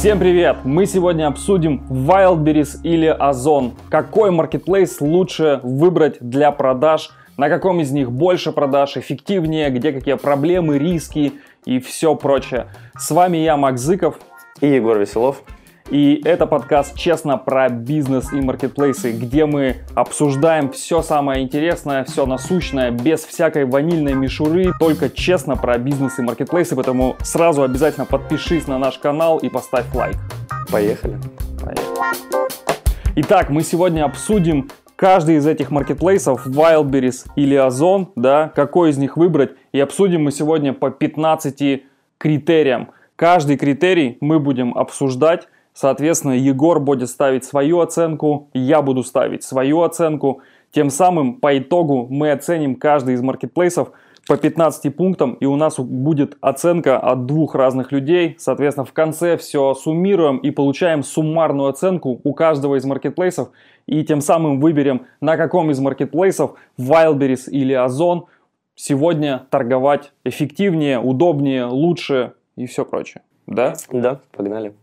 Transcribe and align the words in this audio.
Всем 0.00 0.18
привет! 0.18 0.56
Мы 0.64 0.86
сегодня 0.86 1.26
обсудим 1.26 1.84
Wildberries 1.90 2.80
или 2.82 3.04
Озон. 3.04 3.74
Какой 3.90 4.30
маркетплейс 4.30 4.98
лучше 5.02 5.60
выбрать 5.62 6.16
для 6.20 6.52
продаж, 6.52 7.10
на 7.36 7.50
каком 7.50 7.80
из 7.80 7.90
них 7.90 8.10
больше 8.10 8.50
продаж, 8.50 8.96
эффективнее, 8.96 9.68
где 9.68 9.92
какие 9.92 10.14
проблемы, 10.14 10.78
риски 10.78 11.34
и 11.66 11.80
все 11.80 12.14
прочее. 12.14 12.68
С 12.98 13.10
вами 13.10 13.36
я, 13.36 13.58
Макс 13.58 13.82
Зыков. 13.82 14.18
И 14.62 14.68
Егор 14.68 14.98
Веселов. 14.98 15.42
И 15.88 16.20
это 16.24 16.46
подкаст 16.46 16.96
«Честно 16.96 17.36
про 17.36 17.68
бизнес 17.68 18.32
и 18.32 18.40
маркетплейсы», 18.40 19.12
где 19.12 19.46
мы 19.46 19.76
обсуждаем 19.94 20.70
все 20.70 21.02
самое 21.02 21.42
интересное, 21.42 22.04
все 22.04 22.26
насущное, 22.26 22.90
без 22.90 23.24
всякой 23.24 23.64
ванильной 23.64 24.14
мишуры, 24.14 24.72
только 24.78 25.08
честно 25.08 25.56
про 25.56 25.78
бизнес 25.78 26.18
и 26.18 26.22
маркетплейсы, 26.22 26.76
поэтому 26.76 27.16
сразу 27.22 27.62
обязательно 27.62 28.06
подпишись 28.06 28.66
на 28.66 28.78
наш 28.78 28.98
канал 28.98 29.38
и 29.38 29.48
поставь 29.48 29.86
лайк. 29.94 30.16
Поехали. 30.70 31.18
Поехали. 31.60 31.86
Итак, 33.16 33.50
мы 33.50 33.62
сегодня 33.62 34.04
обсудим 34.04 34.70
каждый 34.94 35.36
из 35.36 35.46
этих 35.46 35.70
маркетплейсов, 35.70 36.46
Wildberries 36.46 37.26
или 37.34 37.54
Озон, 37.54 38.12
да, 38.16 38.52
какой 38.54 38.90
из 38.90 38.98
них 38.98 39.16
выбрать, 39.16 39.52
и 39.72 39.80
обсудим 39.80 40.24
мы 40.24 40.30
сегодня 40.30 40.72
по 40.72 40.90
15 40.90 41.82
критериям. 42.18 42.90
Каждый 43.16 43.56
критерий 43.56 44.18
мы 44.20 44.38
будем 44.38 44.76
обсуждать, 44.76 45.48
Соответственно, 45.80 46.32
Егор 46.32 46.78
будет 46.78 47.08
ставить 47.08 47.46
свою 47.46 47.80
оценку, 47.80 48.50
я 48.52 48.82
буду 48.82 49.02
ставить 49.02 49.44
свою 49.44 49.80
оценку. 49.80 50.42
Тем 50.72 50.90
самым 50.90 51.40
по 51.40 51.56
итогу 51.56 52.06
мы 52.10 52.32
оценим 52.32 52.74
каждый 52.74 53.14
из 53.14 53.22
маркетплейсов 53.22 53.90
по 54.28 54.36
15 54.36 54.94
пунктам, 54.94 55.32
и 55.40 55.46
у 55.46 55.56
нас 55.56 55.78
будет 55.78 56.36
оценка 56.42 56.98
от 56.98 57.24
двух 57.24 57.54
разных 57.54 57.92
людей. 57.92 58.36
Соответственно, 58.38 58.84
в 58.84 58.92
конце 58.92 59.38
все 59.38 59.72
суммируем 59.72 60.36
и 60.36 60.50
получаем 60.50 61.02
суммарную 61.02 61.70
оценку 61.70 62.20
у 62.24 62.34
каждого 62.34 62.76
из 62.76 62.84
маркетплейсов. 62.84 63.48
И 63.86 64.04
тем 64.04 64.20
самым 64.20 64.60
выберем, 64.60 65.06
на 65.22 65.38
каком 65.38 65.70
из 65.70 65.80
маркетплейсов, 65.80 66.56
Wildberries 66.78 67.48
или 67.48 67.72
Озон, 67.72 68.26
сегодня 68.74 69.46
торговать 69.48 70.12
эффективнее, 70.24 71.00
удобнее, 71.00 71.64
лучше 71.64 72.34
и 72.56 72.66
все 72.66 72.84
прочее. 72.84 73.22
Да? 73.46 73.76
Да, 73.90 74.20
погнали 74.36 74.74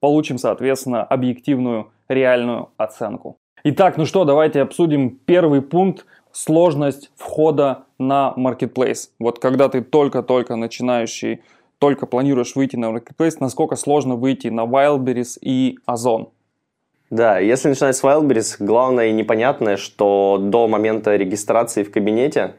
получим, 0.00 0.38
соответственно, 0.38 1.04
объективную 1.04 1.90
реальную 2.08 2.70
оценку. 2.76 3.36
Итак, 3.62 3.96
ну 3.98 4.06
что, 4.06 4.24
давайте 4.24 4.62
обсудим 4.62 5.10
первый 5.10 5.62
пункт– 5.62 6.06
сложность 6.32 7.10
входа 7.16 7.84
на 7.98 8.34
marketplace. 8.36 9.10
Вот 9.18 9.38
когда 9.38 9.68
ты 9.68 9.82
только-только 9.82 10.56
начинающий, 10.56 11.42
только 11.78 12.06
планируешь 12.06 12.54
выйти 12.54 12.76
на 12.76 12.86
marketplace, 12.86 13.36
насколько 13.40 13.76
сложно 13.76 14.16
выйти 14.16 14.48
на 14.48 14.62
Wildberries 14.62 15.38
и 15.40 15.78
Озон? 15.86 16.30
Да, 17.10 17.38
если 17.38 17.68
начинать 17.68 17.96
с 17.96 18.04
Wildberries, 18.04 18.56
главное 18.60 19.08
и 19.08 19.12
непонятное, 19.12 19.76
что 19.76 20.38
до 20.40 20.68
момента 20.68 21.16
регистрации 21.16 21.82
в 21.82 21.90
кабинете 21.90 22.54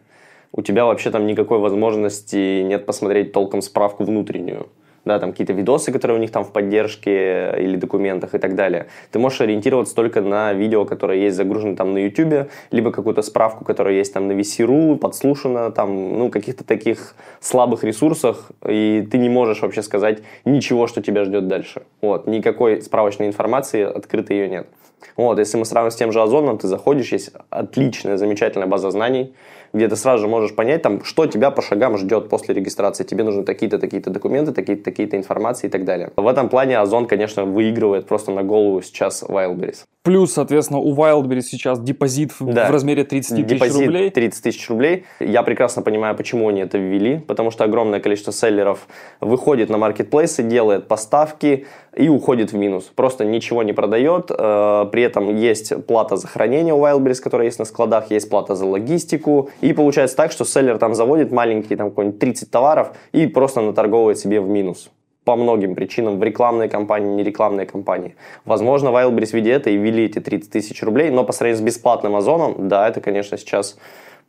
у 0.51 0.61
тебя 0.61 0.85
вообще 0.85 1.09
там 1.09 1.25
никакой 1.25 1.59
возможности 1.59 2.61
нет 2.61 2.85
посмотреть 2.85 3.31
толком 3.31 3.61
справку 3.61 4.03
внутреннюю 4.03 4.67
да, 5.05 5.19
там 5.19 5.31
какие-то 5.31 5.53
видосы, 5.53 5.91
которые 5.91 6.17
у 6.17 6.21
них 6.21 6.31
там 6.31 6.43
в 6.43 6.51
поддержке 6.51 7.53
или 7.57 7.75
документах 7.75 8.35
и 8.35 8.37
так 8.37 8.55
далее. 8.55 8.87
Ты 9.11 9.19
можешь 9.19 9.41
ориентироваться 9.41 9.95
только 9.95 10.21
на 10.21 10.53
видео, 10.53 10.85
которое 10.85 11.19
есть 11.19 11.35
загружено 11.35 11.75
там 11.75 11.93
на 11.93 11.99
YouTube, 11.99 12.49
либо 12.71 12.91
какую-то 12.91 13.21
справку, 13.21 13.65
которая 13.65 13.95
есть 13.95 14.13
там 14.13 14.27
на 14.27 14.33
VC.ru, 14.33 14.97
подслушана, 14.97 15.71
там, 15.71 16.17
ну, 16.17 16.29
каких-то 16.29 16.63
таких 16.63 17.15
слабых 17.39 17.83
ресурсах, 17.83 18.51
и 18.67 19.07
ты 19.09 19.17
не 19.17 19.29
можешь 19.29 19.61
вообще 19.61 19.81
сказать 19.81 20.19
ничего, 20.45 20.87
что 20.87 21.01
тебя 21.01 21.25
ждет 21.25 21.47
дальше. 21.47 21.83
Вот, 22.01 22.27
никакой 22.27 22.81
справочной 22.81 23.27
информации 23.27 23.83
открытой 23.83 24.37
ее 24.37 24.49
нет. 24.49 24.67
Вот, 25.17 25.39
если 25.39 25.57
мы 25.57 25.65
сравним 25.65 25.91
с 25.91 25.95
тем 25.95 26.11
же 26.11 26.21
Озоном, 26.21 26.57
ты 26.57 26.67
заходишь, 26.67 27.11
есть 27.11 27.31
отличная, 27.49 28.17
замечательная 28.17 28.67
база 28.67 28.91
знаний, 28.91 29.33
где 29.73 29.87
ты 29.87 29.95
сразу 29.95 30.21
же 30.21 30.27
можешь 30.27 30.55
понять, 30.55 30.81
там, 30.81 31.03
что 31.03 31.25
тебя 31.27 31.51
по 31.51 31.61
шагам 31.61 31.97
ждет 31.97 32.29
после 32.29 32.53
регистрации. 32.53 33.03
Тебе 33.03 33.23
нужны 33.23 33.43
такие-то, 33.43 33.79
такие-то 33.79 34.09
документы, 34.09 34.51
такие-то, 34.51 34.83
такие-то 34.83 35.17
информации 35.17 35.67
и 35.67 35.69
так 35.69 35.85
далее. 35.85 36.11
В 36.15 36.27
этом 36.27 36.49
плане 36.49 36.77
Озон, 36.79 37.05
конечно, 37.05 37.45
выигрывает 37.45 38.05
просто 38.05 38.31
на 38.31 38.43
голову 38.43 38.81
сейчас 38.81 39.23
Wildberries. 39.23 39.83
Плюс, 40.03 40.33
соответственно, 40.33 40.79
у 40.79 40.95
Wildberries 40.95 41.41
сейчас 41.41 41.79
депозит 41.79 42.31
да. 42.39 42.67
в 42.67 42.71
размере 42.71 43.03
30 43.03 43.47
тысяч 43.47 43.73
рублей. 43.73 44.09
30 44.09 44.43
тысяч 44.43 44.69
рублей. 44.69 45.05
Я 45.19 45.43
прекрасно 45.43 45.83
понимаю, 45.83 46.15
почему 46.15 46.49
они 46.49 46.61
это 46.61 46.77
ввели, 46.77 47.19
потому 47.19 47.51
что 47.51 47.63
огромное 47.63 47.99
количество 47.99 48.33
селлеров 48.33 48.87
выходит 49.19 49.69
на 49.69 49.77
маркетплейсы, 49.77 50.43
делает 50.43 50.87
поставки 50.87 51.67
и 51.95 52.09
уходит 52.09 52.51
в 52.51 52.57
минус. 52.57 52.91
Просто 52.95 53.25
ничего 53.25 53.63
не 53.63 53.73
продает. 53.73 54.31
При 54.91 55.03
этом 55.03 55.35
есть 55.35 55.85
плата 55.85 56.17
за 56.17 56.27
хранение 56.27 56.73
у 56.73 56.79
Wildberries, 56.79 57.21
которая 57.21 57.47
есть 57.47 57.59
на 57.59 57.65
складах, 57.65 58.11
есть 58.11 58.29
плата 58.29 58.55
за 58.55 58.65
логистику. 58.65 59.49
И 59.61 59.73
получается 59.73 60.15
так, 60.15 60.31
что 60.31 60.45
селлер 60.45 60.77
там 60.77 60.93
заводит 60.93 61.31
маленькие, 61.31 61.77
там 61.77 61.89
какой-нибудь 61.89 62.19
30 62.19 62.51
товаров 62.51 62.91
и 63.11 63.27
просто 63.27 63.61
наторговывает 63.61 64.19
себе 64.19 64.41
в 64.41 64.47
минус 64.47 64.89
по 65.23 65.35
многим 65.35 65.75
причинам 65.75 66.19
в 66.19 66.23
рекламной 66.23 66.67
кампании, 66.67 67.15
не 67.15 67.23
рекламной 67.23 67.65
кампании. 67.65 68.15
Возможно, 68.45 68.89
Wildberries 68.89 69.27
в 69.27 69.33
виде 69.33 69.51
это 69.51 69.69
и 69.69 69.77
ввели 69.77 70.05
эти 70.05 70.19
30 70.19 70.51
тысяч 70.51 70.81
рублей, 70.81 71.11
но 71.11 71.23
по 71.23 71.31
сравнению 71.31 71.61
с 71.61 71.65
бесплатным 71.65 72.15
Озоном, 72.15 72.67
да, 72.67 72.87
это, 72.87 73.01
конечно, 73.01 73.37
сейчас 73.37 73.77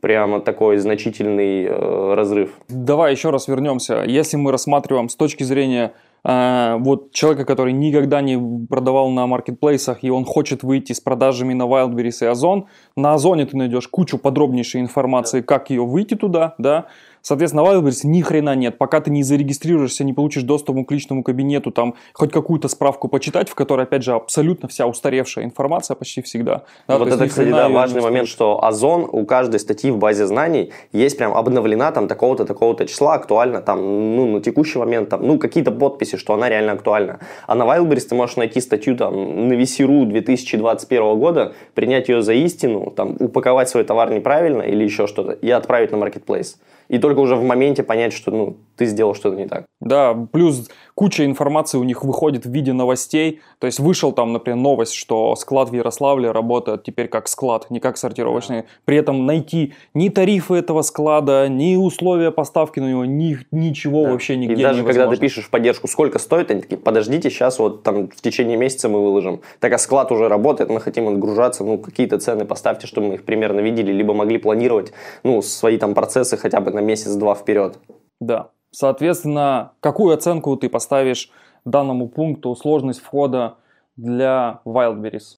прямо 0.00 0.40
такой 0.40 0.78
значительный 0.78 1.64
э, 1.64 2.14
разрыв. 2.14 2.50
Давай 2.68 3.12
еще 3.12 3.30
раз 3.30 3.48
вернемся. 3.48 4.02
Если 4.04 4.36
мы 4.36 4.50
рассматриваем 4.50 5.08
с 5.08 5.16
точки 5.16 5.44
зрения 5.44 5.92
вот 6.24 7.12
человека, 7.12 7.44
который 7.44 7.72
никогда 7.72 8.20
не 8.20 8.38
продавал 8.66 9.10
на 9.10 9.26
маркетплейсах, 9.26 10.04
и 10.04 10.10
он 10.10 10.24
хочет 10.24 10.62
выйти 10.62 10.92
с 10.92 11.00
продажами 11.00 11.52
на 11.52 11.64
Wildberries 11.64 12.24
и 12.24 12.26
Озон, 12.26 12.66
на 12.96 13.14
Озоне 13.14 13.46
ты 13.46 13.56
найдешь 13.56 13.88
кучу 13.88 14.18
подробнейшей 14.18 14.80
информации, 14.80 15.40
как 15.40 15.70
ее 15.70 15.84
выйти 15.84 16.14
туда, 16.14 16.54
да, 16.58 16.86
Соответственно, 17.22 17.62
Wildberries 17.62 18.00
ни 18.04 18.20
хрена 18.20 18.56
нет. 18.56 18.78
Пока 18.78 19.00
ты 19.00 19.10
не 19.10 19.22
зарегистрируешься, 19.22 20.04
не 20.04 20.12
получишь 20.12 20.42
доступ 20.42 20.86
к 20.86 20.90
личному 20.90 21.22
кабинету, 21.22 21.70
там 21.70 21.94
хоть 22.12 22.32
какую-то 22.32 22.68
справку 22.68 23.08
почитать, 23.08 23.48
в 23.48 23.54
которой, 23.54 23.84
опять 23.84 24.02
же, 24.02 24.12
абсолютно 24.12 24.68
вся 24.68 24.86
устаревшая 24.86 25.44
информация 25.44 25.94
почти 25.94 26.20
всегда. 26.22 26.64
Да, 26.88 26.98
вот 26.98 27.08
это, 27.08 27.28
кстати, 27.28 27.50
да, 27.50 27.68
важный 27.68 28.02
момент, 28.02 28.28
что 28.28 28.62
Озон 28.64 29.08
у 29.10 29.24
каждой 29.24 29.60
статьи 29.60 29.90
в 29.90 29.98
базе 29.98 30.26
знаний 30.26 30.72
есть 30.92 31.16
прям 31.16 31.32
обновлена 31.32 31.92
там 31.92 32.08
такого-то, 32.08 32.44
такого-то 32.44 32.86
числа, 32.86 33.14
актуально 33.14 33.60
там, 33.60 33.80
ну, 34.16 34.26
на 34.26 34.40
текущий 34.40 34.78
момент, 34.78 35.08
там, 35.08 35.24
ну, 35.24 35.38
какие-то 35.38 35.70
подписи, 35.70 36.16
что 36.16 36.34
она 36.34 36.48
реально 36.48 36.72
актуальна. 36.72 37.20
А 37.46 37.54
на 37.54 37.62
Wildberries 37.62 38.08
ты 38.08 38.14
можешь 38.16 38.36
найти 38.36 38.60
статью 38.60 38.96
там 38.96 39.48
на 39.48 39.52
VC.ru 39.52 40.06
2021 40.06 41.18
года, 41.18 41.52
принять 41.74 42.08
ее 42.08 42.22
за 42.22 42.32
истину, 42.32 42.92
там, 42.96 43.16
упаковать 43.20 43.68
свой 43.68 43.84
товар 43.84 44.10
неправильно 44.10 44.62
или 44.62 44.82
еще 44.82 45.06
что-то 45.06 45.32
и 45.32 45.50
отправить 45.50 45.92
на 45.92 45.98
маркетплейс 45.98 46.58
и 46.92 46.98
только 46.98 47.20
уже 47.20 47.36
в 47.36 47.42
моменте 47.42 47.82
понять, 47.82 48.12
что 48.12 48.30
ну, 48.30 48.56
ты 48.76 48.84
сделал 48.84 49.14
что-то 49.14 49.34
не 49.34 49.48
так. 49.48 49.64
Да, 49.80 50.12
плюс 50.30 50.68
куча 50.94 51.24
информации 51.24 51.78
у 51.78 51.84
них 51.84 52.04
выходит 52.04 52.46
в 52.46 52.50
виде 52.50 52.72
новостей. 52.72 53.40
То 53.58 53.66
есть 53.66 53.78
вышел 53.78 54.12
там, 54.12 54.32
например, 54.32 54.58
новость, 54.58 54.94
что 54.94 55.34
склад 55.36 55.70
в 55.70 55.74
Ярославле 55.74 56.30
работает 56.30 56.84
теперь 56.84 57.08
как 57.08 57.28
склад, 57.28 57.70
не 57.70 57.80
как 57.80 57.96
сортировочный. 57.96 58.64
При 58.84 58.96
этом 58.96 59.26
найти 59.26 59.74
ни 59.94 60.08
тарифы 60.08 60.54
этого 60.54 60.82
склада, 60.82 61.48
ни 61.48 61.76
условия 61.76 62.30
поставки 62.30 62.80
на 62.80 62.90
него, 62.90 63.04
ни, 63.04 63.38
ничего 63.50 64.04
да. 64.04 64.12
вообще 64.12 64.36
нигде 64.36 64.54
И 64.54 64.56
даже 64.56 64.80
невозможно. 64.80 65.02
когда 65.02 65.14
ты 65.14 65.20
пишешь 65.20 65.44
в 65.44 65.50
поддержку, 65.50 65.88
сколько 65.88 66.18
стоит, 66.18 66.50
они 66.50 66.62
такие, 66.62 66.76
подождите, 66.76 67.30
сейчас 67.30 67.58
вот 67.58 67.82
там 67.82 68.08
в 68.08 68.20
течение 68.20 68.56
месяца 68.56 68.88
мы 68.88 69.02
выложим. 69.02 69.40
Так, 69.60 69.72
а 69.72 69.78
склад 69.78 70.12
уже 70.12 70.28
работает, 70.28 70.70
мы 70.70 70.80
хотим 70.80 71.08
отгружаться, 71.08 71.64
ну, 71.64 71.78
какие-то 71.78 72.18
цены 72.18 72.44
поставьте, 72.44 72.86
чтобы 72.86 73.08
мы 73.08 73.14
их 73.14 73.24
примерно 73.24 73.60
видели, 73.60 73.92
либо 73.92 74.14
могли 74.14 74.38
планировать, 74.38 74.92
ну, 75.22 75.42
свои 75.42 75.78
там 75.78 75.94
процессы 75.94 76.36
хотя 76.36 76.60
бы 76.60 76.70
на 76.70 76.80
месяц-два 76.80 77.34
вперед. 77.34 77.78
Да. 78.20 78.50
Соответственно, 78.72 79.72
какую 79.80 80.14
оценку 80.14 80.56
ты 80.56 80.68
поставишь 80.68 81.30
данному 81.64 82.08
пункту 82.08 82.56
сложность 82.56 83.00
входа 83.00 83.56
для 83.96 84.60
Wildberries? 84.64 85.36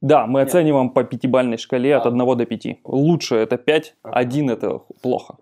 Да, 0.00 0.26
мы 0.26 0.40
Нет. 0.40 0.48
оцениваем 0.48 0.90
по 0.90 1.02
пятибальной 1.02 1.58
шкале 1.58 1.96
от 1.96 2.06
1 2.06 2.36
до 2.36 2.46
5. 2.46 2.78
Лучше 2.84 3.34
это 3.36 3.56
5, 3.56 3.96
1 4.02 4.50
это 4.50 4.82
плохо. 5.02 5.36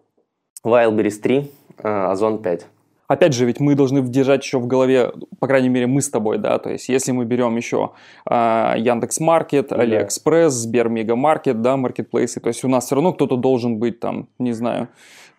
Wildberries 0.65 1.21
3, 1.21 1.51
Озон 1.83 2.43
5. 2.43 2.67
Опять 3.09 3.35
же, 3.35 3.45
ведь 3.45 3.61
мы 3.61 3.77
должны 3.77 4.03
держать 4.03 4.43
еще 4.43 4.59
в 4.59 4.67
голове, 4.67 5.13
по 5.39 5.47
крайней 5.47 5.69
мере, 5.69 5.87
мы 5.87 6.01
с 6.03 6.11
тобой, 6.11 6.39
да, 6.39 6.59
то 6.59 6.71
есть 6.71 6.89
если 6.89 7.13
мы 7.13 7.25
берем 7.25 7.57
еще 7.57 7.93
э, 8.29 8.75
Яндекс 8.79 9.21
Маркет, 9.21 9.73
Алиэкспресс, 9.73 10.53
Сбер 10.55 10.89
Мегамаркет, 10.89 11.63
да, 11.63 11.77
маркетплейсы, 11.77 12.41
то 12.41 12.49
есть 12.49 12.65
у 12.65 12.69
нас 12.69 12.87
все 12.87 12.97
равно 12.97 13.13
кто-то 13.13 13.37
должен 13.37 13.79
быть 13.79 14.01
там, 14.01 14.29
не 14.41 14.53
знаю. 14.53 14.89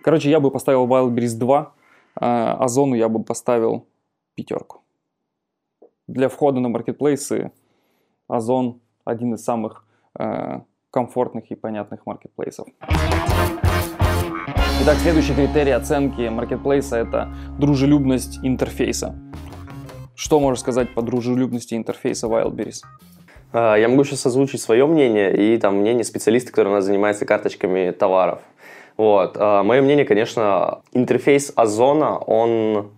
Короче, 0.01 0.29
я 0.29 0.39
бы 0.39 0.49
поставил 0.49 0.87
Wildberries 0.87 1.37
2, 1.37 1.57
а 1.57 1.71
Озону 2.19 2.95
я 2.95 3.09
бы 3.09 3.23
поставил 3.23 3.85
пятерку. 4.35 4.81
Для 6.07 6.29
входа 6.29 6.59
на 6.59 6.69
маркетплейсы 6.69 7.51
Озон 8.27 8.81
один 9.05 9.35
из 9.35 9.43
самых 9.43 9.85
э, 10.19 10.61
комфортных 10.91 11.49
и 11.51 11.55
понятных 11.55 12.05
маркетплейсов. 12.05 12.67
Итак, 14.83 14.97
следующий 14.97 15.33
критерий 15.33 15.71
оценки 15.71 16.29
маркетплейса– 16.29 16.97
это 16.97 17.33
дружелюбность 17.57 18.39
интерфейса. 18.43 19.15
Что 20.15 20.39
можешь 20.39 20.61
сказать 20.61 20.93
по 20.93 21.01
дружелюбности 21.01 21.75
интерфейса 21.75 22.27
Wildberries? 22.27 22.83
А, 23.53 23.75
я 23.75 23.87
могу 23.87 24.03
сейчас 24.03 24.25
озвучить 24.25 24.61
свое 24.61 24.85
мнение 24.85 25.35
и 25.35 25.57
там 25.57 25.77
мнение 25.77 26.03
специалиста, 26.03 26.51
который 26.51 26.69
у 26.69 26.73
нас 26.73 26.85
занимается 26.85 27.25
карточками 27.25 27.91
товаров. 27.91 28.39
Вот. 28.97 29.37
А, 29.39 29.63
мое 29.63 29.81
мнение, 29.81 30.05
конечно, 30.05 30.81
интерфейс 30.91 31.53
Озона, 31.55 32.17
он 32.17 32.91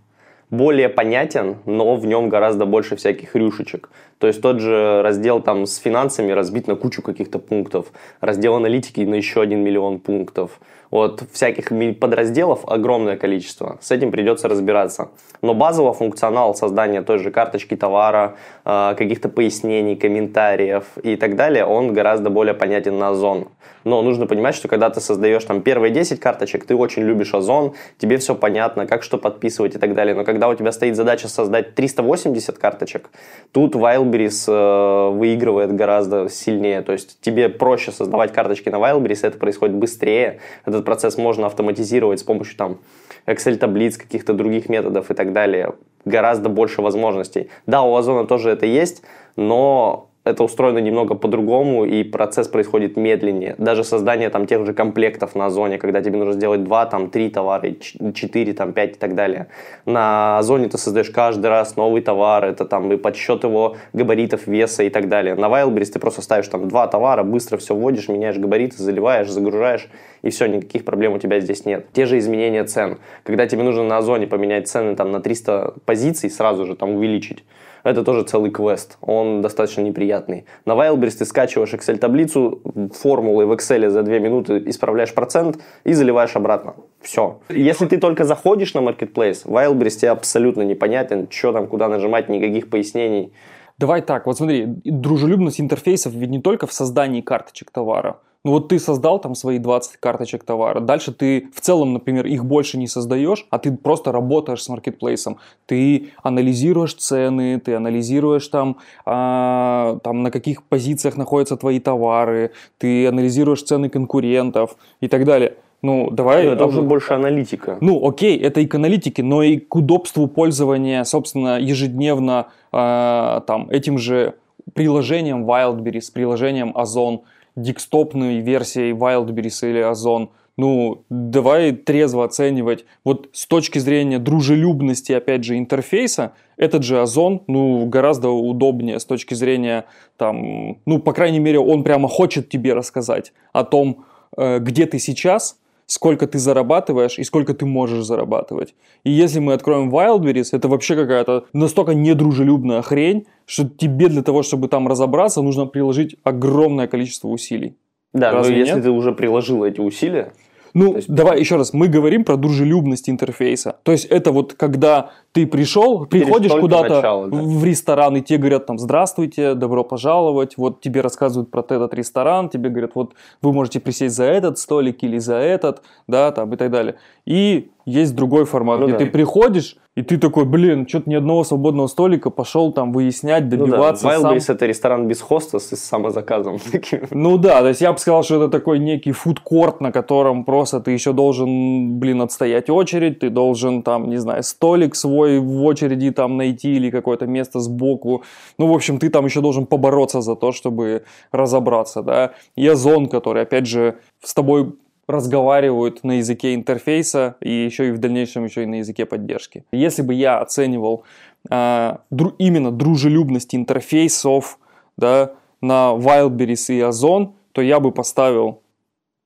более 0.49 0.89
понятен, 0.89 1.57
но 1.65 1.95
в 1.95 2.05
нем 2.05 2.29
гораздо 2.29 2.65
больше 2.65 2.95
всяких 2.95 3.35
рюшечек. 3.35 3.89
То 4.17 4.27
есть 4.27 4.41
тот 4.41 4.59
же 4.59 5.01
раздел 5.03 5.41
там 5.41 5.65
с 5.65 5.77
финансами 5.77 6.31
разбит 6.31 6.67
на 6.67 6.75
кучу 6.75 7.01
каких-то 7.01 7.39
пунктов, 7.39 7.87
раздел 8.19 8.55
аналитики 8.55 9.01
на 9.01 9.15
еще 9.15 9.41
один 9.41 9.59
миллион 9.59 9.99
пунктов. 9.99 10.59
Вот 10.91 11.23
всяких 11.31 11.71
подразделов 11.99 12.67
огромное 12.67 13.15
количество. 13.15 13.77
С 13.79 13.91
этим 13.91 14.11
придется 14.11 14.47
разбираться. 14.47 15.09
Но 15.43 15.53
базовый 15.53 15.93
функционал 15.93 16.55
создания 16.55 17.03
той 17.03 17.19
же 17.19 17.29
карточки 17.29 17.75
товара, 17.75 18.35
а, 18.65 18.95
каких-то 18.95 19.29
пояснений, 19.29 19.95
комментариев 19.95 20.85
и 21.03 21.15
так 21.15 21.35
далее, 21.35 21.63
он 21.63 21.93
гораздо 21.93 22.31
более 22.31 22.55
понятен 22.55 22.97
на 22.97 23.09
Озон. 23.09 23.49
Но 23.83 24.01
нужно 24.01 24.25
понимать, 24.25 24.55
что 24.55 24.67
когда 24.67 24.89
ты 24.89 24.99
создаешь 24.99 25.43
там 25.43 25.61
первые 25.61 25.91
10 25.91 26.19
карточек, 26.19 26.65
ты 26.65 26.75
очень 26.75 27.03
любишь 27.03 27.33
Озон, 27.33 27.73
тебе 27.97 28.17
все 28.17 28.35
понятно, 28.35 28.87
как 28.87 29.03
что 29.03 29.17
подписывать 29.17 29.75
и 29.75 29.77
так 29.77 29.93
далее. 29.93 30.15
Но 30.15 30.23
когда 30.23 30.49
у 30.49 30.55
тебя 30.55 30.71
стоит 30.71 30.95
задача 30.95 31.27
создать 31.27 31.75
380 31.75 32.57
карточек, 32.57 33.09
тут 33.51 33.75
Wildberries 33.75 34.45
э, 34.47 35.09
выигрывает 35.11 35.75
гораздо 35.75 36.29
сильнее. 36.29 36.81
То 36.81 36.91
есть 36.91 37.19
тебе 37.21 37.49
проще 37.49 37.91
создавать 37.91 38.33
карточки 38.33 38.69
на 38.69 38.77
Wildberries, 38.77 39.19
это 39.21 39.37
происходит 39.37 39.75
быстрее, 39.75 40.39
это 40.65 40.79
этот 40.79 40.85
процесс 40.85 41.17
можно 41.17 41.47
автоматизировать 41.47 42.21
с 42.21 42.23
помощью 42.23 42.55
там 42.57 42.79
Excel-таблиц, 43.25 43.97
каких-то 43.97 44.33
других 44.33 44.69
методов 44.69 45.11
и 45.11 45.13
так 45.13 45.33
далее. 45.33 45.73
Гораздо 46.05 46.49
больше 46.49 46.81
возможностей. 46.81 47.49
Да, 47.65 47.83
у 47.83 47.93
Озона 47.95 48.25
тоже 48.25 48.49
это 48.49 48.65
есть, 48.65 49.03
но 49.35 50.08
это 50.29 50.43
устроено 50.43 50.79
немного 50.79 51.15
по-другому, 51.15 51.85
и 51.85 52.03
процесс 52.03 52.47
происходит 52.47 52.97
медленнее. 52.97 53.55
Даже 53.57 53.83
создание 53.83 54.29
там 54.29 54.45
тех 54.45 54.65
же 54.65 54.73
комплектов 54.73 55.35
на 55.35 55.49
зоне, 55.49 55.77
когда 55.77 56.01
тебе 56.01 56.17
нужно 56.17 56.33
сделать 56.33 56.63
2, 56.63 56.85
там, 56.85 57.09
3 57.09 57.29
товара, 57.29 57.71
4, 58.13 58.53
там, 58.53 58.73
5 58.73 58.91
и 58.91 58.99
так 58.99 59.15
далее. 59.15 59.47
На 59.85 60.41
зоне 60.43 60.69
ты 60.69 60.77
создаешь 60.77 61.09
каждый 61.09 61.47
раз 61.47 61.75
новый 61.75 62.01
товар, 62.01 62.45
это 62.45 62.65
там 62.65 62.91
и 62.91 62.97
подсчет 62.97 63.43
его 63.43 63.75
габаритов, 63.93 64.47
веса 64.47 64.83
и 64.83 64.89
так 64.89 65.09
далее. 65.09 65.35
На 65.35 65.47
Wildberries 65.47 65.91
ты 65.91 65.99
просто 65.99 66.21
ставишь 66.21 66.47
там 66.47 66.67
два 66.67 66.87
товара, 66.87 67.23
быстро 67.23 67.57
все 67.57 67.75
вводишь, 67.75 68.07
меняешь 68.07 68.37
габариты, 68.37 68.77
заливаешь, 68.77 69.29
загружаешь, 69.29 69.89
и 70.21 70.29
все, 70.29 70.47
никаких 70.47 70.85
проблем 70.85 71.13
у 71.13 71.19
тебя 71.19 71.39
здесь 71.39 71.65
нет. 71.65 71.87
Те 71.93 72.05
же 72.05 72.17
изменения 72.17 72.63
цен. 72.63 72.97
Когда 73.23 73.47
тебе 73.47 73.63
нужно 73.63 73.83
на 73.83 74.01
зоне 74.01 74.27
поменять 74.27 74.67
цены 74.67 74.95
там 74.95 75.11
на 75.11 75.21
300 75.21 75.75
позиций, 75.85 76.29
сразу 76.29 76.65
же 76.65 76.75
там 76.75 76.95
увеличить, 76.95 77.43
это 77.83 78.03
тоже 78.03 78.23
целый 78.23 78.51
квест. 78.51 78.97
Он 79.01 79.41
достаточно 79.41 79.81
неприятный. 79.81 80.45
На 80.65 80.73
Wildberries 80.73 81.17
ты 81.17 81.25
скачиваешь 81.25 81.73
Excel-таблицу, 81.73 82.61
формулы 82.93 83.45
в 83.45 83.51
Excel 83.51 83.89
за 83.89 84.03
2 84.03 84.19
минуты 84.19 84.63
исправляешь 84.67 85.13
процент 85.13 85.59
и 85.83 85.93
заливаешь 85.93 86.35
обратно. 86.35 86.75
Все. 87.01 87.39
Если 87.49 87.85
ты 87.85 87.97
только 87.97 88.25
заходишь 88.25 88.73
на 88.73 88.79
Marketplace, 88.79 89.45
Wildberries 89.45 89.97
тебе 89.97 90.11
абсолютно 90.11 90.63
непонятен, 90.63 91.27
что 91.29 91.53
там, 91.53 91.67
куда 91.67 91.87
нажимать, 91.87 92.29
никаких 92.29 92.69
пояснений. 92.69 93.33
Давай 93.77 94.01
так, 94.01 94.25
вот 94.25 94.37
смотри, 94.37 94.65
дружелюбность 94.83 95.61
интерфейсов 95.61 96.13
ведь 96.13 96.29
не 96.29 96.41
только 96.41 96.67
в 96.67 96.73
создании 96.73 97.21
карточек 97.21 97.71
товара. 97.71 98.17
Ну 98.45 98.51
вот 98.51 98.69
ты 98.69 98.79
создал 98.79 99.19
там 99.19 99.35
свои 99.35 99.59
20 99.59 99.97
карточек 99.97 100.45
товара, 100.45 100.79
дальше 100.79 101.11
ты 101.11 101.49
в 101.53 101.59
целом, 101.59 101.93
например, 101.93 102.25
их 102.25 102.45
больше 102.45 102.77
не 102.77 102.87
создаешь, 102.87 103.45
а 103.49 103.59
ты 103.59 103.75
просто 103.75 104.13
работаешь 104.13 104.63
с 104.63 104.69
маркетплейсом. 104.69 105.37
Ты 105.65 106.11
анализируешь 106.23 106.93
цены, 106.93 107.59
ты 107.59 107.75
анализируешь 107.75 108.47
там, 108.47 108.77
а, 109.05 109.99
там 110.03 110.23
на 110.23 110.31
каких 110.31 110.63
позициях 110.63 111.17
находятся 111.17 111.57
твои 111.57 111.81
товары, 111.81 112.51
ты 112.77 113.07
анализируешь 113.07 113.63
цены 113.63 113.89
конкурентов 113.89 114.77
и 115.01 115.09
так 115.09 115.25
далее. 115.25 115.55
Ну, 115.81 116.09
давай... 116.09 116.45
Это 116.45 116.65
уже 116.65 116.81
больше 116.81 117.13
аналитика. 117.13 117.77
Ну, 117.81 118.05
окей, 118.07 118.37
это 118.37 118.61
и 118.61 118.65
к 118.65 118.75
аналитике, 118.75 119.23
но 119.23 119.43
и 119.43 119.57
к 119.57 119.75
удобству 119.75 120.27
пользования, 120.27 121.03
собственно, 121.03 121.59
ежедневно 121.59 122.47
э, 122.71 123.41
там, 123.47 123.69
этим 123.69 123.97
же 123.97 124.35
приложением 124.73 125.45
Wildberries, 125.45 126.11
приложением 126.13 126.73
Озон, 126.75 127.21
дикстопной 127.55 128.39
версией 128.39 128.91
Wildberries 128.91 129.69
или 129.69 129.79
Озон. 129.79 130.31
Ну, 130.57 131.05
давай 131.09 131.71
трезво 131.71 132.25
оценивать. 132.25 132.85
Вот 133.05 133.29
с 133.31 133.47
точки 133.47 133.79
зрения 133.79 134.19
дружелюбности, 134.19 135.13
опять 135.13 135.45
же, 135.45 135.57
интерфейса, 135.57 136.33
этот 136.57 136.83
же 136.83 137.01
Озон, 137.01 137.43
ну, 137.47 137.85
гораздо 137.85 138.29
удобнее 138.29 138.99
с 138.99 139.05
точки 139.05 139.35
зрения, 139.35 139.85
там, 140.17 140.79
ну, 140.85 140.99
по 140.99 141.13
крайней 141.13 141.39
мере, 141.39 141.59
он 141.59 141.83
прямо 141.83 142.09
хочет 142.09 142.49
тебе 142.49 142.73
рассказать 142.73 143.31
о 143.53 143.63
том, 143.63 144.03
э, 144.35 144.59
где 144.59 144.85
ты 144.85 144.99
сейчас, 144.99 145.57
сколько 145.89 146.27
ты 146.27 146.37
зарабатываешь 146.37 147.17
и 147.17 147.23
сколько 147.23 147.53
ты 147.53 147.65
можешь 147.65 148.05
зарабатывать. 148.05 148.75
И 149.03 149.09
если 149.09 149.39
мы 149.39 149.53
откроем 149.53 149.89
Wildberries, 149.89 150.49
это 150.51 150.67
вообще 150.67 150.95
какая-то 150.95 151.45
настолько 151.51 151.95
недружелюбная 151.95 152.83
хрень, 152.83 153.25
что 153.47 153.67
тебе 153.67 154.07
для 154.07 154.21
того, 154.21 154.43
чтобы 154.43 154.67
там 154.67 154.87
разобраться, 154.87 155.41
нужно 155.41 155.65
приложить 155.65 156.15
огромное 156.23 156.87
количество 156.87 157.27
усилий. 157.27 157.75
Да, 158.13 158.31
Разве 158.31 158.53
но 158.53 158.59
если 158.59 158.75
нет? 158.75 158.83
ты 158.83 158.91
уже 158.91 159.11
приложил 159.13 159.63
эти 159.63 159.81
усилия, 159.81 160.33
ну, 160.73 160.95
есть... 160.95 161.09
давай 161.09 161.39
еще 161.39 161.55
раз, 161.55 161.73
мы 161.73 161.87
говорим 161.87 162.23
про 162.23 162.37
дружелюбность 162.37 163.09
интерфейса. 163.09 163.77
То 163.83 163.91
есть 163.91 164.05
это 164.05 164.31
вот 164.31 164.53
когда 164.53 165.11
ты 165.31 165.45
пришел, 165.45 166.05
приходишь 166.05 166.51
куда-то 166.51 167.01
да. 167.01 167.15
в 167.15 167.63
ресторан, 167.63 168.17
и 168.17 168.21
тебе 168.21 168.39
говорят 168.39 168.65
там 168.65 168.79
«Здравствуйте, 168.79 169.53
добро 169.53 169.83
пожаловать», 169.83 170.57
вот 170.57 170.81
тебе 170.81 171.01
рассказывают 171.01 171.51
про 171.51 171.61
этот 171.61 171.93
ресторан, 171.93 172.49
тебе 172.49 172.69
говорят 172.69 172.91
«Вот 172.95 173.13
вы 173.41 173.53
можете 173.53 173.79
присесть 173.79 174.15
за 174.15 174.25
этот 174.25 174.57
столик 174.57 175.03
или 175.03 175.17
за 175.17 175.35
этот», 175.35 175.81
да, 176.07 176.31
там 176.31 176.53
и 176.53 176.57
так 176.57 176.71
далее. 176.71 176.95
И 177.25 177.69
есть 177.85 178.15
другой 178.15 178.45
формат, 178.45 178.79
ну, 178.79 178.87
где 178.87 178.97
да. 178.97 179.05
ты 179.05 179.05
приходишь, 179.07 179.77
и 179.99 180.01
ты 180.01 180.17
такой, 180.17 180.45
блин, 180.45 180.87
что-то 180.87 181.09
ни 181.09 181.15
одного 181.15 181.43
свободного 181.43 181.87
столика, 181.87 182.29
пошел 182.29 182.71
там 182.71 182.93
выяснять, 182.93 183.49
добиваться. 183.49 184.05
Ну 184.05 184.11
да, 184.11 184.17
Wildberries 184.17 184.39
сам. 184.39 184.55
это 184.55 184.65
ресторан 184.65 185.07
без 185.09 185.19
хоста 185.19 185.59
с 185.59 185.75
самозаказом. 185.75 186.57
Ну 187.11 187.37
да, 187.37 187.59
то 187.61 187.67
есть 187.67 187.81
я 187.81 187.91
бы 187.91 187.99
сказал, 187.99 188.23
что 188.23 188.37
это 188.37 188.47
такой 188.47 188.79
некий 188.79 189.11
фудкорт, 189.11 189.81
на 189.81 189.91
котором 189.91 190.45
просто 190.45 190.79
ты 190.79 190.91
еще 190.91 191.11
должен, 191.11 191.99
блин, 191.99 192.21
отстоять 192.21 192.69
очередь, 192.69 193.19
ты 193.19 193.29
должен 193.29 193.83
там, 193.83 194.09
не 194.09 194.17
знаю, 194.17 194.43
столик 194.43 194.95
свой 194.95 195.39
в 195.39 195.63
очереди 195.63 196.11
там 196.11 196.37
найти 196.37 196.75
или 196.75 196.89
какое-то 196.89 197.25
место 197.27 197.59
сбоку. 197.59 198.23
Ну, 198.57 198.67
в 198.67 198.73
общем, 198.73 198.99
ты 198.99 199.09
там 199.09 199.25
еще 199.25 199.41
должен 199.41 199.65
побороться 199.65 200.21
за 200.21 200.35
то, 200.35 200.53
чтобы 200.53 201.03
разобраться, 201.33 202.01
да. 202.03 202.31
И 202.55 202.65
Озон, 202.65 203.07
который, 203.07 203.43
опять 203.43 203.65
же, 203.65 203.95
с 204.23 204.33
тобой 204.33 204.73
разговаривают 205.09 206.03
на 206.03 206.17
языке 206.17 206.53
интерфейса 206.53 207.35
и 207.41 207.51
еще 207.51 207.89
и 207.89 207.91
в 207.91 207.97
дальнейшем 207.97 208.45
еще 208.45 208.63
и 208.63 208.67
на 208.67 208.75
языке 208.75 209.07
поддержки. 209.07 209.65
Если 209.71 210.03
бы 210.03 210.13
я 210.13 210.37
оценивал 210.37 211.03
э, 211.49 211.97
дру, 212.11 212.35
именно 212.37 212.71
дружелюбность 212.71 213.55
интерфейсов 213.55 214.59
да, 214.97 215.33
на 215.61 215.95
Wildberries 215.95 216.75
и 216.75 216.79
Озон, 216.81 217.33
то 217.53 217.61
я 217.63 217.79
бы 217.79 217.91
поставил 217.91 218.61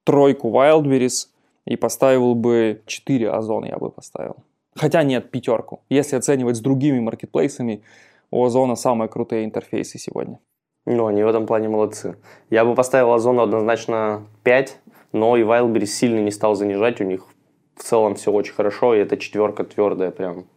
тройку 0.06 0.50
Wildberries 0.50 1.28
и 1.66 1.75
поставил 1.75 2.34
бы 2.34 2.82
4 2.86 3.30
Озон 3.30 3.66
я 3.66 3.78
бы 3.78 3.90
поставил. 3.90 4.38
Хотя 4.75 5.04
нет, 5.04 5.32
пятерку. 5.32 5.82
Если 5.90 6.16
оценивать 6.16 6.56
с 6.56 6.62
другими 6.62 7.00
маркетплейсами, 7.02 7.84
у 8.32 8.44
Озона 8.46 8.75
самые 8.75 9.10
крутые 9.10 9.44
интерфейсы 9.44 10.00
сегодня. 10.00 10.40
Ну, 10.86 11.08
они 11.08 11.24
в 11.24 11.28
этом 11.28 11.46
плане 11.46 11.70
молодцы. 11.70 12.18
Я 12.50 12.66
бы 12.66 12.74
поставил 12.74 13.13
Озону 13.13 13.44
однозначно 13.44 14.25
5, 14.44 14.80
но 15.13 15.38
и 15.38 15.43
Wildberries 15.43 15.86
сильно 15.86 16.20
не 16.20 16.32
стал 16.32 16.55
занижать, 16.55 17.00
у 17.00 17.05
них 17.05 17.27
в 17.75 17.84
целом 17.84 18.15
все 18.15 18.32
очень 18.32 18.53
хорошо, 18.53 18.93
и 18.93 19.00
это 19.00 19.17
четверка 19.17 19.63
твердая 19.63 20.12
прям. 20.12 20.48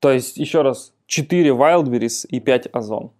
То 0.00 0.10
есть, 0.10 0.36
еще 0.36 0.62
раз, 0.62 0.94
4 1.06 1.50
Wildberries 1.50 2.26
и 2.26 2.40
5 2.40 2.68
Озон. 2.72 3.12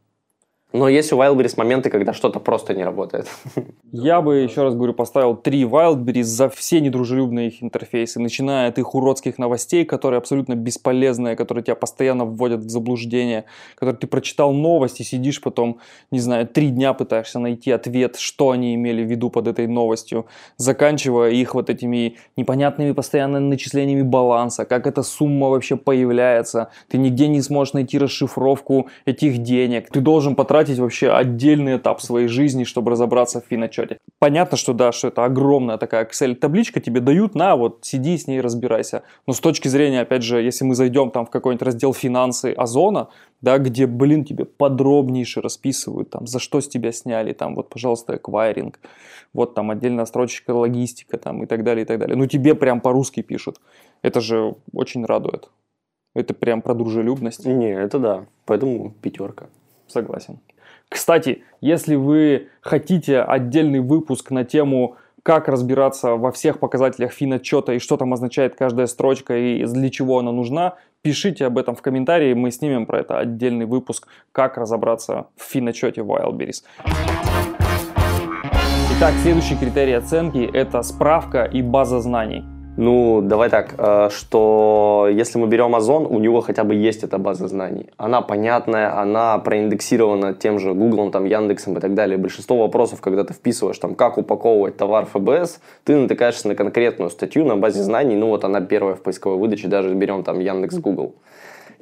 Но 0.72 0.88
есть 0.88 1.12
у 1.12 1.16
Wildberries 1.16 1.54
моменты, 1.56 1.90
когда 1.90 2.12
что-то 2.12 2.38
просто 2.38 2.74
не 2.74 2.84
работает. 2.84 3.26
Я 3.92 4.20
бы, 4.20 4.36
еще 4.36 4.62
раз 4.62 4.74
говорю, 4.74 4.94
поставил 4.94 5.34
три 5.34 5.64
Wildberries 5.64 6.22
за 6.22 6.48
все 6.48 6.80
недружелюбные 6.80 7.48
их 7.48 7.60
интерфейсы, 7.62 8.20
начиная 8.20 8.68
от 8.68 8.78
их 8.78 8.94
уродских 8.94 9.38
новостей, 9.38 9.84
которые 9.84 10.18
абсолютно 10.18 10.54
бесполезные, 10.54 11.34
которые 11.34 11.64
тебя 11.64 11.74
постоянно 11.74 12.24
вводят 12.24 12.60
в 12.60 12.70
заблуждение, 12.70 13.46
которые 13.74 13.96
ты 13.96 14.06
прочитал 14.06 14.52
новости, 14.52 15.02
сидишь 15.02 15.40
потом, 15.40 15.80
не 16.12 16.20
знаю, 16.20 16.46
три 16.46 16.68
дня 16.68 16.94
пытаешься 16.94 17.40
найти 17.40 17.72
ответ, 17.72 18.16
что 18.16 18.50
они 18.50 18.76
имели 18.76 19.02
в 19.02 19.10
виду 19.10 19.28
под 19.28 19.48
этой 19.48 19.66
новостью, 19.66 20.26
заканчивая 20.56 21.30
их 21.30 21.54
вот 21.54 21.68
этими 21.68 22.16
непонятными 22.36 22.92
постоянными 22.92 23.48
начислениями 23.48 24.02
баланса, 24.02 24.64
как 24.64 24.86
эта 24.86 25.02
сумма 25.02 25.48
вообще 25.48 25.76
появляется, 25.76 26.70
ты 26.88 26.98
нигде 26.98 27.26
не 27.26 27.42
сможешь 27.42 27.74
найти 27.74 27.98
расшифровку 27.98 28.86
этих 29.04 29.38
денег, 29.38 29.90
ты 29.90 30.00
должен 30.00 30.36
потратить 30.36 30.59
потратить 30.60 30.78
вообще 30.78 31.10
отдельный 31.10 31.78
этап 31.78 32.02
своей 32.02 32.28
жизни, 32.28 32.64
чтобы 32.64 32.90
разобраться 32.90 33.40
в 33.40 33.44
финотчете. 33.46 33.96
Понятно, 34.18 34.58
что 34.58 34.74
да, 34.74 34.92
что 34.92 35.08
это 35.08 35.24
огромная 35.24 35.78
такая 35.78 36.04
Excel-табличка 36.04 36.80
тебе 36.80 37.00
дают, 37.00 37.34
на, 37.34 37.56
вот, 37.56 37.78
сиди 37.80 38.18
с 38.18 38.26
ней 38.26 38.42
разбирайся. 38.42 39.02
Но 39.26 39.32
с 39.32 39.40
точки 39.40 39.68
зрения, 39.68 40.02
опять 40.02 40.22
же, 40.22 40.42
если 40.42 40.66
мы 40.66 40.74
зайдем 40.74 41.10
там 41.10 41.24
в 41.24 41.30
какой-нибудь 41.30 41.62
раздел 41.62 41.94
финансы 41.94 42.52
Озона, 42.52 43.08
да, 43.40 43.56
где, 43.56 43.86
блин, 43.86 44.24
тебе 44.24 44.44
подробнейше 44.44 45.40
расписывают, 45.40 46.10
там, 46.10 46.26
за 46.26 46.38
что 46.38 46.60
с 46.60 46.68
тебя 46.68 46.92
сняли, 46.92 47.32
там, 47.32 47.54
вот, 47.54 47.70
пожалуйста, 47.70 48.16
эквайринг, 48.16 48.80
вот 49.32 49.54
там 49.54 49.70
отдельная 49.70 50.04
строчка 50.04 50.50
логистика, 50.50 51.16
там, 51.16 51.42
и 51.42 51.46
так 51.46 51.64
далее, 51.64 51.84
и 51.84 51.86
так 51.86 51.98
далее. 51.98 52.16
Ну, 52.16 52.26
тебе 52.26 52.54
прям 52.54 52.82
по-русски 52.82 53.22
пишут. 53.22 53.60
Это 54.02 54.20
же 54.20 54.56
очень 54.74 55.06
радует. 55.06 55.48
Это 56.14 56.34
прям 56.34 56.60
про 56.60 56.74
дружелюбность. 56.74 57.46
Не, 57.46 57.72
это 57.72 57.98
да. 57.98 58.26
Поэтому 58.44 58.90
пятерка. 59.00 59.46
Согласен. 59.90 60.38
Кстати, 60.90 61.44
если 61.60 61.94
вы 61.94 62.48
хотите 62.60 63.20
отдельный 63.20 63.80
выпуск 63.80 64.30
на 64.30 64.44
тему 64.44 64.96
как 65.22 65.48
разбираться 65.48 66.16
во 66.16 66.32
всех 66.32 66.58
показателях 66.58 67.12
финотчета 67.12 67.74
и 67.74 67.78
что 67.78 67.96
там 67.96 68.12
означает 68.12 68.56
каждая 68.56 68.86
строчка 68.86 69.36
и 69.36 69.64
для 69.64 69.90
чего 69.90 70.18
она 70.18 70.32
нужна, 70.32 70.76
пишите 71.02 71.46
об 71.46 71.58
этом 71.58 71.76
в 71.76 71.82
комментарии, 71.82 72.34
мы 72.34 72.50
снимем 72.50 72.86
про 72.86 73.00
это 73.00 73.18
отдельный 73.18 73.66
выпуск, 73.66 74.08
как 74.32 74.56
разобраться 74.56 75.26
в 75.36 75.42
финотчете 75.42 76.00
Wildberries. 76.00 76.64
Итак, 78.96 79.14
следующий 79.22 79.56
критерий 79.56 79.94
оценки– 79.94 80.50
это 80.52 80.82
справка 80.82 81.44
и 81.44 81.62
база 81.62 82.00
знаний. 82.00 82.44
Ну, 82.82 83.20
давай 83.20 83.50
так, 83.50 83.74
э, 83.76 84.08
что 84.10 85.06
если 85.12 85.36
мы 85.36 85.48
берем 85.48 85.74
Озон, 85.74 86.06
у 86.06 86.18
него 86.18 86.40
хотя 86.40 86.64
бы 86.64 86.74
есть 86.74 87.04
эта 87.04 87.18
база 87.18 87.46
знаний. 87.46 87.90
Она 87.98 88.22
понятная, 88.22 88.98
она 88.98 89.36
проиндексирована 89.36 90.32
тем 90.32 90.58
же 90.58 90.72
Google, 90.72 91.10
там, 91.10 91.26
Яндексом 91.26 91.76
и 91.76 91.80
так 91.80 91.92
далее. 91.92 92.16
Большинство 92.16 92.56
вопросов, 92.56 93.02
когда 93.02 93.22
ты 93.22 93.34
вписываешь, 93.34 93.78
там, 93.78 93.94
как 93.94 94.16
упаковывать 94.16 94.78
товар 94.78 95.04
ФБС, 95.04 95.60
ты 95.84 95.94
натыкаешься 95.94 96.48
на 96.48 96.54
конкретную 96.54 97.10
статью 97.10 97.44
на 97.44 97.58
базе 97.58 97.82
знаний, 97.82 98.16
ну, 98.16 98.28
вот 98.28 98.44
она 98.44 98.62
первая 98.62 98.94
в 98.94 99.02
поисковой 99.02 99.36
выдаче, 99.36 99.68
даже 99.68 99.92
берем 99.92 100.24
там 100.24 100.40
Яндекс, 100.40 100.78
Google. 100.78 101.12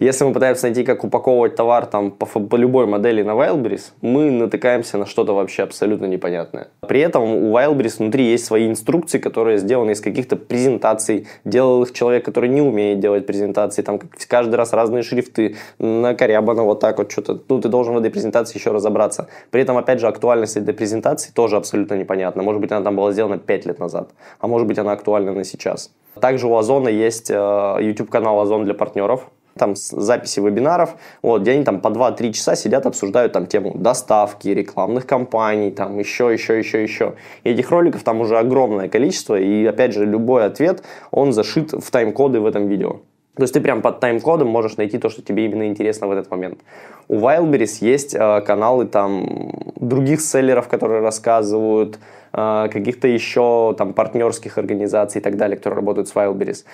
Если 0.00 0.24
мы 0.24 0.32
пытаемся 0.32 0.66
найти, 0.66 0.84
как 0.84 1.02
упаковывать 1.02 1.56
товар 1.56 1.84
там, 1.86 2.12
по, 2.12 2.24
по 2.24 2.54
любой 2.54 2.86
модели 2.86 3.22
на 3.22 3.32
Wildberries, 3.32 3.90
мы 4.00 4.30
натыкаемся 4.30 4.96
на 4.96 5.06
что-то 5.06 5.32
вообще 5.32 5.64
абсолютно 5.64 6.06
непонятное. 6.06 6.68
При 6.86 7.00
этом 7.00 7.24
у 7.24 7.52
Wildberries 7.52 7.98
внутри 7.98 8.24
есть 8.26 8.44
свои 8.44 8.68
инструкции, 8.68 9.18
которые 9.18 9.58
сделаны 9.58 9.90
из 9.90 10.00
каких-то 10.00 10.36
презентаций. 10.36 11.26
Делал 11.44 11.82
их 11.82 11.92
человек, 11.92 12.24
который 12.24 12.48
не 12.48 12.62
умеет 12.62 13.00
делать 13.00 13.26
презентации. 13.26 13.82
Там 13.82 13.98
каждый 14.28 14.54
раз 14.54 14.72
разные 14.72 15.02
шрифты, 15.02 15.56
накорябано 15.80 16.62
вот 16.62 16.78
так 16.78 16.98
вот 16.98 17.10
что-то. 17.10 17.42
Ну, 17.48 17.60
ты 17.60 17.68
должен 17.68 17.94
в 17.94 17.98
этой 17.98 18.12
презентации 18.12 18.56
еще 18.56 18.70
разобраться. 18.70 19.26
При 19.50 19.62
этом, 19.62 19.76
опять 19.78 19.98
же, 19.98 20.06
актуальность 20.06 20.56
этой 20.56 20.74
презентации 20.74 21.32
тоже 21.32 21.56
абсолютно 21.56 21.94
непонятна. 21.94 22.44
Может 22.44 22.60
быть, 22.60 22.70
она 22.70 22.84
там 22.84 22.94
была 22.94 23.10
сделана 23.10 23.38
5 23.38 23.66
лет 23.66 23.80
назад, 23.80 24.10
а 24.38 24.46
может 24.46 24.68
быть, 24.68 24.78
она 24.78 24.92
актуальна 24.92 25.32
на 25.32 25.42
сейчас. 25.42 25.90
Также 26.20 26.46
у 26.46 26.56
Озона 26.56 26.88
есть 26.88 27.30
э, 27.30 27.34
YouTube-канал 27.80 28.40
Озон 28.40 28.64
для 28.64 28.74
партнеров 28.74 29.28
там 29.58 29.74
записи 29.76 30.40
вебинаров, 30.40 30.96
вот, 31.22 31.42
где 31.42 31.52
они 31.52 31.64
там 31.64 31.80
по 31.80 31.88
2-3 31.88 32.32
часа 32.32 32.56
сидят, 32.56 32.86
обсуждают 32.86 33.32
там 33.32 33.46
тему 33.46 33.72
доставки, 33.74 34.48
рекламных 34.48 35.06
кампаний, 35.06 35.70
там 35.70 35.98
еще, 35.98 36.32
еще, 36.32 36.58
еще, 36.58 36.82
еще. 36.82 37.14
И 37.44 37.50
этих 37.50 37.70
роликов 37.70 38.02
там 38.02 38.20
уже 38.20 38.38
огромное 38.38 38.88
количество, 38.88 39.38
и 39.38 39.66
опять 39.66 39.92
же 39.92 40.06
любой 40.06 40.46
ответ, 40.46 40.82
он 41.10 41.32
зашит 41.32 41.72
в 41.72 41.90
тайм-коды 41.90 42.40
в 42.40 42.46
этом 42.46 42.68
видео. 42.68 43.00
То 43.38 43.44
есть 43.44 43.54
ты 43.54 43.60
прям 43.60 43.82
под 43.82 44.00
тайм-кодом 44.00 44.48
можешь 44.48 44.76
найти 44.78 44.98
то, 44.98 45.08
что 45.08 45.22
тебе 45.22 45.44
именно 45.44 45.68
интересно 45.68 46.08
в 46.08 46.10
этот 46.10 46.28
момент. 46.28 46.58
У 47.06 47.20
Wildberries 47.20 47.78
есть 47.80 48.12
э, 48.12 48.40
каналы 48.40 48.84
там 48.86 49.52
других 49.76 50.20
селлеров, 50.20 50.66
которые 50.66 51.02
рассказывают, 51.02 52.00
э, 52.32 52.68
каких-то 52.68 53.06
еще 53.06 53.76
там 53.78 53.92
партнерских 53.92 54.58
организаций 54.58 55.20
и 55.20 55.22
так 55.22 55.36
далее, 55.36 55.56
которые 55.56 55.76
работают 55.76 56.08
с 56.08 56.14
Wildberries. 56.16 56.64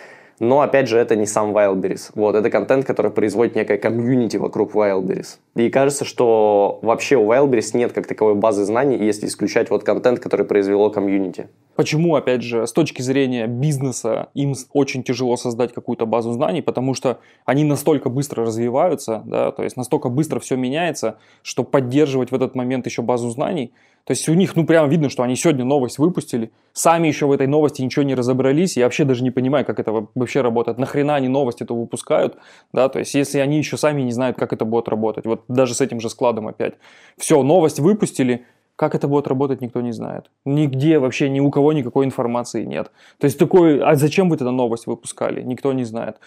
Но, 0.40 0.60
опять 0.60 0.88
же, 0.88 0.98
это 0.98 1.16
не 1.16 1.26
сам 1.26 1.56
Wildberries. 1.56 2.10
Вот, 2.14 2.34
это 2.34 2.50
контент, 2.50 2.84
который 2.84 3.10
производит 3.10 3.54
некая 3.54 3.78
комьюнити 3.78 4.36
вокруг 4.36 4.74
Wildberries. 4.74 5.38
И 5.54 5.70
кажется, 5.70 6.04
что 6.04 6.78
вообще 6.82 7.16
у 7.16 7.30
Wildberries 7.32 7.70
нет 7.74 7.92
как 7.92 8.06
таковой 8.06 8.34
базы 8.34 8.64
знаний, 8.64 8.96
если 8.96 9.26
исключать 9.26 9.70
вот 9.70 9.84
контент, 9.84 10.20
который 10.20 10.44
произвело 10.44 10.90
комьюнити. 10.90 11.48
Почему, 11.76 12.14
опять 12.14 12.42
же, 12.42 12.66
с 12.66 12.72
точки 12.72 13.02
зрения 13.02 13.46
бизнеса 13.46 14.28
им 14.34 14.54
очень 14.72 15.02
тяжело 15.02 15.36
создать 15.36 15.72
какую-то 15.72 16.06
базу 16.06 16.32
знаний, 16.32 16.62
потому 16.62 16.94
что 16.94 17.18
они 17.44 17.64
настолько 17.64 18.08
быстро 18.08 18.44
развиваются, 18.44 19.22
да, 19.26 19.50
то 19.50 19.62
есть 19.62 19.76
настолько 19.76 20.08
быстро 20.08 20.38
все 20.40 20.56
меняется, 20.56 21.18
что 21.42 21.64
поддерживать 21.64 22.30
в 22.30 22.34
этот 22.34 22.54
момент 22.54 22.86
еще 22.86 23.02
базу 23.02 23.30
знаний– 23.30 23.72
то 24.04 24.10
есть 24.10 24.28
у 24.28 24.34
них, 24.34 24.54
ну, 24.54 24.66
прямо 24.66 24.86
видно, 24.86 25.08
что 25.08 25.22
они 25.22 25.34
сегодня 25.34 25.64
новость 25.64 25.98
выпустили, 25.98 26.52
сами 26.74 27.08
еще 27.08 27.26
в 27.26 27.32
этой 27.32 27.46
новости 27.46 27.80
ничего 27.80 28.02
не 28.02 28.14
разобрались, 28.14 28.76
я 28.76 28.84
вообще 28.84 29.04
даже 29.04 29.22
не 29.22 29.30
понимаю, 29.30 29.64
как 29.64 29.80
это 29.80 30.06
вообще 30.14 30.42
работает. 30.42 30.76
Нахрена 30.76 31.14
они 31.14 31.28
новости-то 31.28 31.74
выпускают, 31.74 32.36
да, 32.72 32.90
то 32.90 32.98
есть 32.98 33.14
если 33.14 33.38
они 33.38 33.56
еще 33.56 33.78
сами 33.78 34.02
не 34.02 34.12
знают, 34.12 34.36
как 34.36 34.52
это 34.52 34.66
будет 34.66 34.88
работать, 34.88 35.24
вот 35.24 35.44
даже 35.48 35.74
с 35.74 35.80
этим 35.80 36.00
же 36.00 36.10
складом 36.10 36.48
опять. 36.48 36.74
Все, 37.16 37.42
новость 37.42 37.80
выпустили, 37.80 38.44
как 38.76 38.94
это 38.94 39.06
будет 39.06 39.28
работать, 39.28 39.60
никто 39.60 39.80
не 39.80 39.92
знает. 39.92 40.30
Нигде 40.44 40.98
вообще 40.98 41.28
ни 41.28 41.40
у 41.40 41.50
кого 41.50 41.72
никакой 41.72 42.06
информации 42.06 42.64
нет. 42.64 42.90
То 43.18 43.26
есть 43.26 43.38
такой, 43.38 43.80
а 43.80 43.94
зачем 43.94 44.28
вы 44.28 44.36
тогда 44.36 44.50
новость 44.50 44.86
выпускали? 44.86 45.42
Никто 45.42 45.72
не 45.72 45.84
знает. 45.84 46.18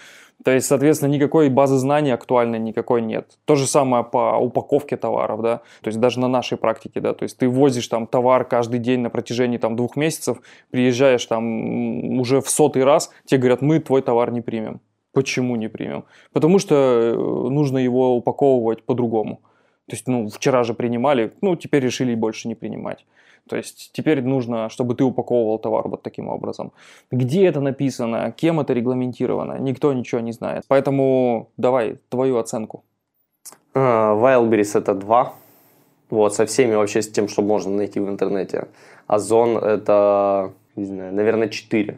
То 0.44 0.52
есть, 0.52 0.68
соответственно, 0.68 1.10
никакой 1.10 1.50
базы 1.50 1.78
знаний 1.78 2.12
актуальной 2.12 2.60
никакой 2.60 3.02
нет. 3.02 3.38
То 3.46 3.56
же 3.56 3.66
самое 3.66 4.04
по 4.04 4.38
упаковке 4.38 4.96
товаров, 4.96 5.42
да, 5.42 5.58
то 5.82 5.88
есть 5.88 6.00
даже 6.00 6.20
на 6.20 6.28
нашей 6.28 6.58
практике, 6.58 7.02
да, 7.02 7.14
то 7.14 7.24
есть 7.24 7.38
ты 7.38 7.50
возишь 7.50 7.88
там 7.88 8.06
товар 8.06 8.46
каждый 8.46 8.80
день 8.80 9.00
на 9.00 9.10
протяжении 9.10 9.58
там 9.58 9.76
двух 9.76 9.96
месяцев, 9.96 10.38
приезжаешь 10.70 11.26
там 11.26 12.20
уже 12.20 12.42
в 12.42 12.50
сотый 12.50 12.84
раз, 12.84 13.10
тебе 13.26 13.40
говорят, 13.40 13.62
мы 13.62 13.80
твой 13.80 14.02
товар 14.02 14.32
не 14.32 14.42
примем. 14.42 14.80
Почему 15.12 15.56
не 15.56 15.68
примем? 15.68 16.06
Потому 16.32 16.60
что 16.60 16.76
э, 16.76 17.16
нужно 17.50 17.80
его 17.80 18.16
упаковывать 18.16 18.84
по-другому. 18.84 19.42
То 19.88 19.96
есть, 19.96 20.08
ну, 20.08 20.28
вчера 20.30 20.64
же 20.64 20.74
принимали, 20.74 21.32
ну, 21.42 21.56
теперь 21.56 21.84
решили 21.84 22.16
больше 22.16 22.48
не 22.48 22.56
принимать. 22.56 23.06
То 23.48 23.56
есть 23.56 23.92
теперь 23.94 24.22
нужно, 24.22 24.70
чтобы 24.70 24.96
ты 24.96 25.04
упаковывал 25.04 25.60
товар 25.60 25.88
вот 25.88 26.04
таким 26.04 26.28
образом. 26.28 26.72
Где 27.12 27.46
это 27.46 27.62
написано, 27.62 28.34
кем 28.36 28.60
это 28.60 28.74
регламентировано, 28.74 29.58
никто 29.60 29.94
ничего 29.94 30.22
не 30.22 30.34
знает. 30.34 30.64
Поэтому 30.68 31.50
давай 31.58 31.98
твою 32.10 32.38
оценку. 32.38 32.84
Uh, 33.74 34.20
Wildberries 34.20 34.78
это 34.78 34.94
2. 34.94 35.34
Вот, 36.10 36.36
со 36.36 36.46
всеми 36.46 36.76
вообще 36.76 37.02
с 37.02 37.10
тем, 37.10 37.28
что 37.28 37.42
можно 37.42 37.72
найти 37.76 38.00
в 38.00 38.10
интернете. 38.10 38.68
Озон 39.08 39.58
это, 39.58 40.54
не 40.76 40.86
знаю, 40.86 41.14
наверное, 41.14 41.50
4. 41.50 41.98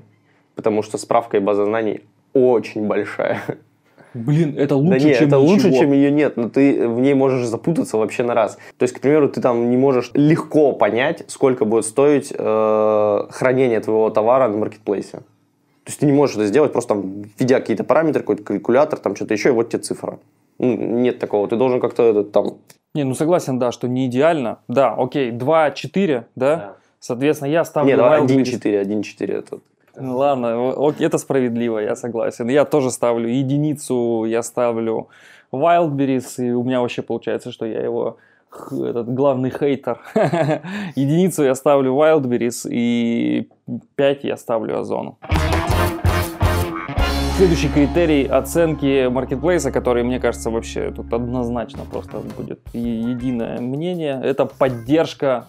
Потому 0.55 0.84
что 0.84 0.98
справка 0.98 1.38
и 1.38 1.39
база 1.39 1.65
знаний 1.65 2.01
очень 2.34 2.88
большая. 2.88 3.41
Блин, 4.13 4.55
это 4.57 4.75
лучше, 4.75 4.99
да 4.99 5.05
нет, 5.05 5.17
чем 5.17 5.27
это 5.27 5.37
ничего. 5.37 5.51
лучше, 5.51 5.71
чем 5.71 5.91
ее 5.91 6.11
нет, 6.11 6.35
но 6.35 6.49
ты 6.49 6.87
в 6.87 6.99
ней 6.99 7.13
можешь 7.13 7.45
запутаться 7.45 7.97
вообще 7.97 8.23
на 8.23 8.33
раз. 8.33 8.57
То 8.77 8.83
есть, 8.83 8.95
к 8.95 9.01
примеру, 9.01 9.29
ты 9.29 9.39
там 9.39 9.69
не 9.69 9.77
можешь 9.77 10.11
легко 10.13 10.71
понять, 10.73 11.23
сколько 11.27 11.65
будет 11.65 11.85
стоить 11.85 12.33
э, 12.35 13.27
хранение 13.29 13.79
твоего 13.79 14.09
товара 14.09 14.47
на 14.47 14.57
маркетплейсе. 14.57 15.17
То 15.17 15.91
есть 15.91 15.99
ты 15.99 16.05
не 16.05 16.11
можешь 16.11 16.35
это 16.35 16.45
сделать, 16.47 16.71
просто 16.71 16.95
там, 16.95 17.23
введя 17.37 17.59
какие-то 17.59 17.83
параметры, 17.83 18.21
какой-то 18.21 18.43
калькулятор, 18.43 18.99
там 18.99 19.15
что-то 19.15 19.33
еще, 19.33 19.49
и 19.49 19.51
вот 19.51 19.69
тебе 19.69 19.81
цифра. 19.81 20.19
Ну, 20.57 20.75
нет 20.75 21.19
такого. 21.19 21.47
Ты 21.47 21.55
должен 21.55 21.79
как-то 21.79 22.03
это 22.03 22.23
там... 22.23 22.57
Не, 22.93 23.03
ну 23.03 23.13
согласен, 23.13 23.59
да, 23.59 23.71
что 23.71 23.87
не 23.87 24.07
идеально. 24.07 24.59
Да, 24.67 24.93
окей, 24.95 25.31
2-4, 25.31 26.25
да? 26.35 26.55
да? 26.55 26.75
Соответственно, 26.99 27.49
я 27.49 27.63
ставлю... 27.63 27.91
Не, 27.91 27.95
давай 27.97 28.21
1-4, 28.21 28.83
1-4 28.83 29.31
это... 29.31 29.59
Ну 29.96 30.17
ладно, 30.17 30.75
это 31.00 31.17
справедливо, 31.17 31.79
я 31.79 31.96
согласен. 31.96 32.50
Я 32.50 32.65
тоже 32.65 32.91
ставлю 32.91 33.27
единицу, 33.27 34.25
я 34.25 34.43
ставлю 34.43 35.10
Wildberries, 35.51 36.43
и 36.43 36.51
у 36.51 36.63
меня 36.63 36.81
вообще 36.81 37.01
получается, 37.01 37.51
что 37.51 37.65
я 37.65 37.81
его 37.81 38.17
этот 38.72 39.13
главный 39.13 39.51
хейтер. 39.51 40.00
Единицу 40.96 41.43
я 41.43 41.55
ставлю 41.55 41.93
Wildberries, 41.93 42.67
и 42.69 43.50
5 43.96 44.24
я 44.24 44.38
ставлю 44.38 44.79
Озону. 44.79 45.17
Следующий 47.38 47.69
критерий 47.69 48.25
оценки 48.25 49.08
маркетплейса, 49.08 49.72
который, 49.72 50.03
мне 50.03 50.19
кажется, 50.19 50.50
вообще 50.50 50.91
тут 50.91 51.13
однозначно 51.13 51.86
просто 51.89 52.19
будет 52.19 52.60
единое 52.74 53.62
мнение, 53.62 54.19
это 54.22 54.46
поддержка 54.46 55.48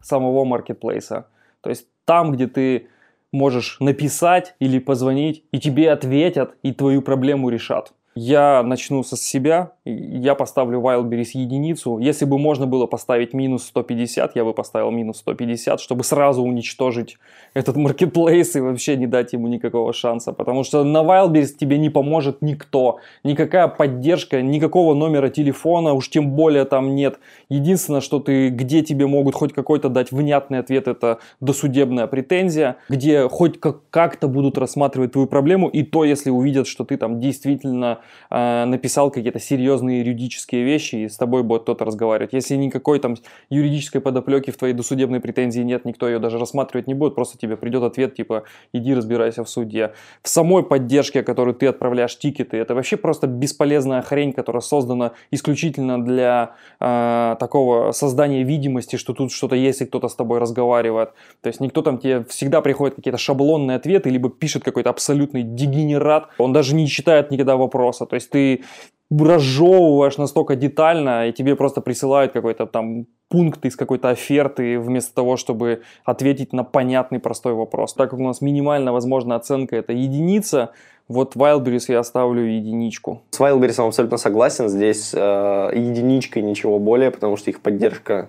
самого 0.00 0.44
маркетплейса. 0.44 1.26
То 1.62 1.70
есть 1.70 1.88
там, 2.04 2.30
где 2.30 2.46
ты 2.46 2.88
можешь 3.32 3.78
написать 3.80 4.54
или 4.60 4.78
позвонить, 4.78 5.44
и 5.52 5.58
тебе 5.58 5.90
ответят, 5.90 6.56
и 6.62 6.72
твою 6.72 7.02
проблему 7.02 7.48
решат. 7.48 7.92
Я 8.18 8.62
начну 8.62 9.02
со 9.02 9.14
себя, 9.14 9.72
я 9.84 10.34
поставлю 10.34 10.80
Wildberries 10.80 11.32
единицу. 11.34 11.98
Если 11.98 12.24
бы 12.24 12.38
можно 12.38 12.66
было 12.66 12.86
поставить 12.86 13.34
минус 13.34 13.66
150, 13.66 14.36
я 14.36 14.44
бы 14.44 14.54
поставил 14.54 14.90
минус 14.90 15.18
150, 15.18 15.78
чтобы 15.80 16.02
сразу 16.02 16.42
уничтожить 16.42 17.18
этот 17.56 17.76
маркетплейс 17.76 18.54
и 18.54 18.60
вообще 18.60 18.96
не 18.96 19.06
дать 19.06 19.32
ему 19.32 19.48
никакого 19.48 19.94
шанса. 19.94 20.34
Потому 20.34 20.62
что 20.62 20.84
на 20.84 20.98
Wildberries 20.98 21.56
тебе 21.58 21.78
не 21.78 21.88
поможет 21.88 22.42
никто. 22.42 22.98
Никакая 23.24 23.66
поддержка, 23.68 24.42
никакого 24.42 24.94
номера 24.94 25.30
телефона, 25.30 25.94
уж 25.94 26.10
тем 26.10 26.32
более 26.32 26.66
там 26.66 26.94
нет. 26.94 27.18
Единственное, 27.48 28.02
что 28.02 28.20
ты, 28.20 28.50
где 28.50 28.82
тебе 28.82 29.06
могут 29.06 29.34
хоть 29.34 29.54
какой-то 29.54 29.88
дать 29.88 30.12
внятный 30.12 30.58
ответ, 30.58 30.86
это 30.86 31.18
досудебная 31.40 32.06
претензия, 32.06 32.76
где 32.90 33.26
хоть 33.26 33.58
как-то 33.88 34.28
будут 34.28 34.58
рассматривать 34.58 35.12
твою 35.12 35.26
проблему, 35.26 35.68
и 35.68 35.82
то, 35.82 36.04
если 36.04 36.28
увидят, 36.28 36.66
что 36.66 36.84
ты 36.84 36.98
там 36.98 37.20
действительно 37.20 38.00
э, 38.30 38.66
написал 38.66 39.10
какие-то 39.10 39.40
серьезные 39.40 40.00
юридические 40.00 40.62
вещи, 40.62 40.96
и 40.96 41.08
с 41.08 41.16
тобой 41.16 41.42
будет 41.42 41.62
кто-то 41.62 41.86
разговаривать. 41.86 42.34
Если 42.34 42.54
никакой 42.56 42.98
там 42.98 43.14
юридической 43.48 44.00
подоплеки 44.00 44.50
в 44.50 44.58
твоей 44.58 44.74
досудебной 44.74 45.20
претензии 45.20 45.60
нет, 45.60 45.86
никто 45.86 46.06
ее 46.06 46.18
даже 46.18 46.38
рассматривать 46.38 46.86
не 46.86 46.92
будет, 46.92 47.14
просто 47.14 47.38
тебе 47.38 47.45
придет 47.54 47.82
ответ 47.82 48.14
типа 48.14 48.44
иди 48.72 48.94
разбирайся 48.94 49.44
в 49.44 49.48
суде. 49.48 49.92
В 50.22 50.28
самой 50.28 50.62
поддержке, 50.62 51.22
которую 51.22 51.54
ты 51.54 51.66
отправляешь 51.66 52.18
тикеты, 52.18 52.56
это 52.56 52.74
вообще 52.74 52.96
просто 52.96 53.26
бесполезная 53.26 54.02
хрень, 54.02 54.32
которая 54.32 54.60
создана 54.60 55.12
исключительно 55.30 56.04
для 56.04 56.54
э, 56.80 57.36
такого 57.38 57.92
создания 57.92 58.42
видимости, 58.42 58.96
что 58.96 59.12
тут 59.12 59.32
что-то 59.32 59.54
есть, 59.56 59.82
и 59.82 59.86
кто-то 59.86 60.08
с 60.08 60.14
тобой 60.14 60.38
разговаривает. 60.38 61.10
То 61.42 61.48
есть 61.48 61.60
никто 61.60 61.82
там 61.82 61.98
тебе 61.98 62.24
всегда 62.24 62.60
приходит 62.60 62.96
какие-то 62.96 63.18
шаблонные 63.18 63.76
ответы, 63.76 64.10
либо 64.10 64.30
пишет 64.30 64.64
какой-то 64.64 64.90
абсолютный 64.90 65.42
дегенерат. 65.42 66.28
Он 66.38 66.52
даже 66.52 66.74
не 66.74 66.88
читает 66.88 67.30
никогда 67.30 67.56
вопроса. 67.56 68.06
То 68.06 68.14
есть 68.14 68.30
ты 68.30 68.64
разжевываешь 69.10 70.16
настолько 70.16 70.56
детально, 70.56 71.28
и 71.28 71.32
тебе 71.32 71.54
просто 71.56 71.80
присылают 71.80 72.32
какой-то 72.32 72.66
там 72.66 73.06
пункт 73.28 73.64
из 73.64 73.76
какой-то 73.76 74.10
оферты, 74.10 74.78
вместо 74.78 75.14
того, 75.14 75.36
чтобы 75.36 75.82
ответить 76.04 76.52
на 76.52 76.64
понятный 76.64 77.18
простой 77.18 77.54
вопрос. 77.54 77.94
Так 77.94 78.10
как 78.10 78.18
у 78.18 78.24
нас 78.24 78.40
минимально 78.40 78.92
возможная 78.92 79.36
оценка 79.36 79.76
это 79.76 79.92
единица, 79.92 80.72
вот 81.08 81.36
Wildberries 81.36 81.84
я 81.88 82.02
ставлю 82.02 82.42
единичку. 82.42 83.22
С 83.30 83.40
Wildberries 83.40 83.86
абсолютно 83.86 84.16
согласен. 84.16 84.68
Здесь 84.68 85.12
э, 85.14 85.70
единичка 85.72 86.40
ничего 86.40 86.78
более, 86.80 87.12
потому 87.12 87.36
что 87.36 87.50
их 87.50 87.60
поддержка 87.60 88.28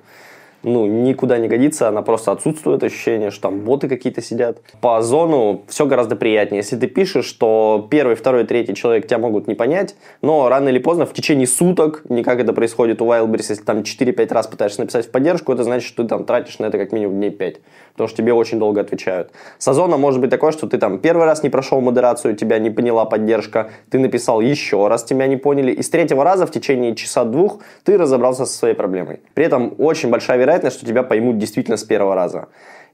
ну, 0.68 0.86
никуда 0.86 1.38
не 1.38 1.48
годится, 1.48 1.88
она 1.88 2.02
просто 2.02 2.32
отсутствует, 2.32 2.84
ощущение, 2.84 3.32
что 3.32 3.44
там 3.44 3.62
боты 3.62 3.88
какие-то 3.88 4.22
сидят. 4.22 4.62
По 4.82 4.98
озону 4.98 5.64
все 5.68 5.86
гораздо 5.86 6.16
приятнее. 6.16 6.60
Если 6.60 6.76
ты 6.76 6.88
пишешь, 6.88 7.26
что 7.26 7.88
первый, 7.90 8.16
второй, 8.16 8.44
третий 8.44 8.76
человек 8.76 9.08
тебя 9.08 9.18
могут 9.18 9.48
не 9.48 9.56
понять, 9.56 9.96
но 10.22 10.50
рано 10.50 10.70
или 10.70 10.80
поздно, 10.80 11.06
в 11.06 11.14
течение 11.14 11.48
суток, 11.48 12.04
не 12.10 12.22
как 12.22 12.40
это 12.40 12.52
происходит 12.52 13.02
у 13.02 13.06
Wildberries, 13.06 13.46
если 13.50 13.64
там 13.64 13.80
4-5 13.80 14.34
раз 14.34 14.48
пытаешься 14.48 14.82
написать 14.82 15.08
в 15.08 15.12
поддержку, 15.12 15.54
это 15.54 15.64
значит, 15.64 15.88
что 15.88 16.04
ты 16.04 16.10
там 16.10 16.26
тратишь 16.26 16.60
на 16.60 16.66
это 16.66 16.78
как 16.78 16.92
минимум 16.92 17.16
дней 17.16 17.32
5, 17.32 17.62
потому 17.94 18.08
что 18.10 18.18
тебе 18.18 18.34
очень 18.34 18.60
долго 18.60 18.82
отвечают. 18.82 19.32
С 19.58 19.68
озона 19.70 19.98
может 19.98 20.20
быть 20.20 20.30
такое, 20.30 20.52
что 20.52 20.68
ты 20.68 20.78
там 20.78 21.00
первый 21.00 21.26
раз 21.26 21.44
не 21.44 21.50
прошел 21.50 21.80
модерацию, 21.80 22.36
тебя 22.36 22.60
не 22.60 22.70
поняла 22.70 23.06
поддержка, 23.06 23.70
ты 23.90 24.00
написал 24.00 24.42
еще 24.42 24.88
раз, 24.90 25.06
тебя 25.06 25.28
не 25.28 25.38
поняли, 25.38 25.72
и 25.72 25.82
с 25.82 25.90
третьего 25.90 26.26
раза 26.26 26.46
в 26.46 26.52
течение 26.52 26.94
часа-двух 26.94 27.60
ты 27.86 27.98
разобрался 27.98 28.46
со 28.46 28.58
своей 28.58 28.76
проблемой. 28.76 29.22
При 29.34 29.46
этом 29.46 29.74
очень 29.78 30.10
большая 30.10 30.38
вероятность, 30.38 30.57
что 30.70 30.86
тебя 30.86 31.04
поймут 31.04 31.38
действительно 31.38 31.78
с 31.78 31.84
первого 31.84 32.16
раза. 32.16 32.48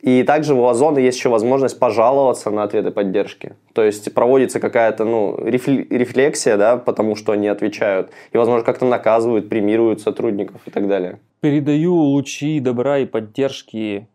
И 0.03 0.23
также 0.23 0.53
у 0.53 0.65
Озона 0.65 0.99
есть 0.99 1.17
еще 1.17 1.29
возможность 1.29 1.79
пожаловаться 1.79 2.51
на 2.51 2.63
ответы 2.63 2.91
поддержки. 2.91 3.53
То 3.73 3.83
есть 3.83 4.13
проводится 4.13 4.59
какая-то 4.59 5.05
ну, 5.05 5.37
рефлексия, 5.45 6.57
да, 6.57 6.75
потому 6.75 7.15
что 7.15 7.31
они 7.31 7.47
отвечают. 7.47 8.11
И, 8.33 8.37
возможно, 8.37 8.65
как-то 8.65 8.85
наказывают, 8.85 9.47
премируют 9.47 10.01
сотрудников 10.01 10.59
и 10.65 10.71
так 10.71 10.89
далее. 10.89 11.19
Передаю 11.39 11.95
лучи 11.95 12.59
добра 12.59 12.99
и 12.99 13.05
поддержки, 13.05 14.07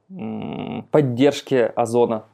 поддержки 0.91 1.73
Озона 1.75 2.25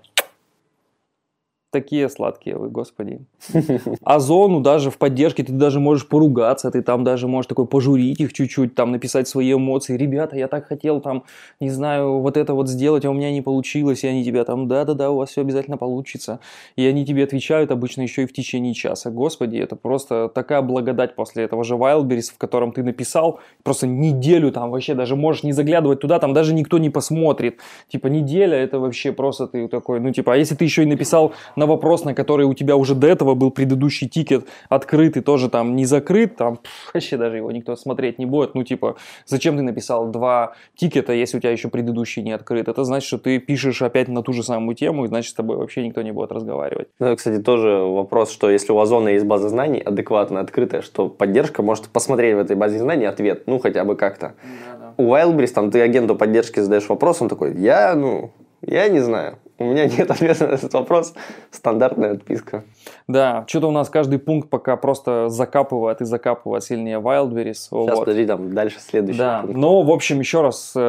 такие 1.74 2.08
сладкие 2.08 2.56
вы, 2.56 2.70
господи. 2.70 3.20
Озону 4.04 4.60
даже 4.60 4.90
в 4.90 4.96
поддержке 4.96 5.42
ты 5.42 5.52
даже 5.52 5.80
можешь 5.80 6.06
поругаться, 6.06 6.70
ты 6.70 6.82
там 6.82 7.02
даже 7.02 7.26
можешь 7.26 7.48
такой 7.48 7.66
пожурить 7.66 8.20
их 8.20 8.32
чуть-чуть, 8.32 8.76
там 8.76 8.92
написать 8.92 9.26
свои 9.26 9.52
эмоции. 9.52 9.96
Ребята, 9.96 10.36
я 10.36 10.46
так 10.46 10.68
хотел 10.68 11.00
там, 11.00 11.24
не 11.58 11.70
знаю, 11.70 12.20
вот 12.20 12.36
это 12.36 12.54
вот 12.54 12.68
сделать, 12.68 13.04
а 13.04 13.10
у 13.10 13.12
меня 13.12 13.32
не 13.32 13.42
получилось. 13.42 14.04
И 14.04 14.06
они 14.06 14.24
тебя 14.24 14.44
там, 14.44 14.68
да-да-да, 14.68 15.10
у 15.10 15.16
вас 15.16 15.30
все 15.30 15.40
обязательно 15.40 15.76
получится. 15.76 16.38
И 16.76 16.86
они 16.86 17.04
тебе 17.04 17.24
отвечают 17.24 17.72
обычно 17.72 18.02
еще 18.02 18.22
и 18.22 18.26
в 18.26 18.32
течение 18.32 18.72
часа. 18.72 19.10
Господи, 19.10 19.56
это 19.56 19.74
просто 19.74 20.28
такая 20.28 20.62
благодать 20.62 21.16
после 21.16 21.42
этого 21.42 21.64
же 21.64 21.74
Wildberries, 21.74 22.32
в 22.32 22.38
котором 22.38 22.70
ты 22.70 22.84
написал, 22.84 23.40
просто 23.64 23.88
неделю 23.88 24.52
там 24.52 24.70
вообще 24.70 24.94
даже 24.94 25.16
можешь 25.16 25.42
не 25.42 25.52
заглядывать 25.52 25.98
туда, 25.98 26.20
там 26.20 26.34
даже 26.34 26.54
никто 26.54 26.78
не 26.78 26.90
посмотрит. 26.90 27.58
Типа 27.88 28.06
неделя 28.06 28.56
это 28.56 28.78
вообще 28.78 29.12
просто 29.12 29.48
ты 29.48 29.66
такой, 29.66 29.98
ну 29.98 30.12
типа, 30.12 30.34
а 30.34 30.36
если 30.36 30.54
ты 30.54 30.64
еще 30.64 30.84
и 30.84 30.86
написал 30.86 31.32
на 31.56 31.63
на 31.64 31.66
вопрос, 31.66 32.04
на 32.04 32.14
который 32.14 32.44
у 32.46 32.52
тебя 32.52 32.76
уже 32.76 32.94
до 32.94 33.06
этого 33.06 33.34
был 33.34 33.50
предыдущий 33.50 34.06
тикет 34.08 34.46
открытый, 34.68 35.22
тоже 35.22 35.48
там 35.48 35.76
не 35.76 35.86
закрыт, 35.86 36.36
там 36.36 36.56
пфф, 36.56 36.94
вообще 36.94 37.16
даже 37.16 37.38
его 37.38 37.50
никто 37.50 37.74
смотреть 37.74 38.18
не 38.18 38.26
будет. 38.26 38.54
Ну, 38.54 38.64
типа, 38.64 38.96
зачем 39.26 39.56
ты 39.56 39.62
написал 39.62 40.08
два 40.08 40.52
тикета, 40.76 41.14
если 41.14 41.38
у 41.38 41.40
тебя 41.40 41.52
еще 41.52 41.68
предыдущий 41.68 42.22
не 42.22 42.32
открыт? 42.32 42.68
Это 42.68 42.84
значит, 42.84 43.06
что 43.06 43.18
ты 43.18 43.38
пишешь 43.38 43.80
опять 43.80 44.08
на 44.08 44.22
ту 44.22 44.32
же 44.32 44.42
самую 44.42 44.76
тему, 44.76 45.04
и 45.04 45.08
значит, 45.08 45.30
с 45.30 45.34
тобой 45.34 45.56
вообще 45.56 45.86
никто 45.86 46.02
не 46.02 46.12
будет 46.12 46.32
разговаривать. 46.32 46.88
Ну, 46.98 47.16
кстати, 47.16 47.40
тоже 47.40 47.68
вопрос, 47.68 48.30
что 48.30 48.50
если 48.50 48.72
у 48.72 48.78
Озона 48.78 49.08
есть 49.08 49.24
база 49.24 49.48
знаний 49.48 49.80
адекватно 49.80 50.40
открытая, 50.40 50.82
что 50.82 51.08
поддержка 51.08 51.62
может 51.62 51.88
посмотреть 51.88 52.34
в 52.36 52.38
этой 52.38 52.56
базе 52.56 52.78
знаний 52.78 53.06
ответ, 53.06 53.44
ну, 53.46 53.58
хотя 53.58 53.84
бы 53.84 53.96
как-то. 53.96 54.34
Да, 54.66 54.76
да. 54.78 54.94
У 54.98 55.14
Wildberries, 55.14 55.52
там, 55.54 55.70
ты 55.70 55.80
агенту 55.80 56.14
поддержки 56.14 56.60
задаешь 56.60 56.88
вопрос, 56.88 57.22
он 57.22 57.28
такой, 57.28 57.54
я, 57.56 57.94
ну, 57.94 58.32
я 58.66 58.88
не 58.88 59.00
знаю. 59.00 59.38
У 59.58 59.64
меня 59.64 59.86
нет 59.98 60.10
ответа 60.10 60.46
на 60.48 60.52
этот 60.52 60.72
вопрос. 60.74 61.14
Стандартная 61.50 62.12
отписка. 62.12 62.64
Да, 63.06 63.44
что-то 63.46 63.68
у 63.68 63.70
нас 63.70 63.88
каждый 63.88 64.18
пункт 64.18 64.50
пока 64.50 64.76
просто 64.76 65.28
закапывает 65.28 66.00
и 66.00 66.04
закапывает 66.04 66.64
сильнее 66.64 66.98
Wildberries. 67.00 67.54
Сейчас, 67.54 67.70
вот. 67.70 68.00
подожди, 68.00 68.26
там 68.26 68.52
дальше 68.52 68.80
следующий 68.80 69.18
Да, 69.18 69.40
пункт. 69.42 69.56
но, 69.56 69.82
в 69.82 69.90
общем, 69.90 70.18
еще 70.20 70.42
раз, 70.42 70.72
э, 70.74 70.80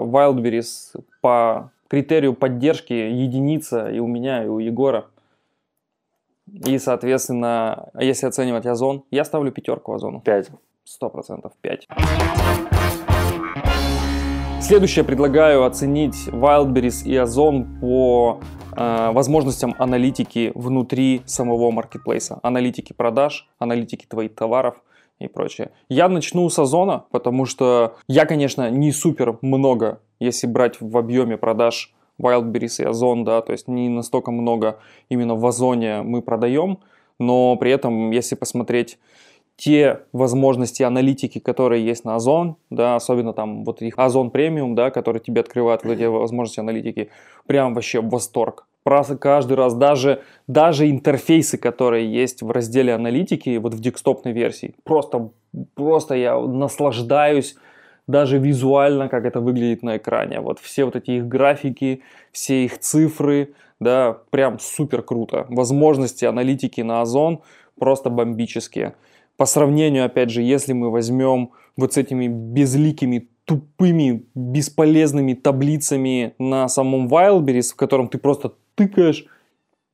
Wildberries 0.00 1.00
по 1.20 1.70
критерию 1.88 2.34
поддержки 2.34 2.92
единица 2.92 3.88
и 3.88 3.98
у 3.98 4.06
меня, 4.06 4.44
и 4.44 4.48
у 4.48 4.58
Егора. 4.58 5.06
И, 6.66 6.78
соответственно, 6.78 7.90
если 7.98 8.26
оценивать 8.26 8.64
Озон, 8.66 9.04
я 9.10 9.24
ставлю 9.24 9.52
пятерку 9.52 9.92
Озону. 9.92 10.20
Пять. 10.22 10.48
Сто 10.84 11.10
процентов 11.10 11.52
пять. 11.60 11.86
Следующее 14.68 15.02
предлагаю 15.02 15.64
оценить 15.64 16.28
Wildberries 16.28 17.02
и 17.02 17.16
Озон 17.16 17.78
по 17.80 18.38
э, 18.76 19.12
возможностям 19.12 19.74
аналитики 19.78 20.52
внутри 20.54 21.22
самого 21.24 21.70
маркетплейса. 21.70 22.38
Аналитики 22.42 22.92
продаж, 22.92 23.48
аналитики 23.58 24.04
твоих 24.04 24.34
товаров 24.34 24.74
и 25.20 25.26
прочее. 25.26 25.70
Я 25.88 26.10
начну 26.10 26.46
с 26.50 26.58
Озона, 26.58 27.06
потому 27.10 27.46
что 27.46 27.96
я, 28.08 28.26
конечно, 28.26 28.68
не 28.68 28.92
супер 28.92 29.38
много, 29.40 30.02
если 30.20 30.46
брать 30.46 30.78
в 30.82 30.98
объеме 30.98 31.38
продаж 31.38 31.94
Wildberries 32.20 32.82
и 32.82 32.84
Озон, 32.84 33.24
да, 33.24 33.40
то 33.40 33.52
есть 33.52 33.68
не 33.68 33.88
настолько 33.88 34.32
много 34.32 34.80
именно 35.08 35.34
в 35.34 35.46
Озоне 35.46 36.02
мы 36.02 36.20
продаем, 36.20 36.80
но 37.18 37.56
при 37.56 37.70
этом, 37.70 38.10
если 38.10 38.34
посмотреть 38.34 38.98
те 39.58 40.02
возможности 40.12 40.84
аналитики, 40.84 41.40
которые 41.40 41.84
есть 41.84 42.04
на 42.04 42.14
Озон, 42.14 42.56
да, 42.70 42.94
особенно 42.94 43.32
там 43.32 43.64
вот 43.64 43.82
их 43.82 43.94
Озон 43.96 44.30
премиум, 44.30 44.76
да, 44.76 44.92
который 44.92 45.20
тебе 45.20 45.40
открывает 45.40 45.82
вот 45.82 45.92
эти 45.92 46.04
возможности 46.04 46.60
аналитики, 46.60 47.10
прям 47.46 47.74
вообще 47.74 48.00
восторг. 48.00 48.66
Просто 48.84 49.18
каждый 49.18 49.54
раз, 49.54 49.74
даже, 49.74 50.22
даже 50.46 50.88
интерфейсы, 50.88 51.58
которые 51.58 52.10
есть 52.10 52.40
в 52.40 52.52
разделе 52.52 52.94
аналитики, 52.94 53.56
вот 53.56 53.74
в 53.74 53.80
декстопной 53.80 54.32
версии, 54.32 54.76
просто, 54.84 55.30
просто 55.74 56.14
я 56.14 56.38
наслаждаюсь 56.38 57.56
даже 58.06 58.38
визуально, 58.38 59.08
как 59.08 59.24
это 59.24 59.40
выглядит 59.40 59.82
на 59.82 59.96
экране. 59.96 60.40
Вот 60.40 60.60
все 60.60 60.84
вот 60.84 60.94
эти 60.94 61.10
их 61.10 61.26
графики, 61.26 62.02
все 62.30 62.64
их 62.64 62.78
цифры, 62.78 63.54
да, 63.80 64.18
прям 64.30 64.60
супер 64.60 65.02
круто. 65.02 65.46
Возможности 65.48 66.24
аналитики 66.24 66.80
на 66.80 67.00
Озон 67.00 67.40
просто 67.78 68.08
бомбические. 68.08 68.94
По 69.38 69.46
сравнению, 69.46 70.04
опять 70.04 70.30
же, 70.30 70.42
если 70.42 70.72
мы 70.72 70.90
возьмем 70.90 71.52
вот 71.76 71.92
с 71.92 71.96
этими 71.96 72.26
безликими, 72.26 73.28
тупыми, 73.44 74.26
бесполезными 74.34 75.34
таблицами 75.34 76.34
на 76.40 76.68
самом 76.68 77.06
Wildberries, 77.06 77.70
в 77.72 77.76
котором 77.76 78.08
ты 78.08 78.18
просто 78.18 78.54
тыкаешь, 78.74 79.26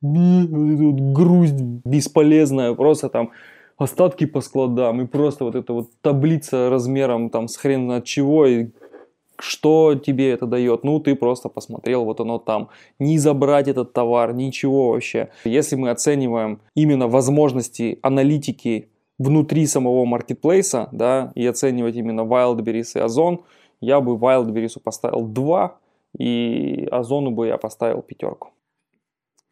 грусть 0.01 1.61
бесполезная, 1.85 2.73
просто 2.73 3.09
там 3.09 3.31
остатки 3.77 4.25
по 4.25 4.41
складам, 4.41 5.01
и 5.01 5.05
просто 5.05 5.43
вот 5.43 5.53
эта 5.53 5.73
вот 5.73 5.91
таблица 6.01 6.71
размером 6.71 7.29
там 7.29 7.47
с 7.47 7.55
хрен 7.55 7.91
от 7.91 8.03
чего, 8.03 8.47
и 8.47 8.69
что 9.37 9.93
тебе 9.93 10.31
это 10.31 10.47
дает? 10.47 10.83
Ну, 10.83 10.99
ты 10.99 11.13
просто 11.13 11.49
посмотрел, 11.49 12.03
вот 12.05 12.19
оно 12.19 12.39
там. 12.39 12.69
Не 12.97 13.19
забрать 13.19 13.67
этот 13.67 13.93
товар, 13.93 14.33
ничего 14.33 14.89
вообще. 14.89 15.29
Если 15.43 15.75
мы 15.75 15.91
оцениваем 15.91 16.61
именно 16.73 17.07
возможности 17.07 17.99
аналитики 18.01 18.89
внутри 19.17 19.65
самого 19.67 20.05
маркетплейса, 20.05 20.89
да, 20.91 21.31
и 21.35 21.45
оценивать 21.45 21.95
именно 21.95 22.21
Wildberries 22.21 22.91
и 22.95 22.99
Озон, 22.99 23.41
я 23.81 24.01
бы 24.01 24.15
Wildberries 24.15 24.79
поставил 24.83 25.27
2, 25.27 25.77
и 26.17 26.87
Озону 26.91 27.31
бы 27.31 27.47
я 27.47 27.57
поставил 27.57 28.01
пятерку. 28.01 28.49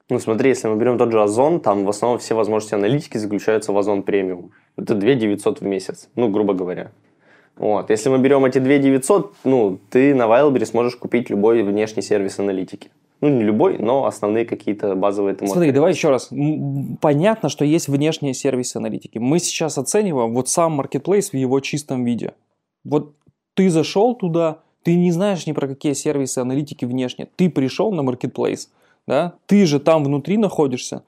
Ну 0.10 0.19
смотри, 0.19 0.49
если 0.49 0.67
мы 0.67 0.76
берем 0.76 0.97
тот 0.97 1.12
же 1.12 1.21
Озон, 1.21 1.60
там 1.60 1.86
в 1.86 1.89
основном 1.89 2.19
все 2.19 2.36
возможности 2.36 2.76
аналитики 2.76 3.17
заключаются 3.17 3.71
в 3.71 3.78
Озон 3.78 4.04
премиум. 4.04 4.52
Это 4.78 4.95
2 4.95 5.15
900 5.15 5.62
в 5.62 5.63
месяц, 5.63 6.10
ну, 6.15 6.30
грубо 6.30 6.54
говоря. 6.54 6.91
Вот. 7.56 7.89
Если 7.89 8.10
мы 8.10 8.17
берем 8.19 8.43
эти 8.45 8.60
2 8.60 8.78
900, 8.80 9.34
ну, 9.43 9.80
ты 9.89 10.13
на 10.13 10.23
Wildberries 10.23 10.65
сможешь 10.65 10.97
купить 10.97 11.30
любой 11.30 11.63
внешний 11.63 12.02
сервис 12.02 12.39
аналитики. 12.39 12.91
Ну, 13.23 13.29
не 13.29 13.43
любой, 13.43 13.77
но 13.77 14.05
основные 14.05 14.43
какие-то 14.43 14.95
базовые 14.95 15.33
ты. 15.33 15.47
Смотри, 15.47 15.71
давай 15.71 15.93
еще 15.93 16.09
раз. 16.09 16.29
Понятно, 16.99 17.47
что 17.47 17.63
есть 17.63 17.88
внешние 17.88 18.33
сервисы 18.33 18.75
аналитики. 18.75 19.17
Мы 19.17 19.39
сейчас 19.39 19.77
оцениваем 19.77 20.33
вот 20.33 20.49
сам 20.49 20.81
marketplace 20.81 21.29
в 21.31 21.36
его 21.36 21.62
чистом 21.62 22.03
виде. 22.03 22.33
Вот 22.83 23.13
ты 23.53 23.69
зашел 23.69 24.13
туда, 24.13 24.59
ты 24.83 24.95
не 24.95 25.13
знаешь 25.13 25.47
ни 25.47 25.53
про 25.53 25.69
какие 25.69 25.93
сервисы 25.93 26.39
аналитики 26.39 26.83
внешне. 26.83 27.29
Ты 27.38 27.49
пришел 27.49 27.93
на 27.93 28.01
marketplace, 28.01 28.67
да? 29.07 29.36
Ты 29.45 29.65
же 29.67 29.79
там 29.79 30.03
внутри 30.03 30.36
находишься. 30.36 31.03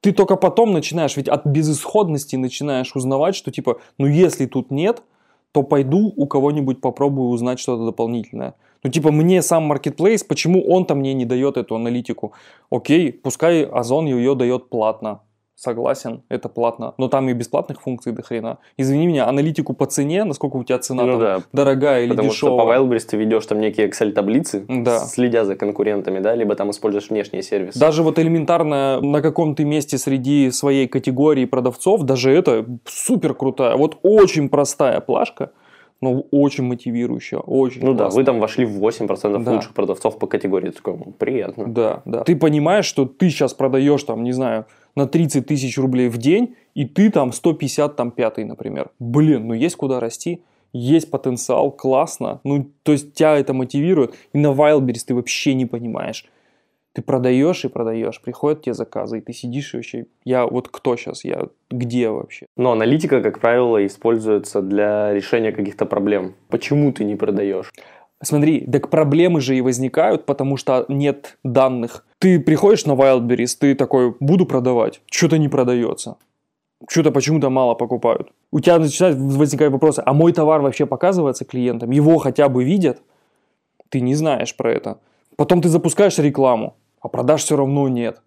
Ты 0.00 0.10
только 0.10 0.34
потом 0.34 0.72
начинаешь, 0.72 1.16
ведь 1.16 1.28
от 1.28 1.46
безысходности 1.46 2.34
начинаешь 2.34 2.96
узнавать, 2.96 3.36
что 3.36 3.52
типа, 3.52 3.78
ну 3.98 4.08
если 4.08 4.46
тут 4.46 4.72
нет, 4.72 5.00
то 5.52 5.62
пойду 5.62 6.12
у 6.16 6.26
кого-нибудь 6.26 6.80
попробую 6.80 7.28
узнать 7.28 7.60
что-то 7.60 7.86
дополнительное. 7.86 8.54
Ну, 8.86 8.92
типа, 8.92 9.10
мне 9.10 9.42
сам 9.42 9.72
Marketplace, 9.72 10.24
почему 10.24 10.62
он-то 10.64 10.94
мне 10.94 11.12
не 11.12 11.24
дает 11.24 11.56
эту 11.56 11.74
аналитику? 11.74 12.34
Окей, 12.70 13.10
пускай 13.12 13.64
Озон 13.64 14.06
ее 14.06 14.36
дает 14.36 14.68
платно. 14.68 15.22
Согласен, 15.56 16.22
это 16.28 16.48
платно. 16.48 16.94
Но 16.96 17.08
там 17.08 17.28
и 17.28 17.32
бесплатных 17.32 17.82
функций 17.82 18.12
до 18.12 18.22
хрена. 18.22 18.58
Извини 18.76 19.08
меня, 19.08 19.26
аналитику 19.26 19.72
по 19.72 19.86
цене, 19.86 20.22
насколько 20.22 20.54
у 20.56 20.62
тебя 20.62 20.78
цена 20.78 21.02
ну, 21.02 21.12
там 21.12 21.20
да. 21.20 21.42
дорогая 21.52 22.04
или 22.04 22.10
Потому 22.10 22.28
дешевая. 22.28 22.58
Потому 22.58 22.78
что 22.78 22.88
по 22.88 22.94
Wildberries 22.94 23.10
ты 23.10 23.16
ведешь 23.16 23.46
там 23.46 23.58
некие 23.58 23.88
Excel-таблицы, 23.88 24.64
да. 24.68 25.00
следя 25.00 25.44
за 25.44 25.56
конкурентами, 25.56 26.20
да, 26.20 26.36
либо 26.36 26.54
там 26.54 26.70
используешь 26.70 27.10
внешние 27.10 27.42
сервисы. 27.42 27.80
Даже 27.80 28.04
вот 28.04 28.20
элементарно 28.20 29.00
на 29.00 29.20
каком 29.20 29.56
то 29.56 29.64
месте 29.64 29.98
среди 29.98 30.52
своей 30.52 30.86
категории 30.86 31.46
продавцов, 31.46 32.02
даже 32.02 32.30
это 32.30 32.64
супер 32.84 33.34
крутая. 33.34 33.74
Вот 33.76 33.98
очень 34.04 34.48
простая 34.48 35.00
плашка– 35.00 35.50
но 36.00 36.20
очень 36.30 36.64
мотивирующая, 36.64 37.38
очень 37.38 37.80
Ну 37.80 37.96
классно. 37.96 38.10
да, 38.10 38.14
вы 38.14 38.24
там 38.24 38.40
вошли 38.40 38.64
в 38.64 38.82
8% 38.84 39.42
да. 39.42 39.52
лучших 39.52 39.74
продавцов 39.74 40.18
по 40.18 40.26
категории. 40.26 40.70
Такое, 40.70 40.98
приятно. 41.18 41.66
Да, 41.66 42.02
да. 42.04 42.24
Ты 42.24 42.36
понимаешь, 42.36 42.84
что 42.84 43.06
ты 43.06 43.30
сейчас 43.30 43.54
продаешь 43.54 44.02
там, 44.02 44.22
не 44.22 44.32
знаю, 44.32 44.66
на 44.94 45.06
30 45.06 45.46
тысяч 45.46 45.78
рублей 45.78 46.08
в 46.08 46.18
день, 46.18 46.54
и 46.74 46.84
ты 46.84 47.10
там 47.10 47.32
150, 47.32 47.96
там 47.96 48.10
пятый, 48.10 48.44
например. 48.44 48.90
Блин, 48.98 49.48
ну 49.48 49.54
есть 49.54 49.76
куда 49.76 50.00
расти, 50.00 50.42
есть 50.72 51.10
потенциал, 51.10 51.70
классно. 51.70 52.40
Ну, 52.44 52.70
то 52.82 52.92
есть 52.92 53.14
тебя 53.14 53.38
это 53.38 53.54
мотивирует. 53.54 54.14
И 54.32 54.38
на 54.38 54.48
Wildberries 54.48 55.04
ты 55.06 55.14
вообще 55.14 55.54
не 55.54 55.66
понимаешь 55.66 56.26
ты 56.96 57.02
продаешь 57.02 57.62
и 57.66 57.68
продаешь, 57.68 58.22
приходят 58.22 58.62
тебе 58.62 58.72
заказы, 58.72 59.18
и 59.18 59.20
ты 59.20 59.34
сидишь 59.34 59.74
и 59.74 59.76
вообще, 59.76 60.06
я 60.24 60.46
вот 60.46 60.68
кто 60.68 60.96
сейчас, 60.96 61.24
я 61.24 61.48
где 61.70 62.08
вообще? 62.08 62.46
Но 62.56 62.72
аналитика, 62.72 63.20
как 63.20 63.38
правило, 63.38 63.84
используется 63.84 64.62
для 64.62 65.12
решения 65.12 65.52
каких-то 65.52 65.84
проблем. 65.84 66.36
Почему 66.48 66.92
ты 66.92 67.04
не 67.04 67.14
продаешь? 67.14 67.70
Смотри, 68.22 68.60
так 68.60 68.88
проблемы 68.88 69.42
же 69.42 69.54
и 69.54 69.60
возникают, 69.60 70.24
потому 70.24 70.56
что 70.56 70.86
нет 70.88 71.36
данных. 71.44 72.06
Ты 72.18 72.40
приходишь 72.40 72.86
на 72.86 72.92
Wildberries, 72.92 73.58
ты 73.60 73.74
такой, 73.74 74.14
буду 74.18 74.46
продавать, 74.46 75.02
что-то 75.10 75.36
не 75.36 75.50
продается. 75.50 76.16
Что-то 76.88 77.10
почему-то 77.10 77.50
мало 77.50 77.74
покупают. 77.74 78.32
У 78.50 78.60
тебя 78.60 78.78
начинают 78.78 79.18
возникать 79.18 79.70
вопросы, 79.70 80.02
а 80.06 80.14
мой 80.14 80.32
товар 80.32 80.62
вообще 80.62 80.86
показывается 80.86 81.44
клиентам? 81.44 81.90
Его 81.90 82.16
хотя 82.16 82.48
бы 82.48 82.64
видят? 82.64 83.02
Ты 83.90 84.00
не 84.00 84.14
знаешь 84.14 84.56
про 84.56 84.72
это. 84.72 84.98
Потом 85.36 85.60
ты 85.60 85.68
запускаешь 85.68 86.16
рекламу 86.16 86.74
а 87.06 87.08
продаж 87.08 87.44
все 87.44 87.56
равно 87.56 87.88
нет. 87.88 88.20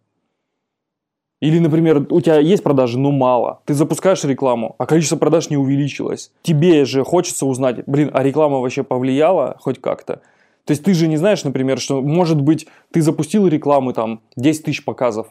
Или, 1.42 1.60
например, 1.60 2.06
у 2.10 2.22
тебя 2.22 2.40
есть 2.40 2.64
продажи, 2.64 2.98
но 2.98 3.12
мало. 3.12 3.62
Ты 3.66 3.74
запускаешь 3.74 4.24
рекламу, 4.24 4.76
а 4.78 4.86
количество 4.86 5.18
продаж 5.18 5.50
не 5.50 5.58
увеличилось. 5.58 6.32
Тебе 6.44 6.86
же 6.86 7.04
хочется 7.04 7.46
узнать, 7.46 7.84
блин, 7.88 8.10
а 8.14 8.24
реклама 8.24 8.60
вообще 8.60 8.84
повлияла 8.84 9.58
хоть 9.60 9.82
как-то? 9.82 10.22
То 10.64 10.72
есть 10.72 10.84
ты 10.84 10.94
же 10.94 11.10
не 11.10 11.18
знаешь, 11.18 11.44
например, 11.44 11.78
что 11.80 12.02
может 12.02 12.40
быть 12.40 12.68
ты 12.92 13.02
запустил 13.02 13.48
рекламы 13.48 13.94
там 13.94 14.22
10 14.38 14.64
тысяч 14.64 14.86
показов, 14.86 15.28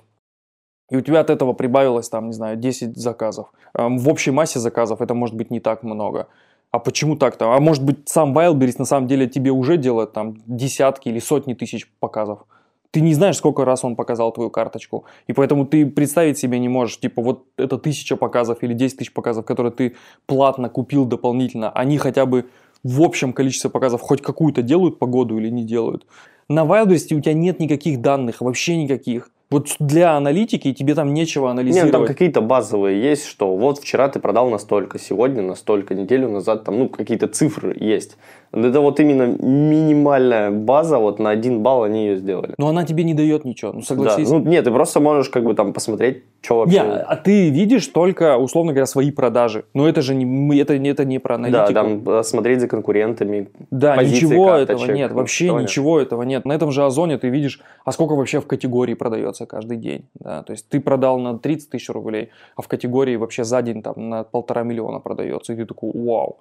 и 0.91 0.97
у 0.97 1.01
тебя 1.01 1.21
от 1.21 1.31
этого 1.31 1.55
прибавилось 1.55 2.11
там, 2.11 2.27
не 2.27 2.35
знаю, 2.35 2.59
10 2.59 2.99
заказов. 2.99 3.51
Эм, 3.73 3.99
в 3.99 4.09
общей 4.11 4.31
массе 4.31 4.59
заказов 4.59 5.01
это 5.01 5.15
может 5.15 5.37
быть 5.37 5.51
не 5.51 5.61
так 5.61 5.83
много. 5.83 6.29
А 6.71 6.81
почему 6.81 7.17
так-то? 7.17 7.55
А 7.55 7.61
может 7.61 7.83
быть 7.83 8.11
сам 8.11 8.37
Wildberries 8.37 8.77
на 8.79 8.85
самом 8.85 9.07
деле 9.07 9.27
тебе 9.27 9.53
уже 9.53 9.79
делает 9.79 10.13
там 10.13 10.37
десятки 10.47 11.09
или 11.09 11.19
сотни 11.19 11.55
тысяч 11.55 11.91
показов 11.99 12.45
ты 12.91 13.01
не 13.01 13.15
знаешь, 13.15 13.37
сколько 13.37 13.65
раз 13.65 13.85
он 13.85 13.97
показал 13.97 14.33
твою 14.33 14.51
карточку. 14.51 15.05
И 15.27 15.33
поэтому 15.33 15.67
ты 15.67 15.87
представить 15.87 16.39
себе 16.39 16.59
не 16.59 16.69
можешь, 16.69 16.99
типа, 16.99 17.23
вот 17.23 17.45
это 17.57 17.79
тысяча 17.79 18.17
показов 18.17 18.63
или 18.63 18.73
10 18.73 18.99
тысяч 18.99 19.13
показов, 19.13 19.45
которые 19.45 19.73
ты 19.73 19.97
платно 20.27 20.69
купил 20.69 21.05
дополнительно, 21.05 21.71
они 21.71 21.99
хотя 21.99 22.25
бы 22.27 22.47
в 22.83 23.03
общем 23.03 23.33
количестве 23.33 23.71
показов 23.71 24.01
хоть 24.01 24.23
какую-то 24.23 24.63
делают 24.63 24.99
погоду 24.99 25.39
или 25.39 25.51
не 25.51 25.65
делают. 25.65 26.07
На 26.49 26.65
Wildberries 26.65 27.15
у 27.15 27.21
тебя 27.21 27.35
нет 27.35 27.61
никаких 27.61 28.01
данных, 28.01 28.41
вообще 28.41 28.77
никаких. 28.77 29.31
Вот 29.51 29.77
для 29.79 30.15
аналитики 30.15 30.75
тебе 30.75 30.95
там 30.95 31.15
нечего 31.15 31.51
анализировать. 31.51 31.93
Нет, 31.93 31.93
там 31.93 32.07
какие-то 32.07 32.43
базовые 32.43 33.03
есть, 33.03 33.25
что 33.25 33.57
вот 33.57 33.79
вчера 33.79 34.09
ты 34.09 34.21
продал 34.21 34.51
настолько, 34.51 34.99
сегодня 34.99 35.43
настолько, 35.43 35.95
неделю 35.95 36.29
назад 36.29 36.65
там, 36.65 36.79
ну, 36.79 36.89
какие-то 36.89 37.29
цифры 37.29 37.75
есть. 37.79 38.19
Это 38.53 38.81
вот 38.81 38.99
именно 39.01 39.37
минимальная 39.39 40.51
база, 40.51 40.99
вот 40.99 41.19
на 41.19 41.31
один 41.31 41.63
балл 41.63 41.83
они 41.83 42.07
ее 42.07 42.17
сделали. 42.17 42.55
Но 42.59 42.69
она 42.69 42.85
тебе 42.85 43.05
не 43.05 43.15
дает 43.15 43.45
ничего, 43.45 43.73
ну 43.73 43.83
согласись. 43.83 44.29
Да. 44.29 44.39
Ну, 44.39 44.45
нет, 44.45 44.65
ты 44.65 44.71
просто 44.71 45.01
можешь 45.01 45.29
как 45.29 45.45
бы 45.45 45.55
там 45.55 45.73
посмотреть, 45.73 46.25
что 46.41 46.59
вообще. 46.59 46.81
Не, 46.81 46.81
а 46.81 47.17
ты 47.17 47.51
видишь 47.51 47.87
только, 47.89 48.39
условно 48.39 48.73
говоря, 48.73 48.87
свои 48.87 49.11
продажи. 49.11 49.65
Но 49.75 49.89
это 49.89 50.01
же 50.01 50.15
не, 50.15 50.59
это, 50.59 50.75
это 50.75 51.05
не 51.05 51.19
про 51.19 51.35
аналитику. 51.35 51.73
Да, 51.73 51.73
там 51.73 52.09
э, 52.09 52.23
смотреть 52.23 52.61
за 52.61 52.69
конкурентами. 52.69 53.49
Да, 53.71 54.03
ничего 54.03 54.47
карточек, 54.47 54.83
этого 54.83 54.97
нет, 54.97 55.13
вообще 55.13 55.53
ничего 55.53 55.99
нет. 55.99 56.07
этого 56.07 56.23
нет. 56.23 56.45
На 56.45 56.53
этом 56.53 56.71
же 56.71 56.85
Озоне 56.85 57.19
ты 57.19 57.29
видишь, 57.29 57.61
а 57.85 57.93
сколько 57.93 58.15
вообще 58.15 58.41
в 58.41 58.47
категории 58.47 58.95
продается 58.95 59.45
каждый 59.47 59.77
день. 59.77 60.07
Да? 60.15 60.43
То 60.43 60.53
есть 60.53 60.69
ты 60.69 60.81
продал 60.81 61.19
на 61.19 61.39
30 61.39 61.71
тысяч 61.71 61.91
рублей, 61.91 62.31
а 62.57 62.63
в 62.63 62.69
категории 62.69 63.17
вообще 63.17 63.45
за 63.45 63.61
день 63.63 63.83
там 63.83 64.09
на 64.09 64.25
полтора 64.25 64.63
миллиона 64.63 65.01
продается. 65.01 65.53
И 65.53 65.57
ты 65.57 65.67
такой, 65.67 65.91
вау 65.95 66.39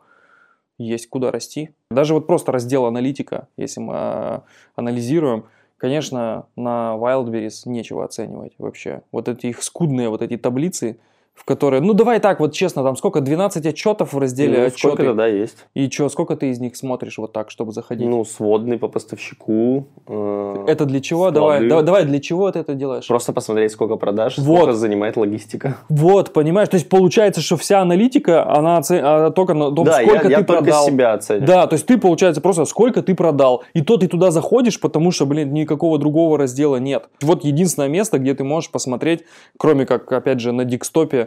есть 0.78 1.10
куда 1.10 1.32
расти. 1.32 1.72
Даже 1.90 2.14
вот 2.14 2.28
просто 2.28 2.52
раздел 2.52 2.86
аналитика, 2.86 3.48
если 3.58 3.80
мы 3.80 3.94
а, 3.96 4.44
анализируем, 4.76 5.46
конечно, 5.78 6.48
на 6.56 6.96
Wildberries 6.98 7.64
нечего 7.66 8.06
оценивать 8.06 8.54
вообще. 8.58 9.02
Вот 9.12 9.28
эти 9.28 9.48
их 9.48 9.64
скудные 9.64 10.10
вот 10.10 10.22
эти 10.22 10.38
таблицы, 10.38 11.00
в 11.38 11.46
которые, 11.46 11.82
ну 11.82 11.94
давай 11.94 12.20
так, 12.20 12.40
вот 12.40 12.54
честно, 12.54 12.84
там 12.84 12.96
сколько, 12.96 13.22
12 13.22 13.64
отчетов 13.68 14.14
в 14.14 14.18
разделе 14.18 14.58
ну, 14.58 14.66
отчеты? 14.66 14.96
Сколько, 14.96 15.14
да, 15.14 15.28
есть. 15.28 15.66
И 15.76 15.88
что, 15.88 16.10
сколько 16.10 16.36
ты 16.36 16.50
из 16.50 16.60
них 16.60 16.76
смотришь 16.76 17.20
вот 17.20 17.32
так, 17.32 17.52
чтобы 17.52 17.72
заходить? 17.72 18.08
Ну, 18.08 18.26
сводный 18.26 18.80
по 18.80 18.88
поставщику. 18.88 19.88
Э, 20.08 20.66
это 20.68 20.86
для 20.86 21.00
чего? 21.00 21.30
Давай, 21.30 21.68
давай, 21.68 21.84
давай, 21.84 22.06
для 22.06 22.20
чего 22.20 22.52
ты 22.52 22.60
это 22.60 22.74
делаешь? 22.74 23.08
Просто 23.08 23.34
посмотреть, 23.34 23.72
сколько 23.72 23.98
продаж, 23.98 24.40
вот. 24.40 24.58
сколько 24.58 24.74
занимает 24.74 25.16
логистика. 25.16 25.78
Вот, 25.90 26.34
понимаешь, 26.34 26.70
то 26.70 26.76
есть 26.76 26.90
получается, 26.90 27.42
что 27.42 27.56
вся 27.56 27.82
аналитика, 27.82 28.50
она 28.50 28.78
оцен... 28.78 29.02
а 29.04 29.30
только 29.30 29.54
на 29.54 29.72
том, 29.72 29.86
да, 29.86 30.02
сколько 30.02 30.16
я, 30.16 30.22
ты 30.22 30.30
я 30.30 30.44
продал. 30.44 30.86
только 30.86 30.92
себя 30.92 31.14
оцениваю. 31.14 31.48
Да, 31.48 31.68
то 31.68 31.74
есть 31.76 31.86
ты, 31.86 32.00
получается, 32.00 32.42
просто 32.42 32.66
сколько 32.66 33.04
ты 33.04 33.14
продал. 33.14 33.64
И 33.76 33.82
то 33.82 33.98
ты 33.98 34.08
туда 34.08 34.32
заходишь, 34.32 34.80
потому 34.80 35.12
что, 35.12 35.28
блин, 35.28 35.54
никакого 35.54 36.00
другого 36.00 36.40
раздела 36.40 36.78
нет. 36.78 37.10
Вот 37.22 37.44
единственное 37.44 37.90
место, 37.90 38.18
где 38.18 38.34
ты 38.34 38.44
можешь 38.44 38.72
посмотреть, 38.72 39.24
кроме 39.58 39.86
как, 39.86 40.12
опять 40.12 40.40
же, 40.40 40.52
на 40.52 40.66
декстопе, 40.66 41.27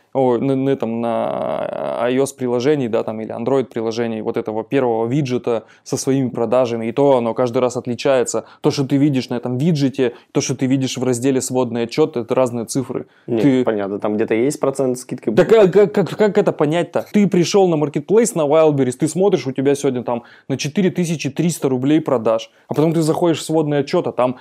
о, 0.13 0.37
на, 0.37 0.55
на, 0.55 0.75
там, 0.75 1.01
на 1.01 1.99
iOS 2.09 2.35
приложении, 2.37 2.87
да, 2.87 3.03
там, 3.03 3.21
или 3.21 3.33
Android 3.33 3.65
приложении 3.65 4.21
вот 4.21 4.37
этого 4.37 4.63
первого 4.63 5.07
виджета 5.07 5.65
со 5.83 5.97
своими 5.97 6.29
продажами, 6.29 6.87
и 6.87 6.91
то 6.91 7.17
оно 7.17 7.33
каждый 7.33 7.59
раз 7.59 7.77
отличается. 7.77 8.45
То, 8.61 8.71
что 8.71 8.85
ты 8.85 8.97
видишь 8.97 9.29
на 9.29 9.35
этом 9.35 9.57
виджете, 9.57 10.13
то, 10.31 10.41
что 10.41 10.55
ты 10.55 10.65
видишь 10.65 10.97
в 10.97 11.03
разделе 11.03 11.41
сводный 11.41 11.83
отчет, 11.83 12.17
это 12.17 12.35
разные 12.35 12.65
цифры. 12.65 13.07
Нет, 13.27 13.41
ты... 13.41 13.63
понятно, 13.63 13.99
там 13.99 14.15
где-то 14.15 14.33
есть 14.33 14.59
процент 14.59 14.97
скидки. 14.97 15.31
Так 15.31 15.49
как, 15.49 15.71
как, 15.73 15.93
как, 15.93 16.09
как 16.09 16.37
это 16.37 16.51
понять-то? 16.51 17.05
Ты 17.11 17.27
пришел 17.27 17.67
на 17.67 17.75
Marketplace 17.75 18.31
на 18.35 18.41
Wildberries, 18.41 18.97
ты 18.99 19.07
смотришь, 19.07 19.47
у 19.47 19.51
тебя 19.51 19.75
сегодня 19.75 20.03
там 20.03 20.23
на 20.47 20.57
4300 20.57 21.69
рублей 21.69 22.01
продаж, 22.01 22.51
а 22.67 22.73
потом 22.73 22.93
ты 22.93 23.01
заходишь 23.01 23.39
в 23.39 23.43
сводный 23.43 23.79
отчет, 23.79 24.07
а 24.07 24.11
там 24.11 24.37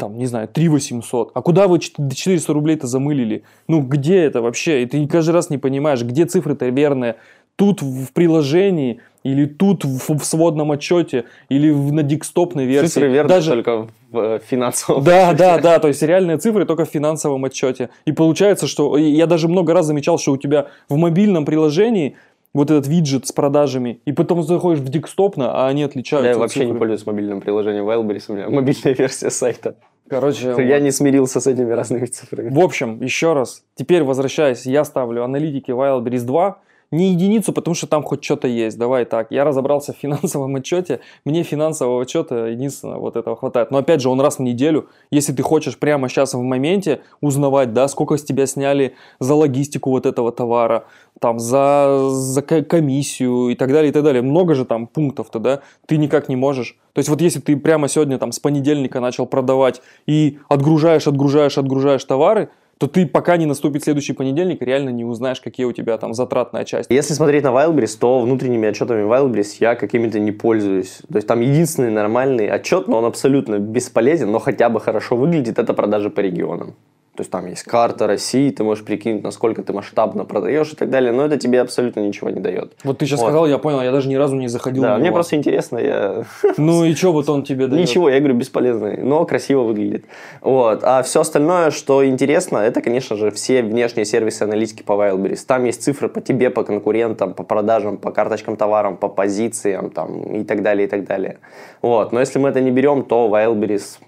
там, 0.00 0.16
не 0.16 0.26
знаю, 0.26 0.48
3 0.48 0.68
800. 0.68 1.32
А 1.34 1.42
куда 1.42 1.68
вы 1.68 1.78
400 1.78 2.52
рублей-то 2.52 2.86
замылили? 2.86 3.44
Ну, 3.68 3.82
где 3.82 4.16
это 4.24 4.40
вообще? 4.40 4.82
И 4.82 4.86
ты 4.90 5.06
каждый 5.06 5.30
раз 5.30 5.50
не 5.50 5.58
понимаешь, 5.58 6.02
где 6.02 6.24
цифры-то 6.24 6.68
верные. 6.68 7.16
тут 7.56 7.82
в 7.82 8.12
приложении, 8.14 9.00
или 9.22 9.44
тут 9.44 9.84
в, 9.84 10.18
в 10.18 10.24
сводном 10.24 10.72
отчете, 10.72 11.24
или 11.50 11.70
в, 11.70 11.92
на 11.92 12.02
дикстопной 12.02 12.64
версии. 12.64 12.94
Цифры 12.94 13.08
верны 13.08 13.28
Даже... 13.28 13.50
только 13.50 13.88
в 14.10 14.18
э, 14.18 14.40
финансовом 14.48 15.04
Да, 15.04 15.28
отчете. 15.28 15.38
да, 15.38 15.58
да, 15.58 15.78
то 15.78 15.88
есть 15.88 16.02
реальные 16.02 16.38
цифры 16.38 16.64
только 16.64 16.86
в 16.86 16.88
финансовом 16.88 17.44
отчете. 17.44 17.90
И 18.06 18.12
получается, 18.12 18.66
что 18.66 18.96
я 18.96 19.26
даже 19.26 19.46
много 19.48 19.74
раз 19.74 19.86
замечал, 19.86 20.18
что 20.18 20.32
у 20.32 20.36
тебя 20.38 20.68
в 20.88 20.96
мобильном 20.96 21.44
приложении 21.44 22.16
вот 22.52 22.70
этот 22.70 22.86
виджет 22.88 23.26
с 23.26 23.32
продажами, 23.32 24.00
и 24.04 24.12
потом 24.12 24.42
заходишь 24.42 24.80
в 24.80 24.88
дикстопно, 24.88 25.52
а 25.52 25.68
они 25.68 25.82
отличаются. 25.84 26.30
Я 26.30 26.38
вообще 26.38 26.60
не 26.60 26.66
цифры. 26.66 26.78
пользуюсь 26.78 27.06
мобильным 27.06 27.40
приложением 27.40 27.88
Wildberries, 27.88 28.24
у 28.28 28.34
меня 28.34 28.50
мобильная 28.50 28.94
версия 28.98 29.30
сайта. 29.30 29.76
Короче, 30.08 30.56
Я 30.58 30.80
не 30.80 30.90
смирился 30.90 31.40
с 31.40 31.46
этими 31.46 31.70
разными 31.70 32.06
цифрами. 32.06 32.50
В 32.50 32.58
общем, 32.58 33.00
еще 33.00 33.32
раз, 33.32 33.62
теперь 33.76 34.02
возвращаясь, 34.02 34.66
я 34.66 34.84
ставлю 34.84 35.22
аналитики 35.22 35.70
Wildberries 35.70 36.24
2, 36.24 36.58
не 36.90 37.12
единицу, 37.12 37.52
потому 37.52 37.74
что 37.74 37.86
там 37.86 38.02
хоть 38.02 38.24
что-то 38.24 38.48
есть. 38.48 38.78
Давай 38.78 39.04
так. 39.04 39.28
Я 39.30 39.44
разобрался 39.44 39.92
в 39.92 39.96
финансовом 39.96 40.56
отчете. 40.56 41.00
Мне 41.24 41.42
финансового 41.42 42.02
отчета 42.02 42.48
единственное 42.48 42.96
вот 42.96 43.16
этого 43.16 43.36
хватает. 43.36 43.70
Но 43.70 43.78
опять 43.78 44.00
же, 44.00 44.08
он 44.08 44.20
раз 44.20 44.38
в 44.38 44.42
неделю. 44.42 44.88
Если 45.10 45.32
ты 45.32 45.42
хочешь 45.42 45.78
прямо 45.78 46.08
сейчас 46.08 46.34
в 46.34 46.40
моменте 46.40 47.00
узнавать, 47.20 47.72
да, 47.72 47.86
сколько 47.88 48.16
с 48.16 48.24
тебя 48.24 48.46
сняли 48.46 48.94
за 49.20 49.34
логистику 49.34 49.90
вот 49.90 50.06
этого 50.06 50.32
товара, 50.32 50.84
там, 51.20 51.38
за, 51.38 52.08
за 52.10 52.42
ко- 52.42 52.64
комиссию 52.64 53.50
и 53.50 53.54
так 53.54 53.70
далее, 53.70 53.90
и 53.90 53.92
так 53.92 54.02
далее. 54.02 54.22
Много 54.22 54.54
же 54.54 54.64
там 54.64 54.86
пунктов-то, 54.86 55.38
да, 55.38 55.60
ты 55.86 55.96
никак 55.96 56.28
не 56.28 56.36
можешь. 56.36 56.76
То 56.92 56.98
есть 56.98 57.08
вот 57.08 57.20
если 57.20 57.40
ты 57.40 57.56
прямо 57.56 57.88
сегодня 57.88 58.18
там 58.18 58.32
с 58.32 58.40
понедельника 58.40 59.00
начал 59.00 59.26
продавать 59.26 59.80
и 60.06 60.38
отгружаешь, 60.48 61.06
отгружаешь, 61.06 61.56
отгружаешь 61.56 62.04
товары, 62.04 62.50
то 62.80 62.86
ты 62.86 63.04
пока 63.04 63.36
не 63.36 63.44
наступит 63.44 63.84
следующий 63.84 64.14
понедельник, 64.14 64.62
реально 64.62 64.88
не 64.88 65.04
узнаешь, 65.04 65.42
какие 65.42 65.66
у 65.66 65.72
тебя 65.72 65.98
там 65.98 66.14
затратная 66.14 66.64
часть. 66.64 66.90
Если 66.90 67.12
смотреть 67.12 67.44
на 67.44 67.48
Wildberries, 67.48 67.98
то 68.00 68.20
внутренними 68.20 68.66
отчетами 68.68 69.02
Wildberries 69.02 69.56
я 69.60 69.74
какими-то 69.74 70.18
не 70.18 70.32
пользуюсь. 70.32 71.00
То 71.12 71.16
есть 71.16 71.28
там 71.28 71.40
единственный 71.40 71.90
нормальный 71.90 72.48
отчет, 72.48 72.88
но 72.88 72.96
он 72.96 73.04
абсолютно 73.04 73.58
бесполезен, 73.58 74.30
но 74.32 74.38
хотя 74.38 74.70
бы 74.70 74.80
хорошо 74.80 75.16
выглядит, 75.16 75.58
это 75.58 75.74
продажи 75.74 76.08
по 76.08 76.20
регионам. 76.20 76.74
То 77.16 77.22
есть 77.22 77.30
там 77.30 77.46
есть 77.46 77.64
карта 77.64 78.06
России, 78.06 78.50
ты 78.50 78.62
можешь 78.62 78.84
прикинуть, 78.84 79.22
насколько 79.22 79.62
ты 79.62 79.72
масштабно 79.72 80.24
продаешь 80.24 80.72
и 80.72 80.76
так 80.76 80.90
далее, 80.90 81.12
но 81.12 81.26
это 81.26 81.36
тебе 81.36 81.60
абсолютно 81.60 82.00
ничего 82.00 82.30
не 82.30 82.40
дает. 82.40 82.72
Вот 82.84 82.98
ты 82.98 83.06
сейчас 83.06 83.20
Вот. 83.20 83.26
сказал, 83.26 83.46
я 83.46 83.58
понял, 83.58 83.82
я 83.82 83.90
даже 83.90 84.08
ни 84.08 84.14
разу 84.14 84.36
не 84.36 84.48
заходил 84.48 84.82
Да, 84.82 84.94
на 84.94 84.98
мне 84.98 85.10
просто 85.10 85.36
интересно, 85.36 85.78
я 85.78 86.24
Ну 86.56 86.84
и 86.84 86.94
что 86.94 87.12
вот 87.12 87.28
он 87.28 87.42
тебе 87.42 87.66
дает? 87.66 87.82
Ничего, 87.82 88.08
я 88.08 88.18
говорю, 88.20 88.36
бесполезный, 88.36 88.98
но 88.98 89.24
красиво 89.24 89.62
выглядит. 89.62 90.04
Вот. 90.40 90.80
А 90.84 91.02
все 91.02 91.20
остальное, 91.20 91.72
что 91.72 92.06
интересно, 92.06 92.58
это, 92.58 92.80
конечно 92.80 93.16
же, 93.16 93.30
все 93.32 93.62
внешние 93.62 94.06
сервисы 94.06 94.44
аналитики 94.44 94.82
по 94.82 94.92
Wildberries. 94.92 95.44
Там 95.46 95.64
есть 95.64 95.82
цифры 95.82 96.08
по 96.08 96.20
тебе, 96.20 96.48
по 96.48 96.62
конкурентам, 96.62 97.34
по 97.34 97.42
продажам, 97.42 97.96
по 97.98 98.12
карточкам 98.12 98.56
товарам, 98.56 98.96
по 98.96 99.08
позициям 99.08 99.90
там, 99.90 100.22
и 100.36 100.44
так 100.44 100.62
далее, 100.62 100.86
и 100.86 100.88
так 100.88 101.04
далее. 101.04 101.38
Вот. 101.82 102.12
Но 102.12 102.20
если 102.20 102.38
мы 102.38 102.48
это 102.48 102.60
не 102.60 102.70
берем, 102.70 103.02
то 103.02 103.28
Wildberries... 103.28 103.98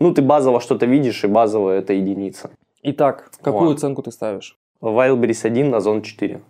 Ну, 0.00 0.14
ты 0.14 0.22
базово 0.22 0.60
что-то 0.60 0.86
видишь, 0.86 1.24
и 1.24 1.26
базово 1.26 1.70
это 1.70 1.92
единица. 1.92 2.50
Итак, 2.82 3.30
какую 3.42 3.68
Вот. 3.68 3.78
оценку 3.78 4.02
ты 4.02 4.12
ставишь? 4.12 4.56
Wildberries 4.80 5.44
1 5.44 5.70
на 5.70 5.76
Zone 5.76 6.02
4. 6.02 6.40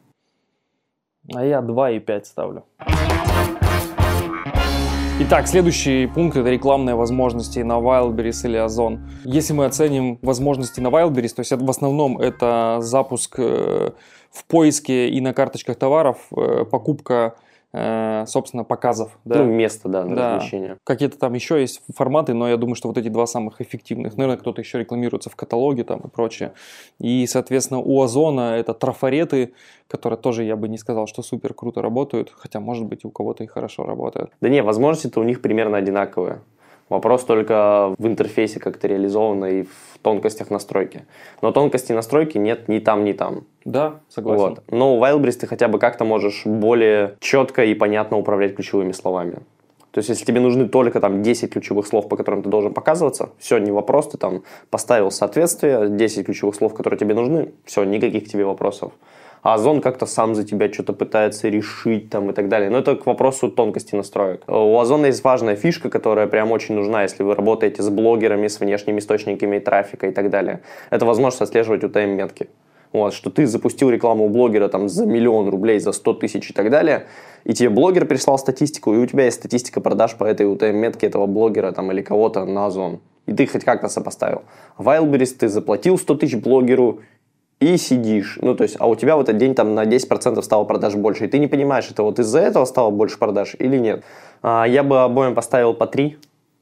А 1.34 1.44
я 1.44 1.60
2,5 1.62 2.24
ставлю. 2.24 2.64
Итак, 5.20 5.48
следующий 5.48 6.06
пункт 6.06 6.36
это 6.36 6.48
рекламные 6.50 6.94
возможности 6.94 7.60
на 7.60 7.78
Wildberries 7.78 8.44
или 8.46 8.56
Озон. 8.56 9.00
Если 9.24 9.54
мы 9.54 9.64
оценим 9.64 10.18
возможности 10.22 10.80
на 10.80 10.88
Wildberries, 10.88 11.34
то 11.34 11.40
есть 11.40 11.50
в 11.50 11.70
основном 11.70 12.18
это 12.18 12.78
запуск 12.80 13.38
э, 13.38 13.90
в 14.30 14.44
поиске 14.44 15.08
и 15.08 15.20
на 15.20 15.32
карточках 15.32 15.76
товаров, 15.76 16.18
э, 16.36 16.64
покупка, 16.70 17.34
собственно, 17.72 18.64
показов. 18.64 19.18
Да? 19.24 19.42
Ну, 19.42 19.44
место, 19.52 19.88
да, 19.88 20.04
на 20.04 20.16
Да. 20.16 20.36
размещение. 20.36 20.76
Какие-то 20.84 21.18
там 21.18 21.34
еще 21.34 21.60
есть 21.60 21.82
форматы, 21.94 22.32
но 22.32 22.48
я 22.48 22.56
думаю, 22.56 22.74
что 22.76 22.88
вот 22.88 22.96
эти 22.96 23.08
два 23.08 23.26
самых 23.26 23.60
эффективных. 23.60 24.16
Наверное, 24.16 24.38
кто-то 24.38 24.60
еще 24.62 24.78
рекламируется 24.78 25.28
в 25.28 25.36
каталоге 25.36 25.84
там 25.84 26.00
и 26.00 26.08
прочее. 26.08 26.52
И, 26.98 27.26
соответственно, 27.26 27.80
у 27.80 28.00
Озона 28.02 28.56
это 28.56 28.72
трафареты, 28.72 29.52
которые 29.86 30.18
тоже 30.18 30.44
я 30.44 30.56
бы 30.56 30.68
не 30.68 30.78
сказал, 30.78 31.06
что 31.06 31.22
супер 31.22 31.52
круто 31.52 31.82
работают, 31.82 32.32
хотя, 32.34 32.60
может 32.60 32.86
быть, 32.86 33.04
у 33.04 33.10
кого-то 33.10 33.44
и 33.44 33.46
хорошо 33.46 33.84
работают. 33.84 34.30
Да 34.40 34.48
не, 34.48 34.62
возможности-то 34.62 35.20
у 35.20 35.24
них 35.24 35.42
примерно 35.42 35.76
одинаковые. 35.76 36.40
Вопрос 36.88 37.24
только 37.24 37.94
в 37.98 38.06
интерфейсе 38.06 38.60
как-то 38.60 38.88
реализовано 38.88 39.44
и 39.46 39.62
в 39.62 39.98
тонкостях 40.02 40.50
настройки. 40.50 41.04
Но 41.42 41.52
тонкости 41.52 41.92
настройки 41.92 42.38
нет 42.38 42.68
ни 42.68 42.78
там, 42.78 43.04
ни 43.04 43.12
там. 43.12 43.44
Да, 43.64 44.00
согласен. 44.08 44.42
Вот. 44.42 44.62
Но 44.70 44.96
у 44.96 45.00
Wildberries 45.02 45.38
ты 45.40 45.46
хотя 45.46 45.68
бы 45.68 45.78
как-то 45.78 46.04
можешь 46.04 46.46
более 46.46 47.16
четко 47.20 47.64
и 47.64 47.74
понятно 47.74 48.16
управлять 48.16 48.56
ключевыми 48.56 48.92
словами. 48.92 49.38
То 49.90 49.98
есть, 49.98 50.10
если 50.10 50.24
тебе 50.24 50.40
нужны 50.40 50.68
только 50.68 51.00
там 51.00 51.22
10 51.22 51.50
ключевых 51.52 51.86
слов, 51.86 52.08
по 52.08 52.16
которым 52.16 52.42
ты 52.42 52.48
должен 52.48 52.72
показываться, 52.72 53.30
все, 53.38 53.58
не 53.58 53.72
вопрос, 53.72 54.08
ты 54.08 54.18
там 54.18 54.42
поставил 54.70 55.10
соответствие, 55.10 55.88
10 55.88 56.26
ключевых 56.26 56.54
слов, 56.54 56.74
которые 56.74 56.98
тебе 56.98 57.14
нужны, 57.14 57.52
все, 57.64 57.84
никаких 57.84 58.28
тебе 58.28 58.44
вопросов. 58.44 58.92
А 59.42 59.54
Озон 59.54 59.80
как-то 59.80 60.06
сам 60.06 60.34
за 60.34 60.44
тебя 60.44 60.72
что-то 60.72 60.92
пытается 60.92 61.48
решить 61.48 62.10
там 62.10 62.30
и 62.30 62.32
так 62.32 62.48
далее. 62.48 62.70
Но 62.70 62.78
это 62.78 62.96
к 62.96 63.06
вопросу 63.06 63.50
тонкости 63.50 63.94
настроек. 63.94 64.42
У 64.46 64.78
Озона 64.78 65.06
есть 65.06 65.24
важная 65.24 65.56
фишка, 65.56 65.90
которая 65.90 66.26
прям 66.26 66.52
очень 66.52 66.74
нужна, 66.74 67.02
если 67.02 67.22
вы 67.22 67.34
работаете 67.34 67.82
с 67.82 67.88
блогерами, 67.88 68.48
с 68.48 68.60
внешними 68.60 68.98
источниками 68.98 69.58
трафика 69.58 70.06
и 70.06 70.12
так 70.12 70.30
далее. 70.30 70.60
Это 70.90 71.06
возможность 71.06 71.42
отслеживать 71.42 71.82
UTM-метки. 71.82 72.48
Вот, 72.92 73.12
что 73.12 73.30
ты 73.30 73.46
запустил 73.46 73.90
рекламу 73.90 74.24
у 74.24 74.28
блогера 74.28 74.68
там 74.68 74.88
за 74.88 75.04
миллион 75.04 75.48
рублей, 75.50 75.78
за 75.78 75.92
100 75.92 76.14
тысяч 76.14 76.50
и 76.50 76.52
так 76.54 76.70
далее, 76.70 77.06
и 77.44 77.52
тебе 77.52 77.68
блогер 77.68 78.06
прислал 78.06 78.38
статистику, 78.38 78.94
и 78.94 78.96
у 78.96 79.06
тебя 79.06 79.24
есть 79.24 79.36
статистика 79.36 79.80
продаж 79.80 80.14
по 80.16 80.24
этой 80.24 80.46
UTM-метке 80.46 81.06
этого 81.06 81.26
блогера 81.26 81.72
там, 81.72 81.92
или 81.92 82.00
кого-то 82.00 82.46
на 82.46 82.66
Озон. 82.66 83.00
И 83.26 83.34
ты 83.34 83.46
хоть 83.46 83.64
как-то 83.64 83.88
сопоставил. 83.88 84.42
Wildberries 84.78 85.36
ты 85.38 85.48
заплатил 85.48 85.98
100 85.98 86.14
тысяч 86.14 86.36
блогеру, 86.36 87.00
и 87.60 87.76
сидишь. 87.76 88.38
Ну, 88.40 88.54
то 88.54 88.62
есть, 88.62 88.76
а 88.78 88.86
у 88.86 88.94
тебя 88.94 89.16
в 89.16 89.20
этот 89.20 89.36
день 89.36 89.54
там 89.54 89.74
на 89.74 89.84
10% 89.84 90.40
стало 90.42 90.64
продаж 90.64 90.94
больше. 90.94 91.24
И 91.24 91.28
ты 91.28 91.38
не 91.38 91.46
понимаешь, 91.46 91.88
это 91.90 92.02
вот 92.02 92.18
из-за 92.18 92.40
этого 92.40 92.64
стало 92.64 92.90
больше 92.90 93.18
продаж 93.18 93.56
или 93.58 93.76
нет. 93.76 94.04
А, 94.42 94.64
я 94.64 94.82
бы 94.82 95.02
обоим 95.02 95.34
поставил 95.34 95.74
по 95.74 95.86
3. 95.86 96.18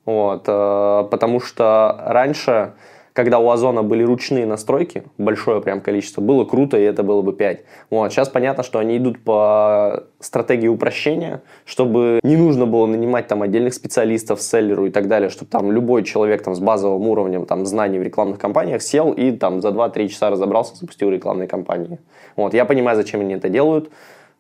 Вот, 0.07 0.45
э, 0.47 1.09
потому 1.11 1.41
что 1.41 2.01
раньше, 2.07 2.75
когда 3.17 3.39
у 3.39 3.49
Озона 3.49 3.83
были 3.83 4.03
ручные 4.03 4.45
настройки, 4.45 5.05
большое 5.17 5.63
прям 5.63 5.81
количество, 5.81 6.21
было 6.21 6.45
круто, 6.45 6.77
и 6.77 6.83
это 6.83 7.03
было 7.03 7.23
бы 7.23 7.33
5. 7.33 7.65
Вот, 7.89 8.13
сейчас 8.13 8.29
понятно, 8.29 8.63
что 8.63 8.79
они 8.79 8.99
идут 8.99 9.25
по 9.25 10.05
стратегии 10.21 10.69
упрощения, 10.69 11.41
чтобы 11.65 12.21
не 12.23 12.37
нужно 12.37 12.67
было 12.67 12.85
нанимать 12.85 13.27
там 13.27 13.41
отдельных 13.41 13.73
специалистов, 13.73 14.43
селлеру 14.43 14.85
и 14.85 14.91
так 14.91 15.09
далее, 15.09 15.31
чтобы 15.31 15.51
там 15.51 15.73
любой 15.73 16.05
человек 16.05 16.43
там 16.43 16.55
с 16.55 16.61
базовым 16.61 17.09
уровнем 17.09 17.47
там 17.47 17.65
знаний 17.65 17.99
в 17.99 18.03
рекламных 18.03 18.39
кампаниях 18.39 18.83
сел 18.83 19.13
и 19.13 19.33
там 19.33 19.63
за 19.63 19.69
2-3 19.69 20.09
часа 20.09 20.29
разобрался, 20.29 20.77
запустил 20.77 21.09
рекламные 21.09 21.49
кампании. 21.49 21.99
Вот, 22.37 22.53
я 22.53 22.67
понимаю, 22.67 22.99
зачем 22.99 23.23
они 23.23 23.33
это 23.33 23.49
делают, 23.49 23.89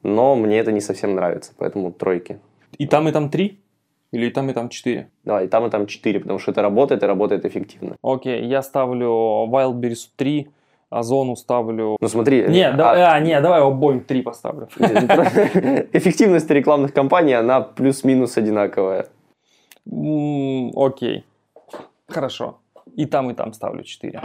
но 0.02 0.36
мне 0.36 0.58
это 0.58 0.70
не 0.70 0.82
совсем 0.82 1.14
нравится, 1.14 1.52
поэтому 1.56 1.92
тройки. 1.92 2.40
И 2.76 2.86
там, 2.86 3.08
и 3.08 3.12
там 3.12 3.30
три? 3.30 3.58
Или 4.12 4.26
и 4.26 4.30
там, 4.30 4.50
и 4.50 4.52
там 4.52 4.68
четыре? 4.68 5.10
Да, 5.24 5.42
и 5.42 5.48
там, 5.48 5.66
и 5.66 5.70
там 5.70 5.86
4, 5.86 6.20
потому 6.20 6.38
что 6.38 6.52
это 6.52 6.62
работает, 6.62 7.02
и 7.02 7.06
работает 7.06 7.44
эффективно. 7.44 7.96
Окей, 8.02 8.44
я 8.46 8.62
ставлю 8.62 9.46
Wildberries 9.50 10.08
3, 10.16 10.48
Озону 10.90 11.34
ставлю... 11.36 11.96
Ну 12.00 12.08
смотри, 12.08 12.46
Не, 12.48 12.68
а- 12.68 12.72
да, 12.72 13.12
а, 13.14 13.20
не, 13.20 13.40
давай 13.40 13.60
обоим 13.60 14.00
3 14.00 14.22
поставлю. 14.22 14.68
эффективность 15.92 16.48
рекламных 16.50 16.92
кампаний, 16.92 17.34
она 17.36 17.60
плюс-минус 17.60 18.36
одинаковая. 18.36 19.06
Окей, 20.76 21.24
хорошо. 22.08 22.58
И 22.94 23.06
там, 23.06 23.30
и 23.30 23.34
там 23.34 23.52
ставлю 23.52 23.82
4. 23.82 24.22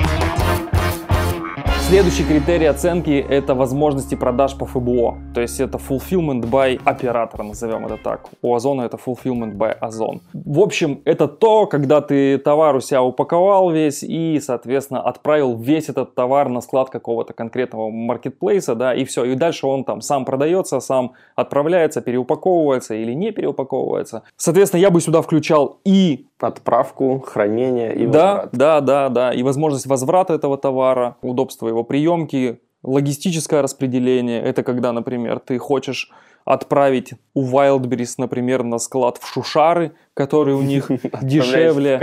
Следующий 1.92 2.24
критерий 2.24 2.68
оценки– 2.68 3.26
это 3.30 3.54
возможности 3.54 4.16
продаж 4.16 4.58
по 4.58 4.66
ФБО. 4.66 5.18
То 5.36 5.42
есть 5.42 5.60
это 5.60 5.78
fulfillment 5.78 6.50
by 6.50 6.80
оператор, 6.86 7.44
назовем 7.44 7.86
это 7.86 7.98
так. 7.98 8.30
У 8.42 8.56
Озона 8.56 8.84
это 8.84 8.96
fulfillment 8.96 9.58
by 9.58 9.72
Озон. 9.72 10.22
В 10.34 10.62
общем, 10.62 11.02
это 11.04 11.28
то, 11.28 11.66
когда 11.66 12.00
ты 12.00 12.38
товар 12.38 12.78
у 12.78 12.80
себя 12.80 13.04
упаковал 13.04 13.72
весь 13.72 14.04
и, 14.04 14.40
соответственно, 14.42 15.02
отправил 15.02 15.58
весь 15.58 15.90
этот 15.90 16.16
товар 16.16 16.48
на 16.48 16.62
склад 16.62 16.90
какого-то 16.90 17.34
конкретного 17.34 17.90
маркетплейса, 17.90 18.74
да, 18.74 18.96
и 18.96 19.04
все. 19.04 19.26
И 19.26 19.36
дальше 19.36 19.68
он 19.68 19.84
там 19.84 20.00
сам 20.00 20.24
продается, 20.24 20.80
сам 20.80 21.12
отправляется, 21.36 22.00
переупаковывается 22.00 22.96
или 22.96 23.12
не 23.12 23.32
переупаковывается. 23.32 24.24
Соответственно, 24.38 24.80
я 24.80 24.92
бы 24.92 25.02
сюда 25.02 25.22
включал 25.22 25.82
и 25.84 26.28
Отправку, 26.42 27.20
хранение 27.20 27.96
и 27.96 28.06
да, 28.06 28.34
возврат. 28.34 28.50
да, 28.52 28.82
да, 28.82 29.10
да. 29.10 29.34
И 29.34 29.44
возможность 29.44 29.86
возврата 29.86 30.34
этого 30.34 30.58
товара, 30.58 31.18
удобство 31.22 31.68
его 31.68 31.84
приемки, 31.84 32.60
логистическое 32.84 33.62
распределение. 33.62 34.42
Это 34.42 34.64
когда, 34.64 34.92
например, 34.92 35.40
ты 35.40 35.58
хочешь 35.58 36.12
отправить 36.46 37.14
у 37.34 37.44
Wildberries, 37.46 38.16
например, 38.18 38.64
на 38.64 38.80
склад 38.80 39.18
в 39.18 39.28
Шушары, 39.28 39.94
который 40.14 40.54
у 40.54 40.62
них 40.62 40.90
дешевле. 41.22 41.98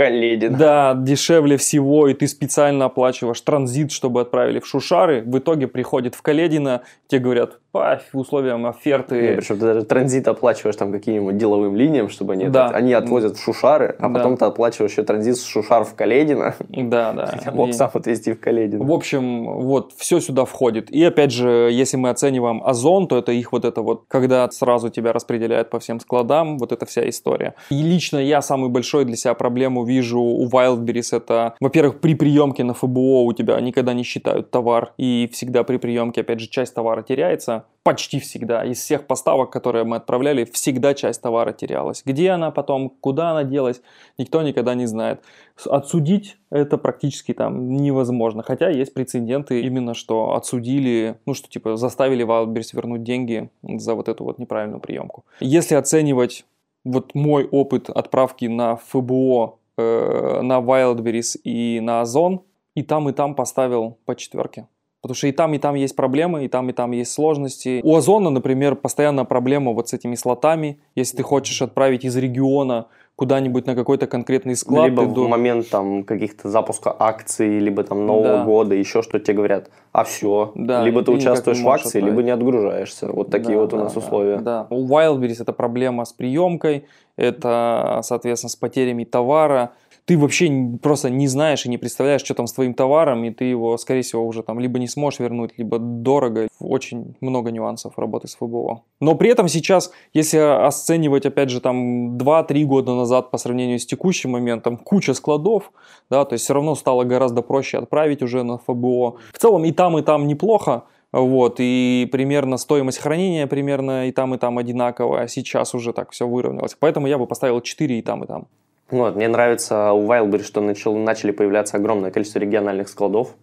Да, 0.49 0.95
дешевле 0.95 1.57
всего, 1.57 2.07
и 2.07 2.13
ты 2.13 2.27
специально 2.27 2.85
оплачиваешь 2.85 3.39
транзит, 3.41 3.91
чтобы 3.91 4.21
отправили 4.21 4.59
в 4.59 4.67
Шушары. 4.67 5.21
В 5.21 5.37
итоге 5.37 5.67
приходит 5.67 6.15
в 6.15 6.21
Каледино, 6.21 6.81
тебе 7.07 7.21
говорят, 7.21 7.59
по 7.71 8.01
условиям 8.13 8.65
оферты. 8.65 9.21
Не, 9.21 9.35
причем 9.37 9.59
ты 9.59 9.61
даже 9.61 9.83
транзит 9.83 10.27
оплачиваешь 10.27 10.75
там 10.75 10.91
каким-нибудь 10.91 11.37
деловым 11.37 11.75
линиям, 11.75 12.09
чтобы 12.09 12.33
они, 12.33 12.47
да. 12.47 12.69
они 12.69 12.93
отвозят 12.93 13.37
в 13.37 13.43
Шушары, 13.43 13.95
а 13.99 14.09
да. 14.09 14.15
потом 14.15 14.37
ты 14.37 14.45
оплачиваешь 14.45 14.91
еще 14.91 15.03
транзит 15.03 15.37
с 15.37 15.45
Шушар 15.45 15.83
в 15.83 15.93
Каледино. 15.93 16.55
Да, 16.69 17.13
да. 17.13 17.25
Хотя 17.31 17.51
мог 17.51 17.69
и... 17.69 17.73
сам 17.73 17.91
отвезти 17.93 18.33
в 18.33 18.39
Каледино. 18.39 18.83
В 18.83 18.91
общем, 18.91 19.45
вот, 19.61 19.93
все 19.97 20.19
сюда 20.19 20.45
входит. 20.45 20.89
И 20.89 21.03
опять 21.03 21.31
же, 21.31 21.69
если 21.71 21.97
мы 21.97 22.09
оцениваем 22.09 22.63
Озон, 22.63 23.07
то 23.07 23.17
это 23.17 23.31
их 23.31 23.51
вот 23.51 23.65
это 23.65 23.81
вот, 23.83 24.05
когда 24.07 24.49
сразу 24.49 24.89
тебя 24.89 25.13
распределяют 25.13 25.69
по 25.69 25.79
всем 25.79 25.99
складам, 25.99 26.57
вот 26.57 26.71
эта 26.71 26.87
вся 26.87 27.07
история. 27.07 27.53
И 27.69 27.75
лично 27.99 28.17
я 28.17 28.41
самый 28.41 28.69
большой 28.69 29.03
для 29.03 29.17
себя 29.17 29.33
проблему 29.33 29.83
вижу 29.83 30.21
у 30.21 30.47
Wildberries, 30.47 31.17
это, 31.17 31.55
во-первых, 31.59 31.99
при 31.99 32.15
приемке 32.15 32.63
на 32.63 32.73
ФБО 32.73 33.23
у 33.25 33.33
тебя 33.33 33.59
никогда 33.59 33.93
не 33.93 34.03
считают 34.03 34.51
товар, 34.51 34.93
и 34.97 35.29
всегда 35.33 35.65
при 35.65 35.75
приемке, 35.75 36.21
опять 36.21 36.39
же, 36.39 36.47
часть 36.47 36.73
товара 36.73 37.01
теряется, 37.01 37.65
почти 37.83 38.21
всегда. 38.21 38.63
Из 38.63 38.77
всех 38.79 39.05
поставок, 39.05 39.51
которые 39.51 39.83
мы 39.83 39.97
отправляли, 39.97 40.45
всегда 40.45 40.93
часть 40.93 41.21
товара 41.21 41.51
терялась. 41.51 42.01
Где 42.05 42.29
она 42.29 42.51
потом, 42.51 42.89
куда 43.01 43.31
она 43.31 43.43
делась, 43.43 43.81
никто 44.17 44.41
никогда 44.43 44.75
не 44.75 44.85
знает. 44.85 45.21
Отсудить 45.65 46.37
это 46.51 46.77
практически 46.77 47.33
там 47.33 47.75
невозможно. 47.75 48.43
Хотя 48.43 48.69
есть 48.69 48.93
прецеденты 48.93 49.61
именно, 49.61 49.93
что 49.93 50.35
отсудили, 50.35 51.15
ну 51.25 51.33
что 51.33 51.49
типа 51.49 51.75
заставили 51.75 52.25
Wildberries 52.25 52.69
вернуть 52.73 53.03
деньги 53.03 53.49
за 53.61 53.93
вот 53.93 54.07
эту 54.07 54.23
вот 54.23 54.39
неправильную 54.39 54.79
приемку. 54.79 55.25
Если 55.41 55.75
оценивать 55.75 56.45
вот 56.83 57.15
мой 57.15 57.45
опыт 57.45 57.89
отправки 57.89 58.45
на 58.45 58.75
ФБО, 58.75 59.59
э, 59.77 60.41
на 60.41 60.59
Wildberries 60.59 61.37
и 61.43 61.79
на 61.79 62.01
Озон, 62.01 62.41
и 62.75 62.83
там, 62.83 63.09
и 63.09 63.13
там 63.13 63.35
поставил 63.35 63.97
по 64.05 64.15
четверке. 64.15 64.67
Потому 65.01 65.15
что 65.15 65.27
и 65.27 65.31
там, 65.31 65.53
и 65.53 65.59
там 65.59 65.75
есть 65.75 65.95
проблемы, 65.95 66.43
и 66.45 66.47
там, 66.49 66.69
и 66.69 66.73
там 66.73 66.91
есть 66.91 67.11
сложности. 67.13 67.79
У 67.83 67.95
Озона, 67.95 68.29
например, 68.29 68.75
постоянная 68.75 69.23
проблема 69.23 69.71
вот 69.71 69.87
с 69.89 69.93
этими 69.93 70.15
слотами. 70.15 70.79
Если 70.95 71.17
ты 71.17 71.23
хочешь 71.23 71.61
отправить 71.61 72.03
из 72.03 72.17
региона 72.17 72.87
куда-нибудь 73.19 73.65
на 73.65 73.75
какой-то 73.75 74.07
конкретный 74.07 74.55
склад. 74.55 74.85
Либо 74.85 75.01
в 75.01 75.13
до... 75.13 75.27
момент 75.27 75.69
там 75.69 76.05
каких-то 76.05 76.47
запуска 76.47 76.95
акций, 76.97 77.59
либо 77.59 77.83
там 77.83 78.05
Нового 78.05 78.37
да. 78.37 78.43
года, 78.45 78.75
еще 78.75 79.01
что-то 79.01 79.19
тебе 79.19 79.35
говорят, 79.35 79.69
а 79.91 80.05
все. 80.05 80.53
Да, 80.55 80.81
либо 80.83 81.03
ты 81.03 81.11
участвуешь 81.11 81.59
в 81.59 81.67
акции, 81.67 81.99
отправить. 81.99 82.07
либо 82.07 82.23
не 82.23 82.31
отгружаешься. 82.31 83.07
Вот 83.11 83.29
такие 83.29 83.55
да, 83.55 83.61
вот 83.61 83.73
у 83.73 83.77
нас 83.77 83.93
да, 83.93 83.99
условия. 83.99 84.37
Да. 84.37 84.67
У 84.69 84.87
Wildberries 84.87 85.41
это 85.41 85.51
проблема 85.51 86.05
с 86.05 86.13
приемкой, 86.13 86.85
это, 87.17 87.99
соответственно, 88.03 88.51
с 88.51 88.55
потерями 88.55 89.03
товара 89.03 89.71
ты 90.09 90.17
вообще 90.17 90.49
просто 90.81 91.11
не 91.11 91.27
знаешь 91.27 91.67
и 91.67 91.69
не 91.69 91.77
представляешь, 91.77 92.21
что 92.21 92.33
там 92.33 92.47
с 92.47 92.53
твоим 92.53 92.73
товаром, 92.73 93.23
и 93.25 93.29
ты 93.29 93.45
его, 93.45 93.77
скорее 93.77 94.01
всего, 94.01 94.25
уже 94.25 94.41
там 94.41 94.59
либо 94.59 94.79
не 94.79 94.87
сможешь 94.87 95.19
вернуть, 95.19 95.51
либо 95.57 95.77
дорого. 95.77 96.47
Очень 96.59 97.15
много 97.21 97.51
нюансов 97.51 97.93
работы 97.95 98.27
с 98.27 98.35
ФБО. 98.35 98.81
Но 98.99 99.13
при 99.13 99.29
этом 99.29 99.47
сейчас, 99.47 99.91
если 100.11 100.39
оценивать, 100.39 101.27
опять 101.27 101.51
же, 101.51 101.61
там 101.61 102.17
2-3 102.17 102.63
года 102.63 102.95
назад 102.95 103.29
по 103.29 103.37
сравнению 103.37 103.77
с 103.77 103.85
текущим 103.85 104.31
моментом, 104.31 104.77
куча 104.77 105.13
складов, 105.13 105.71
да, 106.09 106.25
то 106.25 106.33
есть 106.33 106.43
все 106.43 106.55
равно 106.55 106.73
стало 106.73 107.03
гораздо 107.03 107.43
проще 107.43 107.77
отправить 107.77 108.23
уже 108.23 108.41
на 108.41 108.57
ФБО. 108.57 109.17
В 109.31 109.37
целом 109.37 109.63
и 109.63 109.71
там, 109.71 109.95
и 109.99 110.01
там 110.01 110.25
неплохо, 110.25 110.85
вот, 111.11 111.57
и 111.59 112.09
примерно 112.11 112.57
стоимость 112.57 112.97
хранения 112.97 113.45
примерно 113.45 114.07
и 114.07 114.11
там, 114.11 114.33
и 114.33 114.39
там 114.39 114.57
одинаковая. 114.57 115.27
Сейчас 115.27 115.75
уже 115.75 115.93
так 115.93 116.09
все 116.09 116.27
выровнялось. 116.27 116.75
Поэтому 116.79 117.05
я 117.05 117.19
бы 117.19 117.27
поставил 117.27 117.61
4 117.61 117.99
и 117.99 118.01
там, 118.01 118.23
и 118.23 118.27
там. 118.27 118.47
Вот, 118.91 119.15
мне 119.15 119.27
нравится 119.27 119.91
у 119.91 120.07
Wildberries, 120.07 120.43
что 120.43 120.61
начал, 120.61 120.95
начали 120.95 121.31
появляться 121.31 121.77
огромное 121.77 122.11
количество 122.11 122.39
региональных 122.39 122.89
складов. 122.89 123.35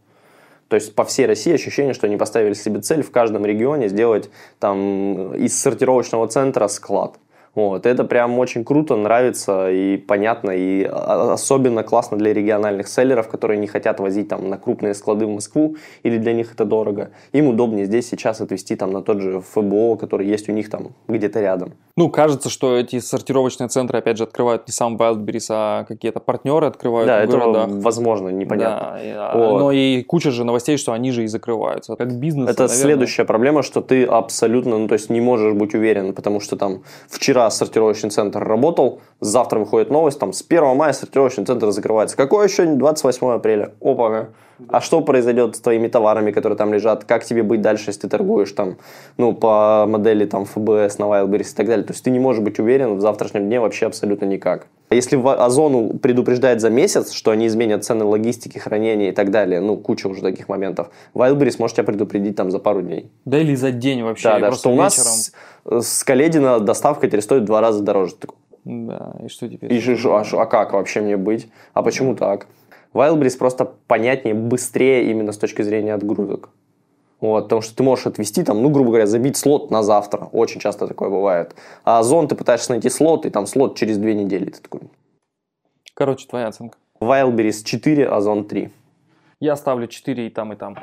То 0.69 0.75
есть 0.75 0.95
по 0.95 1.05
всей 1.05 1.27
России 1.27 1.53
ощущение, 1.53 1.95
что 1.95 2.07
они 2.07 2.17
поставили 2.17 2.55
себе 2.55 2.81
цель 2.81 3.03
в 3.03 3.13
каждом 3.13 3.47
регионе 3.47 3.89
сделать 3.89 4.29
там 4.59 5.35
из 5.35 5.57
сортировочного 5.61 6.27
центра 6.27 6.67
склад. 6.67 7.17
Вот, 7.57 7.87
это 7.87 8.05
прям 8.05 8.39
очень 8.39 8.65
круто, 8.65 8.97
нравится 8.97 9.71
и 9.71 9.97
понятно, 9.97 10.51
и 10.51 10.85
особенно 10.85 11.83
классно 11.83 12.19
для 12.19 12.35
региональных 12.35 12.87
селлеров, 12.87 13.29
которые 13.29 13.59
не 13.59 13.67
хотят 13.67 13.99
возить 13.99 14.29
там 14.29 14.51
на 14.51 14.59
крупные 14.59 14.93
склады 14.93 15.25
в 15.27 15.31
Москву, 15.31 15.77
или 16.03 16.19
для 16.19 16.35
них 16.35 16.53
это 16.53 16.67
дорого. 16.67 17.11
Им 17.33 17.49
удобнее 17.49 17.87
здесь 17.87 18.09
сейчас 18.09 18.43
отвезти 18.43 18.77
там 18.77 18.93
на 18.93 19.01
тот 19.01 19.23
же 19.23 19.41
ФБО, 19.41 19.97
который 19.97 20.27
есть 20.27 20.51
у 20.51 20.53
них 20.53 20.69
там 20.69 20.89
где-то 21.09 21.41
рядом. 21.41 21.73
Ну, 21.97 22.11
кажется, 22.11 22.51
что 22.51 22.77
эти 22.77 22.99
сортировочные 22.99 23.69
центры, 23.69 23.99
опять 23.99 24.19
же, 24.19 24.25
открывают 24.25 24.69
не 24.69 24.73
сам 24.73 24.99
Wildberries, 24.99 25.47
а 25.49 25.85
какие-то 25.85 26.21
партнеры 26.21 26.67
открывают 26.67 27.07
да, 27.07 27.21
в 27.21 27.25
это 27.25 27.33
городах. 27.33 27.69
возможно, 27.71 28.29
непонятно. 28.29 28.99
Да, 29.03 29.33
вот. 29.35 29.61
Но 29.61 29.73
и 29.73 30.03
куча 30.03 30.31
же 30.31 30.45
новостей, 30.45 30.77
что 30.77 30.93
они 30.93 31.11
же 31.11 31.25
и 31.25 31.27
закрываются. 31.27 31.97
Как 31.97 32.13
бизнес, 32.13 32.51
Это 32.51 32.65
наверное... 32.65 32.83
следующая 32.83 33.25
проблема, 33.25 33.63
что 33.63 33.81
ты 33.81 34.05
абсолютно, 34.05 34.77
ну, 34.77 34.89
то 34.89 34.93
есть 34.93 35.09
не 35.09 35.23
можешь 35.23 35.55
быть 35.55 35.75
уверен, 35.75 36.13
потому 36.13 36.41
что 36.41 36.57
там 36.57 36.83
вчера 37.09 37.46
сортировочный 37.51 38.11
центр 38.11 38.43
работал, 38.43 39.01
завтра 39.21 39.59
выходит 39.59 39.91
новость, 39.91 40.19
там 40.19 40.33
с 40.33 40.45
1 40.49 40.77
мая 40.77 40.93
сортировочный 40.93 41.45
центр 41.45 41.71
закрывается. 41.71 42.17
Какое 42.17 42.49
еще 42.49 42.67
28 42.67 43.27
апреля? 43.29 43.75
Опа, 43.81 44.29
а 44.69 44.81
что 44.81 45.01
произойдет 45.01 45.57
с 45.57 45.61
твоими 45.61 45.89
товарами, 45.89 46.31
которые 46.31 46.57
там 46.57 46.73
лежат? 46.73 47.05
Как 47.05 47.25
тебе 47.25 47.43
быть 47.43 47.61
дальше, 47.61 47.91
если 47.91 48.03
ты 48.03 48.09
торгуешь 48.09 48.53
там, 48.53 48.77
ну, 49.19 49.33
по 49.33 49.87
модели 49.89 50.25
там 50.25 50.45
ФБС 50.45 50.99
на 50.99 51.05
Wildberries 51.05 51.53
и 51.53 51.57
так 51.57 51.67
далее? 51.67 51.85
То 51.85 51.93
есть 51.93 52.05
ты 52.05 52.11
не 52.11 52.19
можешь 52.19 52.43
быть 52.43 52.59
уверен 52.59 52.97
в 52.97 53.01
завтрашнем 53.01 53.45
дне 53.45 53.61
вообще 53.61 53.87
абсолютно 53.87 54.25
никак. 54.25 54.67
Если 54.91 55.17
Озону 55.17 55.99
предупреждает 55.99 56.61
за 56.61 56.71
месяц, 56.71 57.11
что 57.11 57.33
они 57.33 57.49
изменят 57.49 57.85
цены 57.85 58.05
логистики, 58.05 58.59
хранения 58.59 59.11
и 59.11 59.13
так 59.13 59.31
далее, 59.31 59.61
ну, 59.61 59.77
куча 59.77 60.07
уже 60.07 60.23
таких 60.23 60.49
моментов, 60.49 60.91
Wildberries 61.15 61.57
может 61.59 61.77
тебя 61.77 61.85
предупредить 61.85 62.37
там 62.37 62.51
за 62.51 62.59
пару 62.59 62.83
дней. 62.83 63.11
Да 63.25 63.39
или 63.39 63.55
за 63.55 63.73
день 63.73 64.03
вообще. 64.03 64.29
Да, 64.29 64.39
да, 64.39 64.53
что 64.53 64.71
у 64.71 64.77
нас 64.77 65.33
с, 65.65 65.83
с 65.83 66.05
Каледина 66.05 66.61
доставка 66.61 67.09
теперь 67.09 67.23
стоит 67.23 67.43
в 67.43 67.47
два 67.47 67.61
раза 67.61 67.83
дороже. 67.83 68.15
Да, 68.65 69.13
и 69.25 69.29
что 69.29 69.49
теперь? 69.49 69.73
И, 69.73 69.97
а, 70.07 70.25
а 70.33 70.47
как 70.47 70.73
вообще 70.73 71.01
мне 71.01 71.17
быть? 71.17 71.49
А 71.73 71.83
почему 71.83 72.17
так? 72.17 72.47
Wildberries 72.95 73.39
просто 73.39 73.73
понятнее, 73.87 74.35
быстрее 74.35 75.11
именно 75.11 75.33
с 75.33 75.39
точки 75.39 75.63
зрения 75.63 75.95
отгрузок. 75.95 76.51
Вот, 77.21 77.45
потому 77.45 77.63
что 77.63 77.75
ты 77.75 77.83
можешь 77.83 78.07
отвести, 78.07 78.43
там, 78.43 78.63
ну, 78.63 78.69
грубо 78.69 78.91
говоря, 78.91 79.07
забить 79.07 79.37
слот 79.37 79.71
на 79.71 79.83
завтра. 79.83 80.29
Очень 80.33 80.61
часто 80.61 80.87
такое 80.87 81.09
бывает. 81.09 81.55
А 81.85 81.99
Озон 81.99 82.29
ты 82.29 82.35
пытаешься 82.35 82.73
найти 82.73 82.91
слот, 82.91 83.25
и 83.25 83.31
там 83.31 83.47
слот 83.47 83.77
через 83.77 83.97
две 83.99 84.15
недели. 84.15 84.51
Ты 84.51 84.61
такой... 84.61 84.83
Короче, 85.95 86.27
твоя 86.27 86.49
оценка. 86.49 86.77
Wildberries 87.01 87.65
4, 87.65 88.07
Озон 88.07 88.45
3. 88.45 88.71
Я 89.41 89.57
ставлю 89.57 89.87
4 89.87 90.27
и 90.27 90.31
там, 90.31 90.53
и 90.53 90.57
там. 90.57 90.77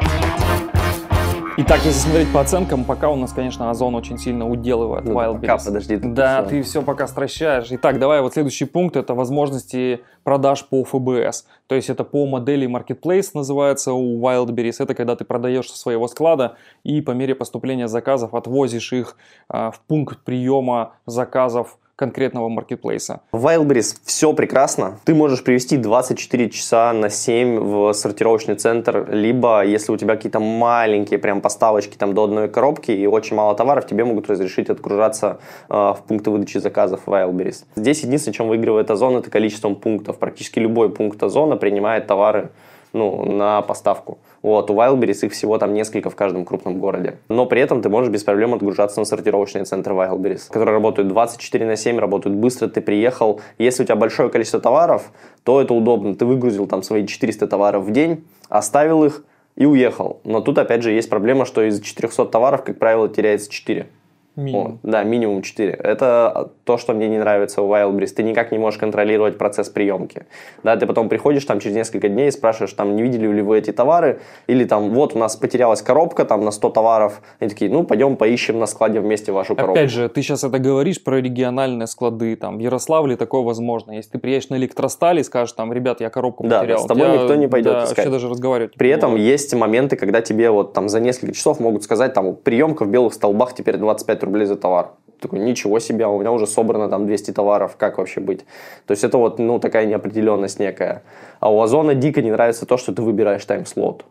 Итак, 1.55 1.81
если 1.85 1.99
смотреть 1.99 2.33
по 2.33 2.41
оценкам, 2.41 2.83
пока 2.83 3.09
у 3.09 3.15
нас, 3.15 3.31
конечно, 3.31 3.69
Озон 3.69 3.93
очень 3.93 4.17
сильно 4.17 4.49
уделывает 4.49 5.05
ну, 5.05 5.13
Wildberries. 5.13 5.41
Пока, 5.41 5.57
подожди. 5.59 5.97
Да, 5.97 6.41
все. 6.41 6.49
ты 6.49 6.63
все 6.63 6.81
пока 6.81 7.05
стращаешь. 7.05 7.67
Итак, 7.69 7.99
давай 7.99 8.21
вот 8.21 8.33
следующий 8.33 8.65
пункт, 8.65 8.95
это 8.95 9.13
возможности 9.13 10.01
продаж 10.23 10.65
по 10.65 10.83
ФБС. 10.83 11.45
То 11.67 11.75
есть 11.75 11.91
это 11.91 12.03
по 12.03 12.25
модели 12.25 12.67
Marketplace 12.67 13.29
называется 13.35 13.93
у 13.93 14.19
Wildberries. 14.19 14.77
Это 14.79 14.95
когда 14.95 15.15
ты 15.15 15.25
продаешь 15.25 15.69
со 15.69 15.77
своего 15.77 16.07
склада 16.07 16.55
и 16.83 17.01
по 17.01 17.11
мере 17.11 17.35
поступления 17.35 17.87
заказов 17.87 18.33
отвозишь 18.33 18.91
их 18.91 19.15
а, 19.47 19.69
в 19.69 19.79
пункт 19.81 20.23
приема 20.25 20.93
заказов 21.05 21.77
конкретного 22.03 22.49
маркетплейса. 22.49 23.21
В 23.31 23.45
Wildberries 23.45 23.95
все 24.03 24.33
прекрасно. 24.33 24.99
Ты 25.05 25.15
можешь 25.15 25.41
привести 25.41 25.77
24 25.77 26.49
часа 26.49 26.91
на 26.91 27.09
7 27.09 27.59
в 27.59 27.93
сортировочный 27.93 28.55
центр, 28.55 29.07
либо 29.09 29.63
если 29.63 29.93
у 29.93 29.97
тебя 29.97 30.17
какие-то 30.17 30.41
маленькие 30.41 31.17
прям 31.17 31.39
поставочки 31.39 31.95
там 31.95 32.13
до 32.13 32.25
одной 32.25 32.49
коробки 32.49 32.91
и 32.91 33.07
очень 33.07 33.37
мало 33.37 33.55
товаров, 33.55 33.87
тебе 33.87 34.03
могут 34.03 34.29
разрешить 34.29 34.69
отгружаться 34.69 35.39
э, 35.69 35.73
в 35.73 35.99
пункты 36.05 36.29
выдачи 36.29 36.57
заказов 36.57 37.01
в 37.05 37.09
Wildberries. 37.09 37.63
Здесь 37.77 38.03
единственное, 38.03 38.35
чем 38.35 38.49
выигрывает 38.49 38.91
Озон, 38.91 39.15
это 39.15 39.31
количеством 39.31 39.75
пунктов. 39.75 40.19
Практически 40.19 40.59
любой 40.59 40.89
пункт 40.89 41.23
Озона 41.23 41.55
принимает 41.55 42.05
товары 42.07 42.49
ну, 42.91 43.23
на 43.25 43.61
поставку. 43.61 44.19
Вот, 44.43 44.69
у 44.69 44.75
Wildberries 44.75 45.25
их 45.25 45.31
всего 45.31 45.57
там 45.57 45.73
несколько 45.73 46.09
в 46.09 46.15
каждом 46.15 46.43
крупном 46.43 46.77
городе. 46.77 47.17
Но 47.29 47.45
при 47.45 47.61
этом 47.61 47.81
ты 47.81 47.87
можешь 47.87 48.11
без 48.11 48.23
проблем 48.23 48.53
отгружаться 48.53 48.99
на 48.99 49.05
сортировочные 49.05 49.63
центры 49.63 49.95
Wildberries, 49.95 50.49
которые 50.49 50.73
работают 50.73 51.07
24 51.07 51.65
на 51.65 51.77
7, 51.77 51.97
работают 51.97 52.37
быстро, 52.37 52.67
ты 52.67 52.81
приехал. 52.81 53.39
Если 53.57 53.83
у 53.83 53.85
тебя 53.85 53.95
большое 53.95 54.29
количество 54.29 54.59
товаров, 54.59 55.11
то 55.43 55.61
это 55.61 55.73
удобно. 55.73 56.13
Ты 56.13 56.25
выгрузил 56.25 56.67
там 56.67 56.83
свои 56.83 57.07
400 57.07 57.47
товаров 57.47 57.85
в 57.85 57.91
день, 57.91 58.25
оставил 58.49 59.05
их 59.05 59.23
и 59.55 59.65
уехал. 59.65 60.19
Но 60.25 60.41
тут 60.41 60.57
опять 60.57 60.83
же 60.83 60.91
есть 60.91 61.09
проблема, 61.09 61.45
что 61.45 61.63
из 61.63 61.79
400 61.79 62.25
товаров, 62.25 62.63
как 62.65 62.77
правило, 62.79 63.07
теряется 63.07 63.49
4. 63.49 63.87
Минимум. 64.35 64.79
О, 64.83 64.87
да, 64.87 65.03
минимум 65.03 65.43
4. 65.43 65.73
Это 65.73 66.49
то, 66.63 66.77
что 66.77 66.93
мне 66.93 67.07
не 67.07 67.19
нравится 67.19 67.61
в 67.61 67.71
Wildberries. 67.71 68.13
Ты 68.15 68.23
никак 68.23 68.51
не 68.51 68.57
можешь 68.57 68.79
контролировать 68.79 69.37
процесс 69.37 69.69
приемки. 69.69 70.25
Да, 70.63 70.75
ты 70.75 70.87
потом 70.87 71.07
приходишь 71.07 71.45
там 71.45 71.59
через 71.59 71.75
несколько 71.75 72.09
дней 72.09 72.29
и 72.29 72.31
спрашиваешь, 72.31 72.73
там, 72.73 72.95
не 72.95 73.03
видели 73.03 73.27
ли 73.27 73.41
вы 73.43 73.59
эти 73.59 73.71
товары, 73.71 74.21
или 74.47 74.65
там, 74.65 74.89
вот 74.89 75.15
у 75.15 75.19
нас 75.19 75.35
потерялась 75.35 75.83
коробка 75.83 76.25
там 76.25 76.43
на 76.43 76.49
100 76.49 76.69
товаров. 76.71 77.21
Они 77.39 77.49
такие, 77.49 77.69
ну, 77.69 77.83
пойдем 77.83 78.15
поищем 78.15 78.57
на 78.57 78.65
складе 78.65 79.01
вместе 79.01 79.31
вашу 79.31 79.55
коробку. 79.55 79.77
Опять 79.77 79.91
же, 79.91 80.09
ты 80.09 80.23
сейчас 80.23 80.43
это 80.43 80.57
говоришь 80.57 81.03
про 81.03 81.17
региональные 81.21 81.85
склады, 81.85 82.35
там, 82.35 82.57
в 82.57 82.59
Ярославле 82.59 83.17
такое 83.17 83.41
возможно. 83.41 83.91
Если 83.91 84.11
ты 84.11 84.17
приедешь 84.17 84.49
на 84.49 84.55
электросталь 84.55 85.19
и 85.19 85.23
скажешь, 85.23 85.53
там, 85.53 85.71
ребят, 85.71 86.01
я 86.01 86.09
коробку 86.09 86.47
да, 86.47 86.61
потерял. 86.61 86.79
с 86.79 86.85
тобой 86.87 87.07
я, 87.07 87.17
никто 87.17 87.35
не 87.35 87.47
пойдет 87.47 87.73
да, 87.73 87.83
искать. 87.83 87.97
вообще 87.97 88.09
даже 88.09 88.29
разговаривать. 88.29 88.73
При 88.75 88.89
этом 88.89 89.15
есть 89.15 89.53
моменты, 89.53 89.95
когда 89.95 90.21
тебе 90.21 90.49
вот 90.49 90.73
там 90.73 90.89
за 90.89 90.99
несколько 90.99 91.33
часов 91.33 91.59
могут 91.59 91.83
сказать, 91.83 92.15
там, 92.15 92.35
приемка 92.35 92.83
в 92.85 92.89
белых 92.89 93.13
столбах 93.13 93.53
теперь 93.53 93.77
25 93.77 94.22
рублей 94.23 94.45
за 94.45 94.55
товар 94.55 94.91
такой, 95.23 95.39
ничего 95.39 95.79
себе, 95.79 96.05
у 96.05 96.19
меня 96.19 96.31
уже 96.31 96.45
собрано 96.45 96.89
там 96.89 97.07
200 97.07 97.31
товаров, 97.31 97.75
как 97.77 97.97
вообще 97.97 98.19
быть? 98.19 98.45
То 98.85 98.91
есть 98.91 99.03
это 99.03 99.17
вот, 99.17 99.39
ну, 99.39 99.59
такая 99.59 99.85
неопределенность 99.85 100.59
некая. 100.59 101.03
А 101.39 101.51
у 101.51 101.61
Озона 101.61 101.95
дико 101.95 102.21
не 102.21 102.31
нравится 102.31 102.65
то, 102.65 102.77
что 102.77 102.93
ты 102.93 103.01
выбираешь 103.01 103.43
тайм-слот. 103.45 104.05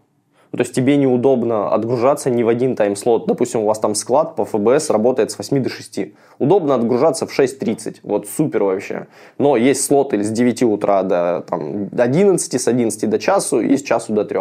То 0.52 0.58
есть 0.58 0.74
тебе 0.74 0.96
неудобно 0.96 1.70
отгружаться 1.70 2.28
ни 2.28 2.42
в 2.42 2.48
один 2.48 2.76
тайм-слот. 2.76 3.26
Допустим, 3.26 3.60
у 3.60 3.66
вас 3.66 3.78
там 3.78 3.94
склад 3.94 4.36
по 4.36 4.44
ФБС 4.44 4.90
работает 4.90 5.30
с 5.30 5.38
8 5.38 5.62
до 5.62 5.70
6. 5.70 6.12
Удобно 6.38 6.74
отгружаться 6.74 7.26
в 7.26 7.38
6.30. 7.38 8.00
Вот 8.02 8.28
супер 8.28 8.64
вообще. 8.64 9.06
Но 9.38 9.56
есть 9.56 9.82
слоты 9.82 10.22
с 10.22 10.28
9 10.28 10.62
утра 10.64 11.02
до 11.04 11.42
там, 11.48 11.88
11, 11.96 12.60
с 12.60 12.68
11 12.68 13.08
до 13.08 13.18
часу 13.18 13.60
и 13.60 13.78
с 13.78 13.82
часу 13.82 14.12
до 14.12 14.26
3. 14.26 14.40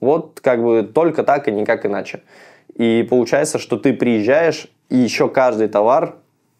Вот 0.00 0.40
как 0.42 0.64
бы 0.64 0.82
только 0.82 1.22
так 1.22 1.46
и 1.46 1.52
никак 1.52 1.86
иначе. 1.86 2.22
И 2.74 3.06
получается, 3.08 3.58
что 3.58 3.76
ты 3.76 3.92
приезжаешь, 3.92 4.68
и 4.88 4.96
еще 4.96 5.28
каждый 5.28 5.68
товар 5.68 6.16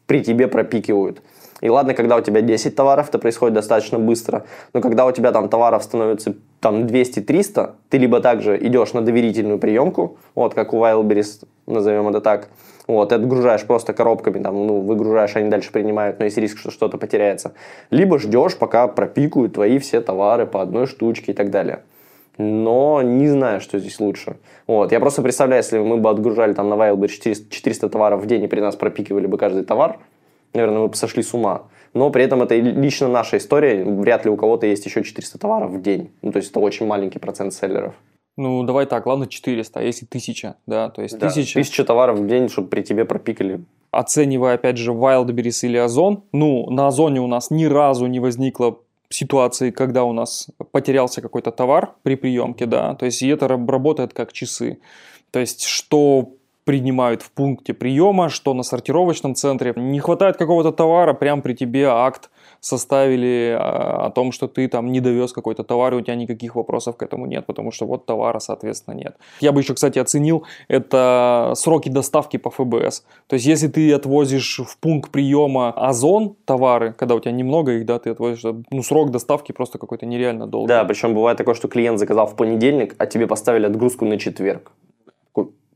при 0.06 0.22
тебе 0.22 0.48
пропикивают. 0.48 1.22
И 1.62 1.70
ладно, 1.70 1.94
когда 1.94 2.16
у 2.16 2.20
тебя 2.20 2.42
10 2.42 2.76
товаров, 2.76 3.08
это 3.08 3.18
происходит 3.18 3.54
достаточно 3.54 3.98
быстро, 3.98 4.44
но 4.74 4.80
когда 4.82 5.06
у 5.06 5.12
тебя 5.12 5.32
там 5.32 5.48
товаров 5.48 5.82
становится 5.82 6.34
там 6.60 6.84
200-300, 6.84 7.72
ты 7.88 7.98
либо 7.98 8.20
также 8.20 8.58
идешь 8.66 8.92
на 8.92 9.00
доверительную 9.00 9.58
приемку, 9.58 10.18
вот 10.34 10.54
как 10.54 10.74
у 10.74 10.76
Wildberries, 10.76 11.46
назовем 11.66 12.08
это 12.08 12.20
так, 12.20 12.48
вот, 12.86 13.08
ты 13.08 13.14
отгружаешь 13.14 13.64
просто 13.64 13.94
коробками, 13.94 14.42
там, 14.42 14.66
ну, 14.66 14.80
выгружаешь, 14.80 15.34
они 15.34 15.48
дальше 15.48 15.72
принимают, 15.72 16.18
но 16.18 16.26
есть 16.26 16.36
риск, 16.36 16.58
что 16.58 16.70
что-то 16.70 16.98
потеряется. 16.98 17.54
Либо 17.90 18.18
ждешь, 18.18 18.56
пока 18.56 18.86
пропикают 18.86 19.54
твои 19.54 19.78
все 19.78 20.00
товары 20.00 20.46
по 20.46 20.62
одной 20.62 20.86
штучке 20.86 21.32
и 21.32 21.34
так 21.34 21.50
далее 21.50 21.82
но 22.38 23.02
не 23.02 23.28
знаю, 23.28 23.60
что 23.60 23.78
здесь 23.78 24.00
лучше. 24.00 24.36
Вот. 24.66 24.92
Я 24.92 25.00
просто 25.00 25.22
представляю, 25.22 25.62
если 25.62 25.78
мы 25.78 25.96
бы 25.96 26.10
отгружали 26.10 26.52
там 26.52 26.68
на 26.68 26.74
Wildberries 26.74 27.08
400, 27.08 27.50
400 27.50 27.88
товаров 27.88 28.22
в 28.22 28.26
день 28.26 28.44
и 28.44 28.48
при 28.48 28.60
нас 28.60 28.76
пропикивали 28.76 29.26
бы 29.26 29.38
каждый 29.38 29.64
товар, 29.64 29.98
наверное, 30.54 30.80
мы 30.80 30.88
бы 30.88 30.94
сошли 30.96 31.22
с 31.22 31.34
ума. 31.34 31.62
Но 31.94 32.10
при 32.10 32.24
этом 32.24 32.42
это 32.42 32.54
лично 32.56 33.08
наша 33.08 33.38
история, 33.38 33.84
вряд 33.84 34.24
ли 34.24 34.30
у 34.30 34.36
кого-то 34.36 34.66
есть 34.66 34.84
еще 34.84 35.02
400 35.02 35.38
товаров 35.38 35.70
в 35.70 35.80
день. 35.80 36.10
Ну, 36.22 36.32
то 36.32 36.38
есть 36.38 36.50
это 36.50 36.60
очень 36.60 36.86
маленький 36.86 37.18
процент 37.18 37.54
селлеров. 37.54 37.94
Ну, 38.36 38.64
давай 38.64 38.84
так, 38.84 39.06
ладно 39.06 39.26
400, 39.26 39.80
а 39.80 39.82
если 39.82 40.04
1000, 40.04 40.56
да, 40.66 40.90
то 40.90 41.00
есть 41.00 41.18
да, 41.18 41.28
1000... 41.28 41.58
1000 41.58 41.84
товаров 41.84 42.18
в 42.18 42.26
день, 42.26 42.50
чтобы 42.50 42.68
при 42.68 42.82
тебе 42.82 43.06
пропикали. 43.06 43.64
Оценивая, 43.90 44.56
опять 44.56 44.76
же, 44.76 44.92
Wildberries 44.92 45.66
или 45.66 45.78
Озон, 45.78 46.24
ну, 46.32 46.68
на 46.68 46.88
Озоне 46.88 47.22
у 47.22 47.26
нас 47.26 47.50
ни 47.50 47.64
разу 47.64 48.06
не 48.06 48.20
возникло 48.20 48.78
ситуации, 49.08 49.70
когда 49.70 50.04
у 50.04 50.12
нас 50.12 50.48
потерялся 50.72 51.20
какой-то 51.20 51.50
товар 51.50 51.94
при 52.02 52.16
приемке, 52.16 52.66
да, 52.66 52.94
то 52.94 53.06
есть 53.06 53.22
и 53.22 53.28
это 53.28 53.48
работает 53.48 54.12
как 54.12 54.32
часы. 54.32 54.78
То 55.30 55.40
есть 55.40 55.64
что 55.64 56.35
принимают 56.66 57.22
в 57.22 57.30
пункте 57.30 57.74
приема, 57.74 58.28
что 58.28 58.52
на 58.52 58.64
сортировочном 58.64 59.36
центре. 59.36 59.72
Не 59.76 60.00
хватает 60.00 60.36
какого-то 60.36 60.72
товара, 60.72 61.14
прям 61.14 61.40
при 61.40 61.54
тебе 61.54 61.86
акт 61.86 62.28
составили 62.60 63.56
а, 63.56 64.06
о 64.06 64.10
том, 64.10 64.32
что 64.32 64.48
ты 64.48 64.66
там 64.66 64.90
не 64.90 65.00
довез 65.00 65.32
какой-то 65.32 65.62
товар, 65.62 65.94
и 65.94 65.96
у 65.98 66.00
тебя 66.00 66.16
никаких 66.16 66.56
вопросов 66.56 66.96
к 66.96 67.02
этому 67.04 67.26
нет, 67.26 67.46
потому 67.46 67.70
что 67.70 67.86
вот 67.86 68.04
товара, 68.04 68.40
соответственно, 68.40 68.94
нет. 68.94 69.16
Я 69.40 69.52
бы 69.52 69.60
еще, 69.60 69.74
кстати, 69.74 70.00
оценил, 70.00 70.44
это 70.66 71.52
сроки 71.54 71.88
доставки 71.88 72.36
по 72.36 72.50
ФБС. 72.50 73.04
То 73.28 73.34
есть, 73.34 73.46
если 73.46 73.68
ты 73.68 73.92
отвозишь 73.92 74.58
в 74.58 74.78
пункт 74.78 75.12
приема 75.12 75.70
Озон 75.70 76.34
товары, 76.46 76.92
когда 76.92 77.14
у 77.14 77.20
тебя 77.20 77.30
немного 77.30 77.74
их, 77.74 77.86
да, 77.86 78.00
ты 78.00 78.10
отвозишь, 78.10 78.42
ну, 78.70 78.82
срок 78.82 79.12
доставки 79.12 79.52
просто 79.52 79.78
какой-то 79.78 80.04
нереально 80.04 80.48
долгий. 80.48 80.66
Да, 80.66 80.84
причем 80.84 81.14
бывает 81.14 81.38
такое, 81.38 81.54
что 81.54 81.68
клиент 81.68 82.00
заказал 82.00 82.26
в 82.26 82.34
понедельник, 82.34 82.96
а 82.98 83.06
тебе 83.06 83.28
поставили 83.28 83.66
отгрузку 83.66 84.04
на 84.04 84.18
четверг. 84.18 84.72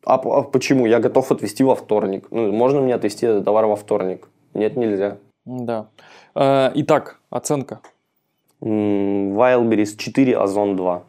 А, 0.04 0.14
а 0.14 0.42
почему? 0.42 0.86
Я 0.86 1.00
готов 1.00 1.30
отвезти 1.32 1.64
во 1.64 1.74
вторник. 1.74 2.26
Ну, 2.30 2.52
можно 2.52 2.80
мне 2.80 2.94
отвезти 2.94 3.26
этот 3.26 3.44
товар 3.44 3.66
во 3.66 3.76
вторник? 3.76 4.28
Нет, 4.54 4.76
нельзя. 4.76 5.18
Да. 5.44 5.88
Э, 6.34 6.70
итак, 6.74 7.20
оценка. 7.30 7.80
Wildberries 8.60 9.96
4, 9.96 10.36
Озон 10.36 10.76
2. 10.76 11.02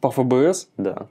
По 0.00 0.10
ФБС? 0.10 0.68
Да. 0.76 1.06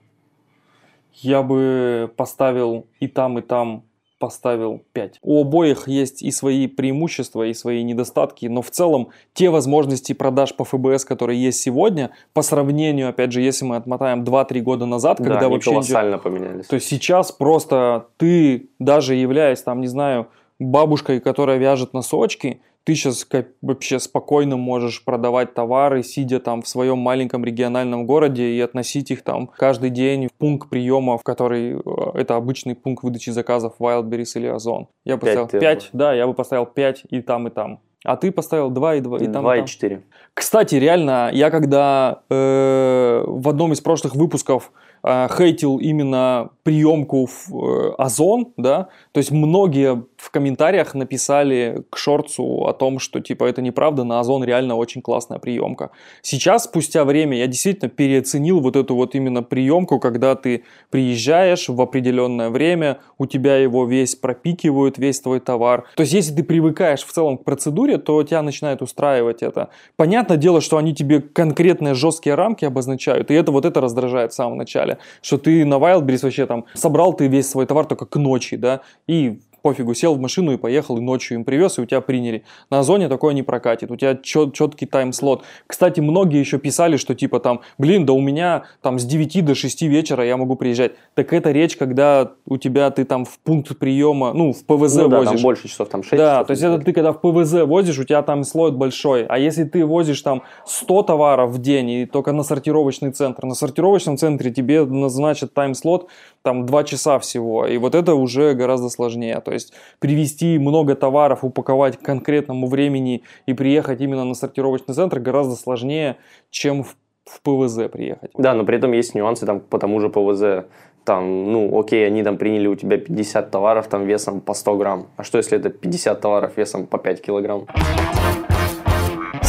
Я 1.14 1.44
бы 1.44 2.12
поставил 2.16 2.88
и 3.00 3.08
там, 3.08 3.40
и 3.40 3.42
там 3.42 3.84
поставил 4.22 4.84
5. 4.94 5.20
У 5.22 5.42
обоих 5.42 5.88
есть 5.88 6.22
и 6.22 6.32
свои 6.32 6.68
преимущества, 6.68 7.48
и 7.48 7.54
свои 7.54 7.84
недостатки, 7.84 8.46
но 8.46 8.62
в 8.62 8.70
целом 8.70 9.10
те 9.34 9.50
возможности 9.50 10.14
продаж 10.14 10.56
по 10.56 10.64
ФБС, 10.64 11.04
которые 11.04 11.44
есть 11.44 11.60
сегодня, 11.60 12.12
по 12.34 12.42
сравнению, 12.42 13.10
опять 13.10 13.34
же, 13.34 13.42
если 13.42 13.66
мы 13.66 13.76
отмотаем 13.76 14.24
2-3 14.24 14.62
года 14.62 14.86
назад, 14.86 15.18
да, 15.18 15.24
когда 15.26 15.50
вообще... 15.50 15.72
колоссально 15.72 16.18
поменялись. 16.18 16.68
То 16.68 16.80
сейчас 16.80 17.32
просто 17.34 18.06
ты, 18.18 18.70
даже 18.80 19.16
являясь 19.16 19.62
там, 19.62 19.82
не 19.82 19.88
знаю, 19.88 20.28
бабушкой, 20.60 21.20
которая 21.20 21.58
вяжет 21.58 21.94
носочки, 21.94 22.62
ты 22.84 22.96
сейчас 22.96 23.26
как 23.26 23.48
вообще 23.62 24.00
спокойно 24.00 24.58
можешь 24.58 25.04
продавать 25.04 25.54
товары, 25.54 26.04
сидя 26.04 26.40
там 26.40 26.62
в 26.62 26.68
своем 26.68 26.98
маленьком 26.98 27.46
региональном 27.46 28.06
городе 28.06 28.50
и 28.50 28.60
относить 28.60 29.12
их 29.12 29.24
там 29.24 29.48
каждый 29.48 29.90
день 29.90 30.28
в 30.28 30.34
пункт 30.34 30.70
приема, 30.70 31.18
в 31.18 31.24
который 31.24 31.76
э, 31.76 31.80
это 32.16 32.36
обычный 32.36 32.76
пункт 32.76 33.04
выдачи 33.04 33.30
заказов 33.30 33.76
Wildberries 33.80 34.32
или 34.36 34.48
Озон. 34.48 34.88
Я 35.06 35.18
поставил 35.18 35.48
5, 35.48 35.62
5 35.62 35.90
да, 35.94 36.14
я 36.14 36.26
бы 36.28 36.34
поставил 36.34 36.66
5 36.66 37.04
и 37.10 37.22
там, 37.22 37.48
и 37.48 37.52
там. 37.52 37.80
А 38.04 38.18
ты 38.18 38.32
поставил 38.32 38.72
2 38.72 38.96
и 38.96 39.02
2 39.02 39.18
и 39.20 39.28
там. 39.28 39.44
2 39.44 39.58
и 39.58 39.66
4. 39.68 40.04
Кстати, 40.34 40.76
реально, 40.76 41.30
я 41.34 41.52
когда 41.52 42.24
э, 42.30 43.24
в 43.28 43.48
одном 43.48 43.74
из 43.74 43.82
прошлых 43.82 44.16
выпусков 44.16 44.72
э, 45.04 45.28
хейтил 45.38 45.78
именно 45.78 46.50
приемку 46.64 47.28
в 47.28 47.54
э, 47.54 47.94
Озон, 47.98 48.54
да, 48.58 48.88
то 49.12 49.20
есть 49.20 49.32
многие 49.32 50.04
в 50.22 50.30
комментариях 50.30 50.94
написали 50.94 51.84
к 51.90 51.98
шорцу 51.98 52.68
о 52.68 52.74
том, 52.74 53.00
что 53.00 53.22
типа 53.22 53.46
это 53.46 53.64
неправда, 53.64 54.04
на 54.04 54.20
Озон 54.20 54.44
реально 54.44 54.76
очень 54.76 55.02
классная 55.02 55.40
приемка. 55.40 55.90
Сейчас, 56.22 56.66
спустя 56.66 57.06
время, 57.06 57.38
я 57.38 57.48
действительно 57.48 57.90
переоценил 57.90 58.60
вот 58.60 58.76
эту 58.76 58.94
вот 58.94 59.16
именно 59.16 59.42
приемку, 59.42 60.00
когда 60.00 60.36
ты 60.36 60.64
приезжаешь 60.92 61.70
в 61.70 61.82
определенное 61.82 62.52
время, 62.52 63.00
у 63.18 63.26
тебя 63.26 63.58
его 63.58 63.86
весь 63.86 64.16
пропикивают, 64.16 65.00
весь 65.00 65.20
твой 65.20 65.40
товар. 65.40 65.86
То 65.96 66.02
есть 66.02 66.14
если 66.14 66.36
ты 66.36 66.44
привыкаешь 66.44 67.04
в 67.04 67.12
целом 67.12 67.40
к 67.40 67.44
процедуре, 67.44 67.98
то 67.98 68.22
тебя 68.22 68.44
начинает 68.44 68.84
устраивать 68.84 69.42
это. 69.42 69.70
Понятное 69.96 70.38
дело, 70.38 70.62
что 70.62 70.78
они 70.78 70.94
тебе 70.94 71.22
конкретные 71.22 71.96
жесткие 71.96 72.36
рамки 72.36 72.64
обозначают, 72.64 73.32
и 73.32 73.34
это 73.34 73.52
вот 73.52 73.66
это 73.66 73.82
раздражает 73.82 74.34
в 74.34 74.36
самом 74.36 74.60
начале, 74.60 75.00
что 75.24 75.40
ты 75.40 75.66
на 75.66 75.76
Wildberries 75.76 76.20
вообще 76.22 76.46
там 76.46 76.66
собрал 76.76 77.14
ты 77.16 77.26
весь 77.26 77.50
свой 77.50 77.66
товар 77.66 77.88
только 77.88 78.06
к 78.06 78.16
ночи, 78.18 78.56
да, 78.56 78.82
и 79.08 79.40
пофигу, 79.62 79.94
сел 79.94 80.16
в 80.16 80.20
машину 80.20 80.54
и 80.54 80.58
поехал, 80.58 80.98
и 80.98 81.02
ночью 81.02 81.38
им 81.38 81.44
привез, 81.44 81.78
и 81.78 81.82
у 81.82 81.86
тебя 81.86 82.02
приняли. 82.02 82.44
На 82.70 82.80
Озоне 82.80 83.08
такое 83.08 83.34
не 83.34 83.44
прокатит, 83.44 83.92
у 83.92 83.96
тебя 83.96 84.16
чет, 84.16 84.54
четкий 84.54 84.86
тайм-слот. 84.86 85.44
Кстати, 85.68 86.00
многие 86.00 86.40
еще 86.40 86.58
писали, 86.60 86.98
что 86.98 87.16
типа 87.16 87.40
там, 87.40 87.62
блин, 87.78 88.06
да 88.06 88.14
у 88.14 88.22
меня 88.22 88.64
там 88.82 89.00
с 89.00 89.06
9 89.06 89.46
до 89.46 89.56
6 89.56 89.82
вечера 89.84 90.26
я 90.26 90.38
могу 90.38 90.56
приезжать. 90.56 90.94
Так 91.16 91.34
это 91.34 91.52
речь, 91.52 91.78
когда 91.78 92.32
у 92.46 92.58
тебя 92.58 92.90
ты 92.92 93.06
там 93.06 93.26
в 93.26 93.40
пункт 93.40 93.78
приема, 93.78 94.34
ну, 94.34 94.54
в 94.54 94.66
ПВЗ 94.66 94.96
ну, 94.96 95.08
да, 95.08 95.18
возишь. 95.18 95.34
там 95.34 95.42
больше 95.42 95.68
часов, 95.68 95.90
там 95.90 96.04
6 96.04 96.18
Да, 96.18 96.34
часов. 96.34 96.48
то 96.48 96.52
есть 96.52 96.64
это 96.64 96.80
ты 96.80 96.94
когда 96.94 97.14
в 97.14 97.22
ПВЗ 97.22 97.64
возишь, 97.66 98.00
у 98.00 98.04
тебя 98.04 98.22
там 98.22 98.44
слот 98.44 98.74
большой. 98.74 99.26
А 99.26 99.38
если 99.38 99.64
ты 99.64 99.86
возишь 99.86 100.22
там 100.22 100.44
100 100.66 101.04
товаров 101.04 101.52
в 101.52 101.60
день 101.60 101.90
и 101.90 102.06
только 102.06 102.32
на 102.32 102.44
сортировочный 102.44 103.12
центр, 103.12 103.46
на 103.46 103.56
сортировочном 103.56 104.18
центре 104.18 104.52
тебе 104.52 104.86
назначат 104.86 105.54
тайм-слот 105.54 106.08
там 106.44 106.66
2 106.66 106.84
часа 106.84 107.20
всего. 107.20 107.68
И 107.68 107.78
вот 107.78 107.96
это 107.96 108.16
уже 108.16 108.54
гораздо 108.54 108.90
сложнее. 108.90 109.40
То 109.42 109.52
есть 109.52 109.74
привезти 110.00 110.58
много 110.58 110.96
товаров, 110.96 111.44
упаковать 111.44 111.98
к 111.98 112.02
конкретному 112.02 112.68
времени 112.68 113.24
и 113.46 113.54
приехать 113.54 114.02
именно 114.02 114.26
на 114.26 114.34
сортировочный 114.34 114.96
центр 114.96 115.20
гораздо 115.20 115.56
сложнее, 115.56 116.18
чем 116.50 116.84
в, 116.84 116.96
в 117.26 117.42
ПВЗ 117.42 117.90
приехать. 117.92 118.32
Да, 118.38 118.54
но 118.54 118.66
при 118.66 118.78
этом 118.78 118.92
есть 118.92 119.16
нюансы 119.16 119.46
там 119.46 119.60
по 119.60 119.78
тому 119.80 120.00
же 120.00 120.10
ПВЗ. 120.10 120.66
Там, 121.04 121.52
ну, 121.52 121.80
окей, 121.80 122.06
они 122.06 122.22
там 122.24 122.38
приняли 122.38 122.68
у 122.68 122.76
тебя 122.76 122.98
50 122.98 123.50
товаров 123.50 123.88
там 123.88 124.06
весом 124.06 124.40
по 124.40 124.54
100 124.54 124.78
грамм. 124.78 125.08
А 125.18 125.24
что 125.24 125.40
если 125.40 125.58
это 125.58 125.70
50 125.70 126.22
товаров 126.22 126.58
весом 126.58 126.86
по 126.86 127.00
5 127.00 127.22
килограмм? 127.22 127.66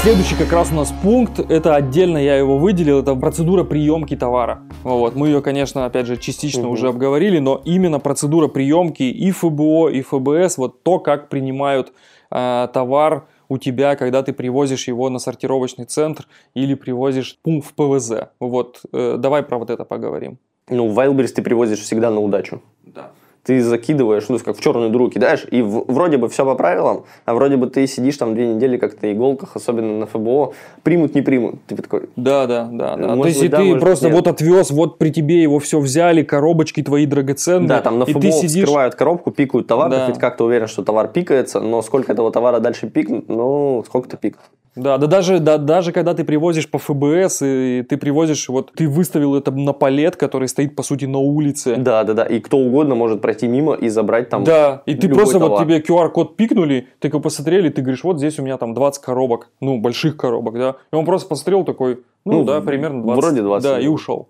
Следующий 0.03 0.35
как 0.35 0.51
раз 0.51 0.73
у 0.73 0.75
нас 0.75 0.93
пункт, 1.01 1.39
это 1.39 1.77
отдельно 1.77 2.19
я 2.19 2.37
его 2.37 2.59
выделил, 2.59 2.99
это 2.99 3.15
процедура 3.15 3.63
приемки 3.63 4.17
товара. 4.17 4.63
Вот, 4.83 5.15
мы 5.15 5.29
ее, 5.29 5.41
конечно, 5.43 5.87
опять 5.87 6.07
же, 6.07 6.17
частично 6.17 6.63
Мгм. 6.65 6.73
уже 6.73 6.89
обговорили, 6.89 7.39
но 7.39 7.63
именно 7.65 8.01
процедура 8.01 8.49
приемки 8.49 9.05
и 9.05 9.31
ФБО, 9.31 9.91
и 9.91 10.03
ФБС, 10.03 10.59
вот 10.59 10.83
то, 10.83 10.99
как 10.99 11.29
принимают 11.29 11.93
э, 12.33 12.69
товар 12.73 13.27
у 13.49 13.59
тебя, 13.59 13.95
когда 13.95 14.25
ты 14.25 14.33
привозишь 14.33 14.89
его 14.89 15.09
на 15.09 15.21
сортировочный 15.21 15.85
центр 15.85 16.27
или 16.55 16.75
привозишь 16.75 17.39
пункт 17.45 17.69
в 17.69 17.75
ПВЗ. 17.75 18.31
Вот, 18.41 18.81
э, 18.93 19.17
давай 19.19 19.45
про 19.45 19.59
вот 19.59 19.71
это 19.71 19.85
поговорим. 19.85 20.39
Ну, 20.69 20.89
в 20.89 20.99
Wildberries 20.99 21.29
ты 21.29 21.43
привозишь 21.43 21.81
всегда 21.81 22.11
на 22.11 22.21
удачу. 22.21 22.61
Ты 23.45 23.61
закидываешь, 23.61 24.29
ну, 24.29 24.39
как 24.39 24.57
в 24.57 24.61
черную 24.61 24.91
дыру 24.91 25.11
кидаешь, 25.11 25.45
и 25.51 25.63
в- 25.63 25.85
вроде 25.89 26.17
бы 26.17 26.29
все 26.29 26.45
по 26.45 26.55
правилам, 26.55 27.05
а 27.25 27.35
вроде 27.35 27.57
бы 27.57 27.67
ты 27.67 27.89
сидишь 27.89 28.17
там 28.17 28.35
две 28.37 28.47
недели 28.55 28.77
как-то 28.77 29.05
на 29.07 29.13
иголках, 29.13 29.57
особенно 29.57 29.99
на 29.99 30.07
ФБО, 30.07 30.53
примут, 30.85 31.17
не 31.17 31.23
примут. 31.23 31.57
Ты 31.67 31.75
такой, 31.75 32.09
Да, 32.15 32.47
да, 32.47 32.69
да, 32.71 32.95
да. 32.97 33.09
Может 33.17 33.23
То 33.23 33.29
есть 33.29 33.41
быть, 33.41 33.51
да, 33.51 33.57
ты 33.57 33.65
может, 33.65 33.81
просто 33.81 34.07
нет. 34.07 34.15
вот 34.15 34.27
отвез, 34.29 34.71
вот 34.71 34.99
при 34.99 35.11
тебе 35.11 35.43
его 35.43 35.59
все 35.59 35.81
взяли, 35.81 36.23
коробочки 36.23 36.85
твои 36.85 37.05
драгоценные. 37.05 37.69
да, 37.69 37.81
там 37.81 37.99
на 37.99 38.07
ФБО 38.07 38.21
ты 38.21 38.31
сидишь, 38.31 38.63
вскрывают 38.65 38.95
коробку, 38.95 39.33
пикают 39.33 39.67
товар, 39.67 39.91
Да. 39.91 40.07
ты 40.07 40.13
хоть 40.13 40.21
как-то 40.21 40.45
уверен, 40.45 40.69
что 40.69 40.85
товар 40.85 41.09
пикается, 41.09 41.59
но 41.61 41.83
сколько 41.83 42.13
этого 42.13 42.31
товара 42.31 42.61
дальше 42.61 42.89
пикнет, 42.89 43.29
ну, 43.29 43.83
сколько-то 43.85 44.17
пикнет. 44.19 44.41
Да, 44.75 44.97
да 44.97 45.07
даже, 45.07 45.39
да, 45.39 45.59
даже 45.59 45.93
когда 45.93 46.15
ты 46.15 46.25
привозишь 46.25 46.67
по 46.71 46.79
ФБС, 46.79 47.43
и 47.43 47.85
ты 47.87 47.99
привозишь, 47.99 48.49
вот 48.49 48.73
ты 48.75 48.89
выставил 48.89 49.35
это 49.37 49.51
на 49.51 49.75
палет, 49.75 50.17
который 50.17 50.49
стоит, 50.49 50.75
по 50.75 50.83
сути, 50.83 51.05
на 51.05 51.19
улице. 51.19 51.77
Да, 51.77 52.05
да, 52.05 52.15
да, 52.15 52.25
и 52.25 52.41
кто 52.41 52.57
угодно 52.57 52.95
может 52.95 53.21
пройти 53.33 53.49
мимо 53.49 53.75
и 53.75 53.89
забрать 53.89 54.29
там 54.29 54.45
Да, 54.45 54.83
и 54.87 54.95
ты 54.95 55.09
просто 55.09 55.39
вот 55.39 55.49
товар. 55.49 55.65
тебе 55.65 55.81
QR-код 55.81 56.37
пикнули, 56.37 56.89
ты 56.99 57.09
как 57.09 57.23
посмотрели, 57.23 57.69
ты 57.69 57.83
говоришь, 57.83 58.05
вот 58.05 58.19
здесь 58.19 58.39
у 58.39 58.43
меня 58.43 58.59
там 58.59 58.75
20 58.75 59.03
коробок, 59.03 59.51
ну, 59.61 59.79
больших 59.79 60.17
коробок, 60.17 60.55
да. 60.55 60.77
И 60.93 60.97
он 60.97 61.05
просто 61.05 61.29
посмотрел 61.29 61.65
такой, 61.65 62.03
ну, 62.25 62.41
Ну, 62.41 62.45
да, 62.45 62.61
примерно 62.61 63.03
20. 63.03 63.25
вроде 63.25 63.43
20, 63.43 63.71
Да, 63.71 63.81
и 63.81 63.87
ушел. 63.87 64.29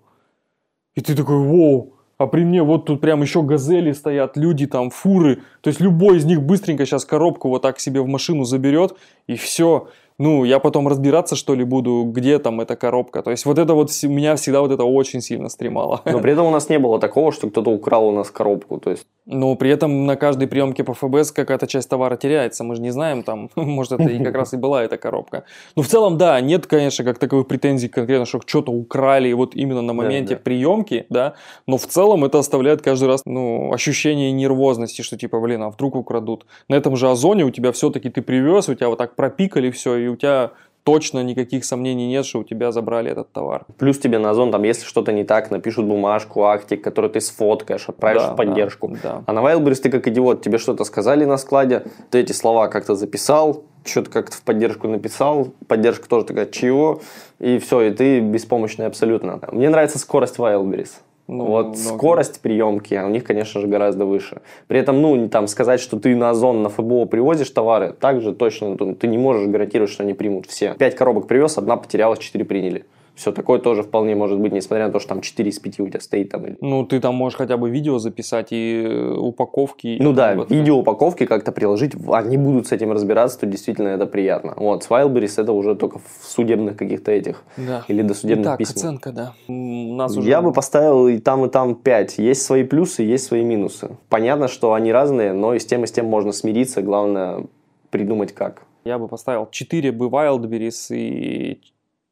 И 0.95 1.01
ты 1.01 1.15
такой, 1.15 1.37
воу, 1.37 1.93
а 2.17 2.27
при 2.27 2.43
мне 2.43 2.63
вот 2.63 2.85
тут 2.85 3.01
прям 3.01 3.21
еще 3.21 3.41
газели 3.41 3.91
стоят, 3.91 4.37
люди 4.37 4.67
там, 4.67 4.89
фуры. 4.89 5.39
То 5.61 5.69
есть 5.69 5.81
любой 5.81 6.17
из 6.17 6.25
них 6.25 6.41
быстренько 6.41 6.85
сейчас 6.85 7.05
коробку 7.05 7.49
вот 7.49 7.61
так 7.61 7.79
себе 7.79 8.01
в 8.01 8.07
машину 8.07 8.43
заберет, 8.45 8.95
и 9.27 9.35
все. 9.35 9.87
Ну, 10.17 10.43
я 10.43 10.59
потом 10.59 10.87
разбираться, 10.87 11.35
что 11.35 11.55
ли, 11.55 11.63
буду, 11.63 12.03
где 12.05 12.39
там 12.39 12.61
эта 12.61 12.75
коробка. 12.75 13.21
То 13.23 13.31
есть 13.31 13.45
вот 13.45 13.57
это 13.57 13.73
вот 13.73 13.89
меня 14.03 14.35
всегда 14.35 14.61
вот 14.61 14.71
это 14.71 14.83
очень 14.83 15.21
сильно 15.21 15.49
стремало. 15.49 16.01
Но 16.05 16.19
при 16.19 16.33
этом 16.33 16.45
у 16.45 16.51
нас 16.51 16.69
не 16.69 16.79
было 16.79 16.99
такого, 16.99 17.31
что 17.31 17.49
кто-то 17.49 17.71
украл 17.71 18.07
у 18.07 18.11
нас 18.11 18.31
коробку. 18.31 18.79
То 18.79 18.91
есть, 18.91 19.05
Но 19.25 19.55
при 19.55 19.69
этом 19.69 20.05
на 20.05 20.17
каждой 20.17 20.47
приемке 20.47 20.83
по 20.83 20.93
ФБС 20.93 21.31
какая-то 21.31 21.65
часть 21.65 21.89
товара 21.89 22.17
теряется. 22.17 22.63
Мы 22.63 22.75
же 22.75 22.81
не 22.81 22.91
знаем, 22.91 23.23
там, 23.23 23.49
может, 23.55 23.93
это 23.93 24.09
и 24.09 24.21
как 24.21 24.35
раз 24.35 24.53
и 24.53 24.57
была 24.57 24.83
эта 24.83 24.97
коробка. 24.97 25.45
Но 25.75 25.83
в 25.83 25.87
целом, 25.87 26.17
да, 26.17 26.39
нет, 26.41 26.67
конечно, 26.67 27.05
как 27.05 27.19
таковых 27.19 27.47
претензий 27.47 27.87
конкретно, 27.87 28.25
что 28.25 28.41
что-то 28.45 28.71
украли 28.71 29.31
вот 29.31 29.55
именно 29.55 29.81
на 29.81 29.93
моменте 29.93 30.35
да. 30.35 30.41
приемки, 30.41 31.05
да. 31.09 31.35
Но 31.67 31.77
в 31.77 31.85
целом 31.87 32.25
это 32.25 32.39
оставляет 32.39 32.81
каждый 32.81 33.07
раз, 33.07 33.21
ну, 33.25 33.71
ощущение 33.71 34.31
нервозности, 34.31 35.01
что 35.01 35.17
типа, 35.17 35.39
блин, 35.39 35.63
а 35.63 35.69
вдруг 35.69 35.95
украдут. 35.95 36.45
На 36.67 36.75
этом 36.75 36.97
же 36.97 37.09
озоне 37.09 37.45
у 37.45 37.51
тебя 37.51 37.71
все-таки 37.71 38.09
ты 38.09 38.21
привез, 38.21 38.67
у 38.67 38.75
тебя 38.75 38.89
вот 38.89 38.97
так 38.97 39.15
пропикали 39.15 39.71
все, 39.71 39.95
и 39.95 40.07
у 40.07 40.17
тебя 40.17 40.51
точно 40.83 41.23
никаких 41.23 41.65
сомнений 41.65 42.07
нет, 42.07 42.25
что 42.25 42.39
у 42.39 42.43
тебя 42.43 42.71
забрали 42.71 43.11
этот 43.11 43.31
товар. 43.31 43.65
плюс 43.77 43.97
тебе 43.97 44.19
на 44.19 44.29
озон, 44.31 44.51
там, 44.51 44.63
если 44.63 44.85
что-то 44.85 45.11
не 45.11 45.23
так, 45.23 45.51
напишут 45.51 45.85
бумажку, 45.85 46.43
актик, 46.43 46.83
который 46.83 47.09
ты 47.09 47.21
сфоткаешь, 47.21 47.87
отправишь 47.89 48.21
Да, 48.23 48.33
в 48.33 48.35
поддержку. 48.35 48.87
да, 48.89 48.99
да. 49.03 49.23
А 49.25 49.33
на 49.33 49.39
Wildberries 49.39 49.81
ты 49.81 49.89
как 49.89 50.07
идиот, 50.07 50.41
тебе 50.41 50.57
что-то 50.57 50.83
сказали 50.83 51.25
на 51.25 51.37
складе, 51.37 51.83
ты 52.09 52.19
эти 52.19 52.31
слова 52.33 52.67
как-то 52.67 52.95
записал, 52.95 53.63
что-то 53.85 54.09
как-то 54.11 54.37
в 54.37 54.41
поддержку 54.41 54.87
написал, 54.87 55.53
поддержка 55.67 56.07
тоже 56.07 56.25
такая, 56.25 56.45
чего, 56.45 57.01
и 57.39 57.57
все, 57.59 57.81
и 57.81 57.91
ты 57.91 58.19
беспомощный 58.19 58.85
абсолютно. 58.85 59.39
Мне 59.51 59.69
нравится 59.69 59.99
скорость 59.99 60.37
Wildberries. 60.37 60.91
Ну, 61.27 61.45
вот 61.45 61.67
ну, 61.67 61.75
скорость 61.75 62.41
приемки 62.41 62.93
а 62.95 63.05
у 63.05 63.09
них, 63.09 63.23
конечно 63.23 63.61
же, 63.61 63.67
гораздо 63.67 64.05
выше. 64.05 64.41
При 64.67 64.79
этом, 64.79 65.01
ну, 65.01 65.29
там 65.29 65.47
сказать, 65.47 65.79
что 65.79 65.97
ты 65.97 66.15
на 66.15 66.31
Озон, 66.31 66.63
на 66.63 66.69
ФБО 66.69 67.05
привозишь 67.05 67.49
товары, 67.49 67.93
также 67.93 68.33
точно 68.33 68.75
ну, 68.77 68.93
ты 68.93 69.07
не 69.07 69.17
можешь 69.17 69.47
гарантировать, 69.47 69.91
что 69.91 70.03
они 70.03 70.13
примут 70.13 70.47
все. 70.47 70.73
Пять 70.73 70.95
коробок 70.95 71.27
привез, 71.27 71.57
одна 71.57 71.77
потерялась, 71.77 72.19
четыре 72.19 72.43
приняли. 72.43 72.85
Все, 73.15 73.31
такое 73.31 73.59
тоже 73.59 73.83
вполне 73.83 74.15
может 74.15 74.39
быть, 74.39 74.51
несмотря 74.53 74.87
на 74.87 74.91
то, 74.93 74.99
что 74.99 75.09
там 75.09 75.21
4 75.21 75.49
из 75.49 75.59
5 75.59 75.79
у 75.81 75.87
тебя 75.87 75.99
стоит 75.99 76.29
там. 76.31 76.45
Ну, 76.61 76.83
ты 76.85 76.99
там 76.99 77.13
можешь 77.13 77.37
хотя 77.37 77.57
бы 77.57 77.69
видео 77.69 77.99
записать 77.99 78.47
и 78.51 78.83
э, 78.85 79.13
упаковки. 79.15 79.97
Ну 80.01 80.13
да, 80.13 80.33
Вот. 80.35 80.49
видео 80.49 80.77
упаковки 80.77 81.25
как-то 81.25 81.51
приложить, 81.51 81.93
они 82.11 82.37
будут 82.37 82.67
с 82.67 82.71
этим 82.71 82.91
разбираться, 82.91 83.39
то 83.39 83.45
действительно 83.45 83.89
это 83.89 84.07
приятно. 84.07 84.53
Вот, 84.57 84.83
с 84.83 84.89
Wildberries 84.89 85.39
это 85.41 85.51
уже 85.51 85.75
только 85.75 85.99
в 85.99 86.25
судебных 86.25 86.75
каких-то 86.75 87.11
этих 87.11 87.43
Да. 87.55 87.83
или 87.87 88.01
досудебных 88.01 88.45
Итак, 88.47 88.57
письмах. 88.57 88.75
оценка, 88.77 89.11
да. 89.11 89.33
У 89.47 89.93
нас 89.95 90.17
уже... 90.17 90.27
Я 90.29 90.41
бы 90.41 90.51
поставил 90.51 91.07
и 91.07 91.19
там, 91.19 91.45
и 91.45 91.49
там 91.49 91.75
5. 91.75 92.17
Есть 92.17 92.41
свои 92.41 92.63
плюсы, 92.63 93.03
есть 93.03 93.25
свои 93.25 93.43
минусы. 93.43 93.95
Понятно, 94.09 94.47
что 94.47 94.73
они 94.73 94.91
разные, 94.91 95.33
но 95.33 95.53
и 95.53 95.59
с 95.59 95.65
тем, 95.65 95.83
и 95.83 95.87
с 95.87 95.91
тем 95.91 96.07
можно 96.07 96.31
смириться. 96.31 96.81
Главное 96.81 97.45
придумать 97.91 98.33
как. 98.33 98.63
Я 98.85 98.97
бы 98.97 99.07
поставил 99.07 99.47
4 99.51 99.91
бы 99.91 100.07
Wildberries 100.07 100.87
и 100.95 101.59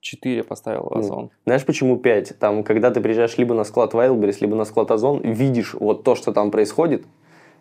4 0.02 0.44
поставил 0.44 0.88
Ну, 0.92 1.00
Озон. 1.00 1.30
Знаешь, 1.46 1.66
почему 1.66 1.98
5? 1.98 2.40
Там, 2.40 2.64
когда 2.64 2.92
ты 2.92 3.02
приезжаешь 3.02 3.38
либо 3.38 3.54
на 3.54 3.64
склад 3.64 3.94
Wildberries, 3.94 4.38
либо 4.42 4.56
на 4.56 4.66
склад 4.66 4.92
Озон, 4.92 5.22
видишь 5.22 5.76
вот 5.76 6.04
то, 6.04 6.16
что 6.16 6.34
там 6.34 6.52
происходит, 6.52 7.04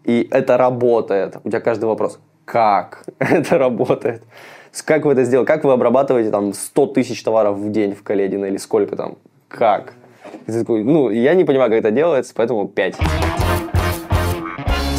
и 0.04 0.26
это 0.30 0.56
работает. 0.56 1.36
У 1.44 1.48
тебя 1.48 1.60
каждый 1.60 1.84
вопрос. 1.84 2.18
Как 2.46 3.04
это 3.18 3.58
работает? 3.58 4.22
Как 4.84 5.04
вы 5.04 5.12
это 5.12 5.24
сделали? 5.24 5.46
Как 5.46 5.64
вы 5.64 5.72
обрабатываете 5.72 6.30
там 6.30 6.52
100 6.52 6.86
тысяч 6.86 7.22
товаров 7.22 7.58
в 7.58 7.70
день 7.70 7.94
в 7.94 8.02
Каледино 8.02 8.46
или 8.46 8.56
сколько 8.56 8.96
там? 8.96 9.18
Как? 9.48 9.94
Такой, 10.46 10.84
ну, 10.84 11.10
я 11.10 11.34
не 11.34 11.44
понимаю, 11.44 11.70
как 11.70 11.80
это 11.80 11.90
делается, 11.90 12.32
поэтому 12.34 12.68
5. 12.68 12.96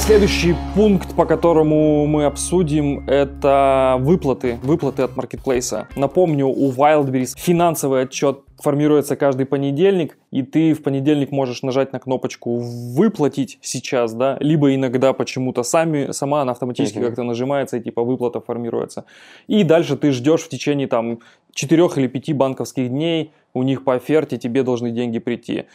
Следующий 0.01 0.55
пункт, 0.75 1.15
по 1.15 1.25
которому 1.25 2.07
мы 2.07 2.25
обсудим, 2.25 3.07
это 3.07 3.97
выплаты. 3.99 4.57
Выплаты 4.63 5.03
от 5.03 5.15
маркетплейса. 5.15 5.87
Напомню, 5.95 6.47
у 6.47 6.71
Wildberries 6.71 7.33
финансовый 7.37 8.01
отчет 8.01 8.39
формируется 8.59 9.15
каждый 9.15 9.45
понедельник, 9.45 10.17
и 10.31 10.41
ты 10.41 10.73
в 10.73 10.81
понедельник 10.81 11.31
можешь 11.31 11.61
нажать 11.61 11.93
на 11.93 11.99
кнопочку 11.99 12.57
«Выплатить 12.57 13.59
сейчас», 13.61 14.13
да, 14.13 14.37
либо 14.39 14.73
иногда 14.73 15.13
почему-то 15.13 15.61
сами, 15.63 16.11
сама 16.11 16.41
она 16.41 16.53
автоматически 16.53 16.97
Мгм. 16.97 17.05
как-то 17.07 17.23
нажимается, 17.23 17.77
и 17.77 17.81
типа 17.81 18.03
выплата 18.03 18.41
формируется. 18.41 19.05
И 19.47 19.63
дальше 19.63 19.95
ты 19.97 20.11
ждешь 20.11 20.41
в 20.41 20.49
течение 20.49 20.87
там 20.87 21.19
4 21.53 21.97
или 21.97 22.07
5 22.07 22.33
банковских 22.33 22.89
дней, 22.89 23.31
у 23.53 23.63
них 23.63 23.83
по 23.83 23.93
оферте 23.95 24.37
тебе 24.37 24.63
должны 24.63 24.91
деньги 24.91 25.19
прийти. 25.19 25.65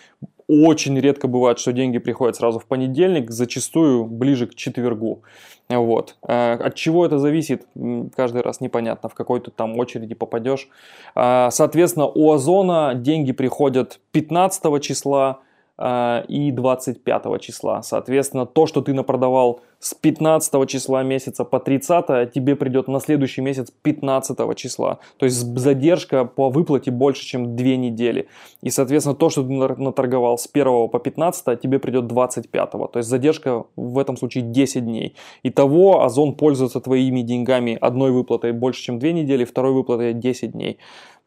Очень 0.48 0.98
редко 1.00 1.26
бывает, 1.26 1.58
что 1.58 1.72
деньги 1.72 1.98
приходят 1.98 2.36
сразу 2.36 2.60
в 2.60 2.66
понедельник, 2.66 3.30
зачастую 3.30 4.04
ближе 4.04 4.46
к 4.46 4.54
четвергу. 4.54 5.22
Вот. 5.68 6.16
Э, 6.26 6.52
От 6.52 6.76
чего 6.76 7.04
это 7.04 7.18
зависит, 7.18 7.66
каждый 8.14 8.42
раз 8.42 8.60
непонятно, 8.60 9.08
в 9.08 9.14
какой 9.14 9.40
ты 9.40 9.50
там 9.50 9.76
очереди 9.76 10.14
попадешь. 10.14 10.68
А, 11.16 11.50
Соответственно, 11.50 12.06
у 12.06 12.30
Озона 12.32 12.94
деньги 12.94 13.32
приходят 13.32 13.98
15 14.12 14.80
числа 14.80 15.40
и 15.78 16.50
25 16.52 17.40
числа. 17.40 17.82
Соответственно, 17.82 18.46
то, 18.46 18.66
что 18.66 18.80
ты 18.80 18.94
напродавал 18.94 19.60
с 19.78 19.92
15 19.92 20.68
числа 20.68 21.02
месяца 21.02 21.44
по 21.44 21.60
30 21.60 22.32
тебе 22.32 22.56
придет 22.56 22.88
на 22.88 22.98
следующий 22.98 23.42
месяц 23.42 23.70
15 23.82 24.56
числа. 24.56 25.00
То 25.18 25.26
есть 25.26 25.36
задержка 25.36 26.24
по 26.24 26.48
выплате 26.48 26.90
больше, 26.90 27.24
чем 27.26 27.56
2 27.56 27.66
недели. 27.76 28.28
И, 28.62 28.70
соответственно, 28.70 29.14
то, 29.14 29.28
что 29.28 29.42
ты 29.42 29.52
наторговал 29.52 30.38
с 30.38 30.48
1 30.50 30.88
по 30.88 30.98
15, 30.98 31.60
тебе 31.60 31.78
придет 31.78 32.06
25. 32.06 32.70
То 32.70 32.90
есть 32.94 33.08
задержка 33.08 33.64
в 33.76 33.98
этом 33.98 34.16
случае 34.16 34.44
10 34.44 34.84
дней. 34.84 35.14
Итого 35.42 36.02
Озон 36.04 36.34
пользуется 36.34 36.80
твоими 36.80 37.20
деньгами 37.20 37.76
одной 37.78 38.12
выплатой 38.12 38.52
больше, 38.52 38.82
чем 38.82 38.98
2 38.98 39.10
недели, 39.12 39.44
второй 39.44 39.72
выплатой 39.72 40.14
10 40.14 40.52
дней. 40.52 40.78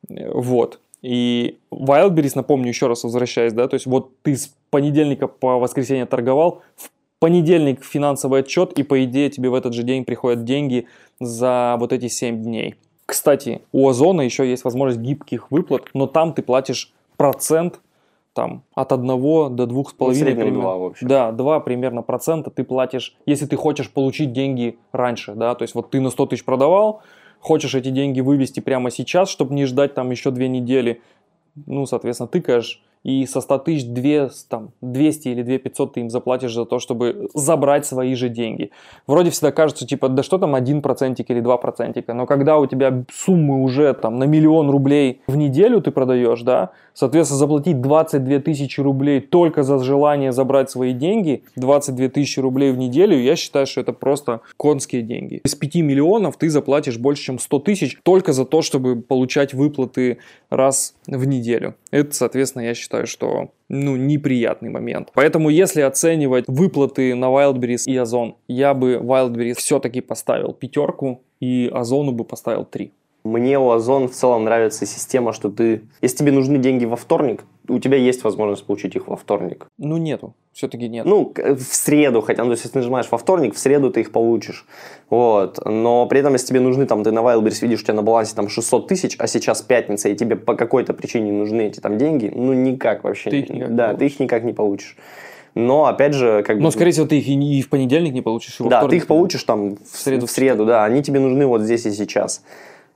Э, 0.09 0.31
Вот. 0.33 0.79
И 1.01 1.57
Wildberries, 1.71 2.33
напомню 2.35 2.69
еще 2.69 2.87
раз, 2.87 3.03
возвращаясь, 3.03 3.53
да, 3.53 3.67
то 3.67 3.75
есть 3.75 3.85
вот 3.85 4.11
ты 4.21 4.35
с 4.35 4.53
понедельника 4.69 5.27
по 5.27 5.57
воскресенье 5.57 6.05
торговал, 6.05 6.61
в 6.75 6.89
понедельник 7.19 7.83
финансовый 7.83 8.41
отчет, 8.41 8.73
и 8.73 8.83
по 8.83 9.03
идее 9.03 9.29
тебе 9.29 9.49
в 9.49 9.53
этот 9.53 9.73
же 9.73 9.83
день 9.83 10.05
приходят 10.05 10.43
деньги 10.43 10.87
за 11.19 11.77
вот 11.79 11.93
эти 11.93 12.07
7 12.07 12.41
дней. 12.43 12.75
Кстати, 13.05 13.61
у 13.71 13.87
Озона 13.87 14.21
еще 14.21 14.47
есть 14.49 14.63
возможность 14.63 14.99
гибких 14.99 15.51
выплат, 15.51 15.83
но 15.93 16.05
там 16.05 16.33
ты 16.33 16.43
платишь 16.43 16.93
процент 17.17 17.79
там 18.33 18.63
от 18.75 18.91
1 18.91 19.07
до 19.07 19.63
2,5 19.63 19.93
Ну, 19.99 20.13
примерно. 20.13 20.61
два, 20.61 20.77
в 20.77 20.83
общем. 20.83 21.07
Да, 21.07 21.31
2 21.31 21.59
примерно 21.61 22.01
процента 22.03 22.51
ты 22.51 22.63
платишь, 22.63 23.15
если 23.25 23.45
ты 23.45 23.55
хочешь 23.55 23.91
получить 23.91 24.31
деньги 24.31 24.77
раньше, 24.91 25.33
да, 25.33 25.55
то 25.55 25.63
есть 25.63 25.75
вот 25.75 25.89
ты 25.89 25.99
на 25.99 26.09
100 26.09 26.27
тысяч 26.27 26.45
продавал, 26.45 27.01
хочешь 27.39 27.75
эти 27.75 27.89
деньги 27.89 28.21
вывести 28.21 28.59
прямо 28.59 28.91
сейчас, 28.91 29.29
чтобы 29.29 29.53
не 29.53 29.65
ждать 29.65 29.93
там 29.93 30.11
еще 30.11 30.31
две 30.31 30.47
недели, 30.47 31.01
ну, 31.65 31.85
соответственно, 31.85 32.27
тыкаешь, 32.27 32.81
и 33.03 33.25
со 33.25 33.41
100 33.41 33.59
тысяч 33.59 33.85
2, 33.85 34.29
там, 34.49 34.71
200 34.81 35.27
или 35.29 35.43
2 35.43 35.57
500 35.57 35.93
ты 35.93 35.99
им 36.01 36.09
заплатишь 36.09 36.53
за 36.53 36.65
то, 36.65 36.79
чтобы 36.79 37.29
забрать 37.33 37.85
свои 37.85 38.13
же 38.15 38.29
деньги. 38.29 38.71
Вроде 39.07 39.29
всегда 39.29 39.51
кажется, 39.51 39.87
типа, 39.87 40.09
да 40.09 40.23
что 40.23 40.37
там 40.37 40.55
1% 40.55 41.25
или 41.27 41.41
2%, 41.41 42.13
но 42.13 42.25
когда 42.25 42.57
у 42.57 42.65
тебя 42.65 43.03
суммы 43.11 43.63
уже 43.63 43.93
там 43.93 44.19
на 44.19 44.25
миллион 44.25 44.69
рублей 44.69 45.21
в 45.27 45.35
неделю 45.35 45.81
ты 45.81 45.91
продаешь, 45.91 46.41
да, 46.41 46.71
соответственно, 46.93 47.39
заплатить 47.39 47.81
22 47.81 48.39
тысячи 48.39 48.81
рублей 48.81 49.21
только 49.21 49.63
за 49.63 49.79
желание 49.79 50.31
забрать 50.31 50.69
свои 50.69 50.93
деньги, 50.93 51.43
22 51.55 52.09
тысячи 52.09 52.39
рублей 52.39 52.71
в 52.71 52.77
неделю, 52.77 53.17
я 53.17 53.35
считаю, 53.35 53.65
что 53.65 53.81
это 53.81 53.93
просто 53.93 54.41
конские 54.57 55.01
деньги. 55.01 55.39
Из 55.43 55.55
5 55.55 55.75
миллионов 55.75 56.37
ты 56.37 56.49
заплатишь 56.49 56.97
больше, 56.97 57.23
чем 57.23 57.39
100 57.39 57.59
тысяч 57.59 57.97
только 58.03 58.33
за 58.33 58.45
то, 58.45 58.61
чтобы 58.61 59.01
получать 59.01 59.53
выплаты 59.53 60.17
раз 60.49 60.95
в 61.07 61.25
неделю. 61.25 61.75
Это, 61.91 62.13
соответственно, 62.13 62.63
я 62.63 62.73
считаю, 62.73 62.88
что 63.05 63.51
ну, 63.69 63.95
неприятный 63.95 64.69
момент. 64.69 65.09
Поэтому, 65.13 65.49
если 65.49 65.81
оценивать 65.81 66.45
выплаты 66.47 67.15
на 67.15 67.25
Wildberries 67.25 67.83
и 67.85 67.95
Озон, 67.95 68.35
я 68.47 68.73
бы 68.73 68.95
Wildberries 68.95 69.55
все-таки 69.55 70.01
поставил 70.01 70.53
пятерку 70.53 71.21
и 71.39 71.69
Озону 71.73 72.11
бы 72.11 72.25
поставил 72.25 72.65
три. 72.65 72.91
Мне 73.23 73.59
у 73.59 73.69
Озон 73.69 74.07
в 74.07 74.11
целом 74.11 74.45
нравится 74.45 74.85
система, 74.85 75.33
что 75.33 75.49
ты, 75.49 75.83
если 76.01 76.17
тебе 76.17 76.31
нужны 76.31 76.57
деньги 76.57 76.85
во 76.85 76.95
вторник, 76.95 77.43
у 77.67 77.77
тебя 77.79 77.97
есть 77.97 78.23
возможность 78.23 78.65
получить 78.65 78.95
их 78.95 79.07
во 79.07 79.15
вторник. 79.15 79.67
Ну, 79.77 79.97
нету. 79.97 80.33
Все-таки 80.59 80.89
нет. 80.89 81.05
Ну, 81.05 81.33
в 81.37 81.73
среду 81.73 82.19
хотя, 82.19 82.43
ну, 82.43 82.49
то 82.49 82.51
есть, 82.51 82.63
если 82.63 82.73
ты 82.73 82.79
нажимаешь 82.79 83.07
во 83.09 83.17
вторник, 83.17 83.55
в 83.55 83.57
среду 83.57 83.91
ты 83.91 84.01
их 84.01 84.11
получишь. 84.11 84.65
Вот. 85.09 85.57
Но 85.65 86.05
при 86.07 86.19
этом, 86.19 86.33
если 86.33 86.47
тебе 86.47 86.59
нужны, 86.59 86.85
там, 86.85 87.01
ты 87.01 87.11
на 87.11 87.19
Wildberries 87.19 87.61
видишь, 87.61 87.79
у 87.79 87.83
тебя 87.83 87.93
на 87.93 88.03
балансе 88.03 88.35
там 88.35 88.49
600 88.49 88.89
тысяч, 88.89 89.15
а 89.19 89.27
сейчас 89.27 89.61
пятница, 89.61 90.09
и 90.09 90.15
тебе 90.17 90.35
по 90.35 90.55
какой-то 90.55 90.93
причине 90.93 91.31
нужны 91.31 91.67
эти 91.67 91.79
там 91.79 91.97
деньги, 91.97 92.29
ну, 92.35 92.51
никак 92.51 93.05
вообще. 93.05 93.29
Ты 93.29 93.39
их 93.39 93.49
никак 93.49 93.73
да, 93.73 93.93
не 93.93 93.99
ты 93.99 94.05
их 94.07 94.19
никак 94.19 94.43
не 94.43 94.51
получишь. 94.51 94.97
Но, 95.55 95.85
опять 95.85 96.13
же, 96.13 96.43
как 96.43 96.57
бы... 96.57 96.63
Но, 96.63 96.71
скорее 96.71 96.91
всего, 96.91 97.07
ты 97.07 97.19
их 97.19 97.29
и, 97.29 97.61
в 97.61 97.69
понедельник 97.69 98.11
не 98.11 98.21
получишь, 98.21 98.59
и 98.59 98.63
во 98.63 98.69
Да, 98.69 98.79
вторник. 98.79 98.91
ты 98.91 98.97
их 98.97 99.07
получишь 99.07 99.43
там 99.43 99.77
в 99.77 99.97
среду, 99.97 100.27
в 100.27 100.31
среду, 100.31 100.65
да, 100.65 100.83
они 100.83 101.01
тебе 101.01 101.21
нужны 101.21 101.47
вот 101.47 101.61
здесь 101.61 101.85
и 101.85 101.91
сейчас. 101.91 102.43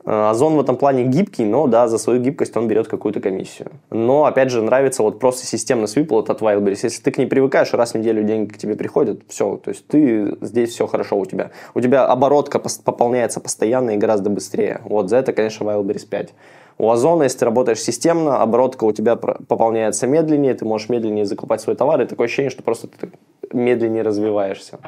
Э, 0.05 0.29
Озон 0.29 0.55
в 0.55 0.59
этом 0.59 0.75
плане 0.75 1.03
гибкий, 1.03 1.45
но 1.45 1.67
да, 1.67 1.87
за 1.87 1.97
свою 1.97 2.19
гибкость 2.19 2.55
он 2.57 2.67
берет 2.67 2.87
какую-то 2.87 3.19
комиссию. 3.19 3.71
Но, 3.89 4.25
опять 4.25 4.49
же, 4.49 4.61
нравится 4.61 5.03
вот 5.03 5.19
просто 5.19 5.45
системность 5.45 5.95
выплат 5.95 6.29
от 6.29 6.41
Wildberries. 6.41 6.79
Если 6.83 7.01
ты 7.01 7.11
к 7.11 7.17
ней 7.17 7.25
привыкаешь, 7.25 7.73
раз 7.73 7.93
в 7.93 7.97
неделю 7.97 8.23
деньги 8.23 8.51
к 8.51 8.57
тебе 8.57 8.75
приходят, 8.75 9.21
все, 9.27 9.57
то 9.57 9.69
есть 9.69 9.87
ты 9.87 10.35
здесь 10.41 10.71
все 10.71 10.87
хорошо 10.87 11.17
у 11.17 11.25
тебя. 11.25 11.51
У 11.73 11.81
тебя 11.81 12.05
оборотка 12.05 12.59
пополняется 12.59 13.39
постоянно 13.39 13.91
и 13.91 13.97
гораздо 13.97 14.29
быстрее. 14.29 14.81
Вот 14.85 15.09
за 15.09 15.17
это, 15.17 15.33
конечно, 15.33 15.63
Wildberries 15.63 16.07
5. 16.07 16.33
У 16.79 16.89
Озона, 16.89 17.23
если 17.23 17.39
ты 17.39 17.45
работаешь 17.45 17.79
системно, 17.79 18.41
оборотка 18.41 18.83
у 18.83 18.91
тебя 18.91 19.15
пополняется 19.15 20.07
медленнее, 20.07 20.55
ты 20.55 20.65
можешь 20.65 20.89
медленнее 20.89 21.25
закупать 21.25 21.61
свой 21.61 21.75
товар, 21.75 22.01
и 22.01 22.05
такое 22.05 22.25
ощущение, 22.25 22.49
что 22.49 22.63
просто 22.63 22.87
ты 22.87 23.11
медленнее 23.51 24.01
развиваешься. 24.01 24.79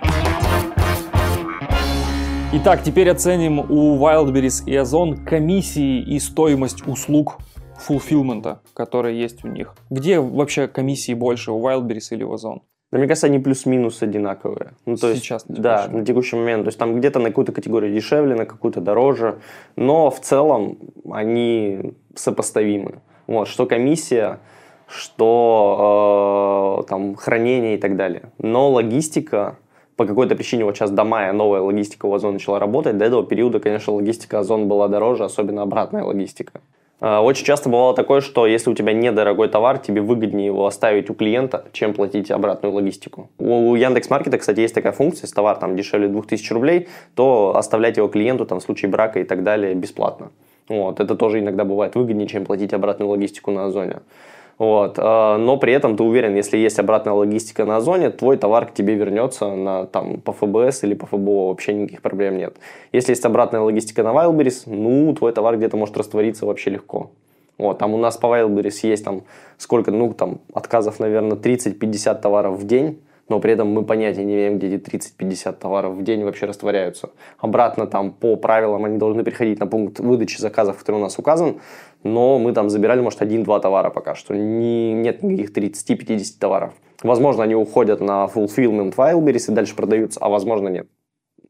Итак, 2.57 2.83
теперь 2.83 3.09
оценим 3.09 3.59
у 3.59 3.97
Wildberries 3.99 4.63
и 4.65 4.73
Озон 4.77 5.17
комиссии 5.17 5.99
и 5.99 6.19
стоимость 6.19 6.87
услуг 6.87 7.37
фулфилмента, 7.77 8.61
которые 8.73 9.19
есть 9.19 9.43
у 9.43 9.49
них. 9.49 9.75
Где 9.89 10.21
вообще 10.21 10.69
комиссии 10.69 11.13
больше, 11.13 11.51
у 11.51 11.61
Wildberries 11.61 12.07
или 12.11 12.23
у 12.23 12.31
Озон? 12.31 12.61
Да, 12.93 12.97
мне 12.97 13.07
кажется, 13.09 13.27
они 13.27 13.39
плюс-минус 13.39 14.01
одинаковые. 14.01 14.71
Ну, 14.85 14.95
то 14.95 15.13
Сейчас, 15.13 15.45
на 15.49 15.51
есть, 15.51 15.61
да, 15.61 15.83
текущий 15.83 15.97
на 15.97 16.05
текущий 16.05 16.35
момент. 16.37 16.63
То 16.63 16.69
есть 16.69 16.79
там 16.79 16.95
где-то 16.95 17.19
на 17.19 17.27
какую-то 17.27 17.51
категорию 17.51 17.93
дешевле, 17.93 18.35
на 18.35 18.45
какую-то 18.45 18.79
дороже. 18.79 19.39
Но 19.75 20.09
в 20.09 20.21
целом 20.21 20.77
они 21.11 21.91
сопоставимы. 22.15 23.01
Вот, 23.27 23.49
что 23.49 23.65
комиссия, 23.65 24.39
что 24.87 26.79
э, 26.85 26.87
там 26.87 27.15
хранение 27.15 27.75
и 27.75 27.77
так 27.77 27.97
далее. 27.97 28.31
Но 28.37 28.71
логистика 28.71 29.57
по 29.95 30.05
какой-то 30.05 30.35
причине 30.35 30.65
вот 30.65 30.75
сейчас 30.75 30.91
до 30.91 31.03
мая 31.03 31.31
новая 31.33 31.61
логистика 31.61 32.05
у 32.05 32.13
Озон 32.13 32.33
начала 32.33 32.59
работать. 32.59 32.97
До 32.97 33.05
этого 33.05 33.23
периода, 33.25 33.59
конечно, 33.59 33.93
логистика 33.93 34.39
Озон 34.39 34.67
была 34.67 34.87
дороже, 34.87 35.23
особенно 35.23 35.61
обратная 35.61 36.03
логистика. 36.03 36.61
Э, 37.01 37.19
Очень 37.19 37.45
часто 37.45 37.69
бывало 37.69 37.93
такое, 37.93 38.21
что 38.21 38.45
если 38.45 38.69
у 38.69 38.73
тебя 38.73 38.93
недорогой 38.93 39.47
товар, 39.47 39.77
тебе 39.77 40.01
выгоднее 40.01 40.47
его 40.47 40.65
оставить 40.65 41.09
у 41.09 41.13
клиента, 41.13 41.65
чем 41.71 41.93
платить 41.93 42.31
обратную 42.31 42.73
логистику. 42.73 43.29
У 43.37 43.75
Яндекс.Маркета, 43.75 44.37
кстати, 44.37 44.59
есть 44.59 44.73
такая 44.73 44.91
функция, 44.91 45.23
если 45.23 45.35
товар 45.35 45.57
там 45.57 45.75
дешевле 45.75 46.07
2000 46.07 46.53
рублей, 46.53 46.87
то 47.15 47.55
оставлять 47.55 47.97
его 47.97 48.07
клиенту 48.07 48.45
там, 48.45 48.59
в 48.59 48.63
случае 48.63 48.91
брака 48.91 49.19
и 49.19 49.23
так 49.23 49.43
далее 49.43 49.73
бесплатно. 49.75 50.31
Вот, 50.67 50.99
это 50.99 51.15
тоже 51.15 51.39
иногда 51.39 51.63
бывает 51.63 51.95
выгоднее, 51.95 52.27
чем 52.27 52.43
платить 52.43 52.73
обратную 52.73 53.09
логистику 53.09 53.51
на 53.51 53.65
Озоне. 53.65 53.97
Вот. 54.57 54.97
э, 54.97 55.37
Но 55.37 55.57
при 55.57 55.73
этом 55.73 55.97
ты 55.97 56.03
уверен, 56.03 56.35
если 56.35 56.57
есть 56.57 56.79
обратная 56.79 57.13
логистика 57.13 57.65
на 57.65 57.77
Озоне, 57.77 58.09
твой 58.09 58.37
товар 58.37 58.67
к 58.67 58.73
тебе 58.73 58.95
вернется 58.95 59.53
на, 59.53 59.85
там, 59.85 60.21
по 60.21 60.31
ФБС 60.31 60.83
или 60.83 60.93
по 60.93 61.05
ФБО, 61.05 61.49
вообще 61.49 61.73
никаких 61.73 62.01
проблем 62.01 62.37
нет. 62.37 62.55
Если 62.93 63.11
есть 63.11 63.25
обратная 63.25 63.61
логистика 63.61 64.03
на 64.03 64.09
Wildberries, 64.09 64.63
ну, 64.67 65.13
твой 65.13 65.33
товар 65.33 65.57
где-то 65.57 65.75
может 65.75 65.97
раствориться 65.97 66.45
вообще 66.45 66.69
легко. 66.69 67.11
Вот, 67.57 67.77
там 67.77 67.93
у 67.93 67.97
нас 67.97 68.17
по 68.17 68.27
Wildberries 68.27 68.79
есть 68.83 69.03
там 69.03 69.23
сколько, 69.57 69.91
ну, 69.91 70.13
там, 70.13 70.39
отказов, 70.53 70.99
наверное, 70.99 71.37
30-50 71.37 72.21
товаров 72.21 72.57
в 72.57 72.65
день, 72.65 72.99
но 73.27 73.39
при 73.39 73.53
этом 73.53 73.71
мы 73.71 73.83
понятия 73.83 74.23
не 74.23 74.35
имеем, 74.35 74.57
где 74.57 74.75
эти 74.75 74.83
30-50 74.83 75.53
товаров 75.53 75.95
в 75.95 76.03
день 76.03 76.23
вообще 76.23 76.45
растворяются. 76.45 77.09
Обратно 77.39 77.87
там 77.87 78.11
по 78.11 78.35
правилам 78.35 78.85
они 78.85 78.97
должны 78.97 79.23
приходить 79.23 79.59
на 79.59 79.67
пункт 79.67 79.99
выдачи 79.99 80.39
заказов, 80.39 80.77
который 80.77 80.97
у 80.97 80.99
нас 80.99 81.17
указан, 81.17 81.59
но 82.03 82.37
мы 82.37 82.53
там 82.53 82.69
забирали, 82.69 83.01
может, 83.01 83.21
один-два 83.21 83.59
товара 83.59 83.89
пока 83.89 84.15
что. 84.15 84.35
Не, 84.35 84.93
нет 84.93 85.23
никаких 85.23 85.51
30-50 85.51 86.39
товаров. 86.39 86.73
Возможно, 87.03 87.43
они 87.43 87.55
уходят 87.55 87.99
на 87.99 88.25
fulfillment 88.25 88.95
Wildberries 88.95 89.51
и 89.51 89.55
дальше 89.55 89.75
продаются, 89.75 90.19
а 90.21 90.29
возможно, 90.29 90.69
нет. 90.69 90.87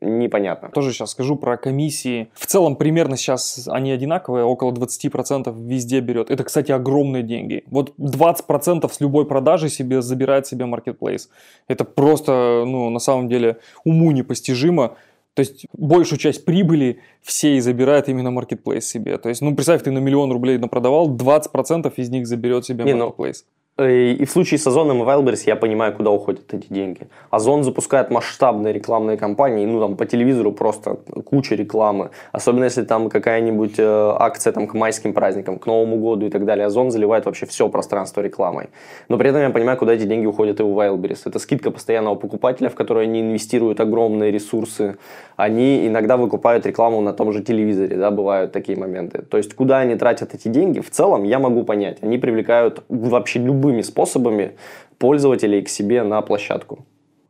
Непонятно. 0.02 0.70
Тоже 0.70 0.92
сейчас 0.92 1.12
скажу 1.12 1.36
про 1.36 1.58
комиссии. 1.58 2.30
В 2.34 2.46
целом 2.46 2.76
примерно 2.76 3.18
сейчас 3.18 3.68
они 3.72 3.92
одинаковые, 3.92 4.46
около 4.46 4.72
20% 4.72 5.54
везде 5.68 6.00
берет. 6.00 6.30
Это, 6.30 6.44
кстати, 6.44 6.72
огромные 6.72 7.24
деньги. 7.24 7.64
Вот 7.68 7.94
20% 7.98 8.92
с 8.92 9.00
любой 9.00 9.26
продажи 9.26 9.70
себе 9.70 10.02
забирает 10.02 10.48
себе 10.48 10.66
Marketplace. 10.66 11.28
Это 11.68 11.86
просто, 11.86 12.64
ну, 12.66 12.90
на 12.90 13.00
самом 13.00 13.30
деле, 13.30 13.58
уму 13.84 14.12
непостижимо. 14.12 14.96
То 15.34 15.42
есть 15.42 15.66
большую 15.74 16.18
часть 16.18 16.46
прибыли 16.46 17.02
все 17.22 17.58
и 17.58 17.60
забирает 17.60 18.08
именно 18.08 18.30
Marketplace 18.30 18.82
себе. 18.82 19.18
То 19.18 19.30
есть, 19.30 19.42
ну, 19.42 19.54
представь, 19.54 19.84
ты 19.84 19.92
на 19.92 20.00
миллион 20.00 20.32
рублей 20.32 20.58
напродавал, 20.58 21.10
20% 21.14 21.92
из 21.98 22.10
них 22.10 22.26
заберет 22.26 22.66
себе 22.66 22.86
ну. 22.86 22.90
Э, 22.92 23.34
И 23.78 24.24
в 24.24 24.32
случае 24.32 24.58
с 24.58 24.66
Озоном 24.68 25.04
и 25.04 25.06
Wildberries 25.06 25.44
я 25.48 25.58
понимаю, 25.58 25.94
куда 25.94 26.10
уходят 26.10 26.54
эти 26.54 26.68
деньги. 26.72 27.10
Озон 27.30 27.66
запускает 27.66 28.10
масштабные 28.10 28.74
рекламные 28.74 29.18
кампании, 29.18 29.66
ну 29.66 29.82
там 29.82 29.98
по 29.98 30.06
телевизору 30.06 30.54
просто 30.54 30.96
куча 31.26 31.56
рекламы. 31.56 32.12
Особенно 32.32 32.64
если 32.64 32.84
там 32.84 33.10
какая-нибудь 33.10 33.74
э, 33.78 34.16
акция 34.18 34.54
там, 34.54 34.68
к 34.68 34.76
майским 34.76 35.12
праздникам, 35.12 35.60
к 35.60 35.66
Новому 35.66 35.98
году 35.98 36.26
и 36.26 36.30
так 36.30 36.46
далее. 36.46 36.68
Озон 36.68 36.90
заливает 36.90 37.26
вообще 37.26 37.46
все 37.48 37.68
пространство 37.68 38.22
рекламой. 38.22 38.70
Но 39.10 39.18
при 39.18 39.30
этом 39.30 39.42
я 39.42 39.50
понимаю, 39.50 39.78
куда 39.78 39.92
эти 39.92 40.06
деньги 40.06 40.26
уходят 40.26 40.62
и 40.62 40.64
у 40.64 40.74
Wildberries. 40.74 41.24
Это 41.26 41.40
скидка 41.40 41.70
постоянного 41.70 42.16
покупателя, 42.16 42.70
в 42.70 42.76
которую 42.76 43.04
они 43.04 43.20
инвестируют 43.20 43.82
огромные 43.82 44.32
ресурсы. 44.32 44.96
Они 45.36 45.86
иногда 45.86 46.16
выкупают 46.16 46.66
рекламу 46.66 47.02
на 47.02 47.12
том 47.12 47.34
же 47.34 47.44
телевизоре, 47.44 47.98
да, 47.98 48.10
бывают 48.10 48.54
такие 48.54 48.78
моменты. 48.78 49.22
То 49.22 49.36
есть 49.36 49.54
куда 49.54 49.80
они 49.80 49.96
тратят 49.96 50.34
эти 50.34 50.48
деньги, 50.48 50.80
в 50.80 50.92
целом 50.92 51.24
я 51.24 51.40
могу 51.40 51.64
понять. 51.64 51.98
Они 52.02 52.18
привлекают 52.18 52.86
вообще 52.88 53.40
любыми 53.66 53.82
способами 53.82 54.56
пользователей 54.98 55.62
к 55.62 55.70
себе 55.70 56.04
на 56.04 56.22
площадку. 56.22 56.86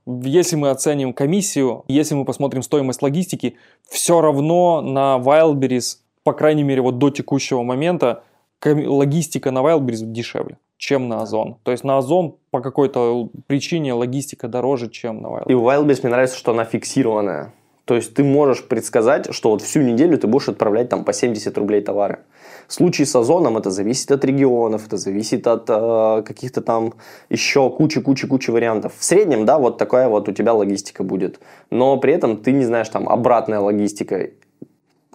Если 0.06 0.56
мы 0.56 0.70
оценим 0.70 1.14
комиссию, 1.14 1.84
если 1.88 2.16
мы 2.16 2.26
посмотрим 2.26 2.62
стоимость 2.62 3.02
логистики, 3.02 3.56
все 3.90 4.22
равно 4.22 4.82
на 4.82 5.18
Wildberries, 5.18 5.98
по 6.24 6.34
крайней 6.34 6.64
мере, 6.64 6.82
вот 6.82 7.00
до 7.00 7.10
текущего 7.10 7.64
момента, 7.64 8.24
логистика 8.64 9.52
на 9.52 9.60
Wildberries 9.60 10.06
дешевле, 10.06 10.58
чем 10.78 11.08
на 11.08 11.22
Озон. 11.22 11.58
То 11.64 11.72
есть 11.72 11.84
на 11.84 11.98
Озон 11.98 12.36
по 12.52 12.62
какой-то 12.62 13.30
причине 13.48 13.94
логистика 13.94 14.48
дороже, 14.48 14.90
чем 14.90 15.22
на 15.22 15.28
И 15.28 15.32
Wildberries. 15.32 15.54
у 15.56 15.66
Wildberries 15.66 16.00
мне 16.04 16.12
нравится, 16.12 16.38
что 16.38 16.52
она 16.52 16.66
фиксированная. 16.66 17.54
То 17.86 17.96
есть 17.96 18.14
ты 18.14 18.24
можешь 18.24 18.68
предсказать, 18.68 19.34
что 19.34 19.52
вот 19.52 19.62
всю 19.62 19.82
неделю 19.82 20.18
ты 20.18 20.28
будешь 20.28 20.50
отправлять 20.50 20.90
там 20.90 21.04
по 21.04 21.14
70 21.14 21.58
рублей 21.58 21.82
товары. 21.82 22.20
В 22.68 22.74
случае 22.74 23.06
с 23.06 23.16
Озоном 23.16 23.58
это 23.58 23.72
зависит 23.72 24.12
от 24.12 24.26
регионов, 24.26 24.88
это 24.88 24.98
зависит 24.98 25.48
от 25.48 25.66
э, 25.70 26.24
каких-то 26.26 26.62
там 26.62 26.94
еще 27.30 27.70
кучи-кучи-кучи 27.70 28.52
вариантов. 28.52 28.94
В 28.98 29.04
среднем, 29.04 29.46
да, 29.46 29.58
вот 29.58 29.78
такая 29.78 30.08
вот 30.10 30.30
у 30.30 30.32
тебя 30.32 30.54
логистика 30.54 31.04
будет. 31.04 31.40
Но 31.70 31.98
при 31.98 32.14
этом 32.14 32.38
ты 32.38 32.52
не 32.52 32.66
знаешь, 32.66 32.90
там 32.90 33.08
обратная 33.10 33.60
логистика. 33.60 34.30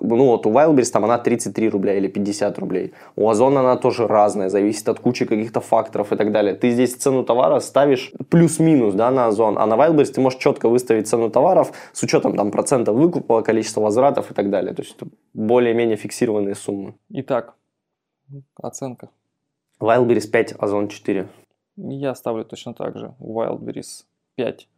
Ну 0.01 0.27
вот 0.27 0.47
у 0.47 0.51
Wildberries 0.51 0.91
там 0.93 1.05
она 1.05 1.19
33 1.19 1.69
рубля 1.69 1.95
или 1.95 2.09
50 2.09 2.59
рублей. 2.59 2.93
У 3.17 3.29
Озона 3.29 3.61
она 3.61 3.77
тоже 3.77 4.07
разная, 4.07 4.49
зависит 4.49 4.89
от 4.89 5.01
кучи 5.01 5.25
каких-то 5.25 5.61
факторов 5.61 6.13
и 6.13 6.17
так 6.17 6.33
далее. 6.33 6.55
Ты 6.55 6.71
здесь 6.71 6.95
цену 6.95 7.25
товара 7.25 7.61
ставишь 7.61 8.13
плюс-минус 8.29 8.95
да, 8.95 9.11
на 9.11 9.27
Озон, 9.27 9.59
а 9.59 9.67
на 9.67 9.75
Wildberries 9.75 10.13
ты 10.13 10.21
можешь 10.21 10.39
четко 10.39 10.69
выставить 10.69 11.09
цену 11.09 11.31
товаров 11.31 11.73
с 11.93 12.03
учетом 12.03 12.37
там 12.37 12.51
процентов 12.51 12.97
выкупа, 12.97 13.43
количества 13.43 13.81
возвратов 13.83 14.31
и 14.31 14.35
так 14.35 14.51
далее. 14.51 14.75
То 14.75 14.83
есть 14.83 14.97
это 14.97 15.07
более-менее 15.35 15.97
фиксированные 15.97 16.55
суммы. 16.55 16.95
Итак, 17.11 17.55
оценка. 18.57 19.11
Wildberries 19.81 20.29
5, 20.31 20.55
Озон 20.59 20.89
4. 20.89 21.29
Я 21.77 22.15
ставлю 22.15 22.45
точно 22.45 22.75
так 22.75 22.99
же. 22.99 23.15
Wildberries 23.19 24.05
5, 24.37 24.69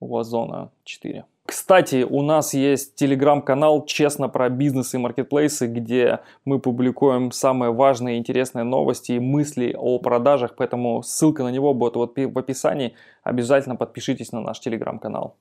у 0.00 0.16
Озона 0.16 0.70
4. 0.84 1.24
Кстати, 1.46 2.06
у 2.08 2.22
нас 2.22 2.54
есть 2.54 2.94
телеграм-канал 2.94 3.84
«Честно 3.84 4.30
про 4.30 4.48
бизнес 4.48 4.94
и 4.94 4.98
маркетплейсы», 4.98 5.66
где 5.66 6.20
мы 6.46 6.58
публикуем 6.58 7.32
самые 7.32 7.70
важные 7.70 8.16
и 8.16 8.18
интересные 8.18 8.64
новости 8.64 9.12
и 9.12 9.20
мысли 9.20 9.74
о 9.78 9.98
продажах, 9.98 10.54
поэтому 10.56 11.02
ссылка 11.02 11.42
на 11.42 11.50
него 11.50 11.74
будет 11.74 11.96
вот 11.96 12.16
в 12.16 12.38
описании. 12.38 12.94
Обязательно 13.22 13.76
подпишитесь 13.76 14.32
на 14.32 14.40
наш 14.40 14.58
телеграм-канал. 14.60 15.36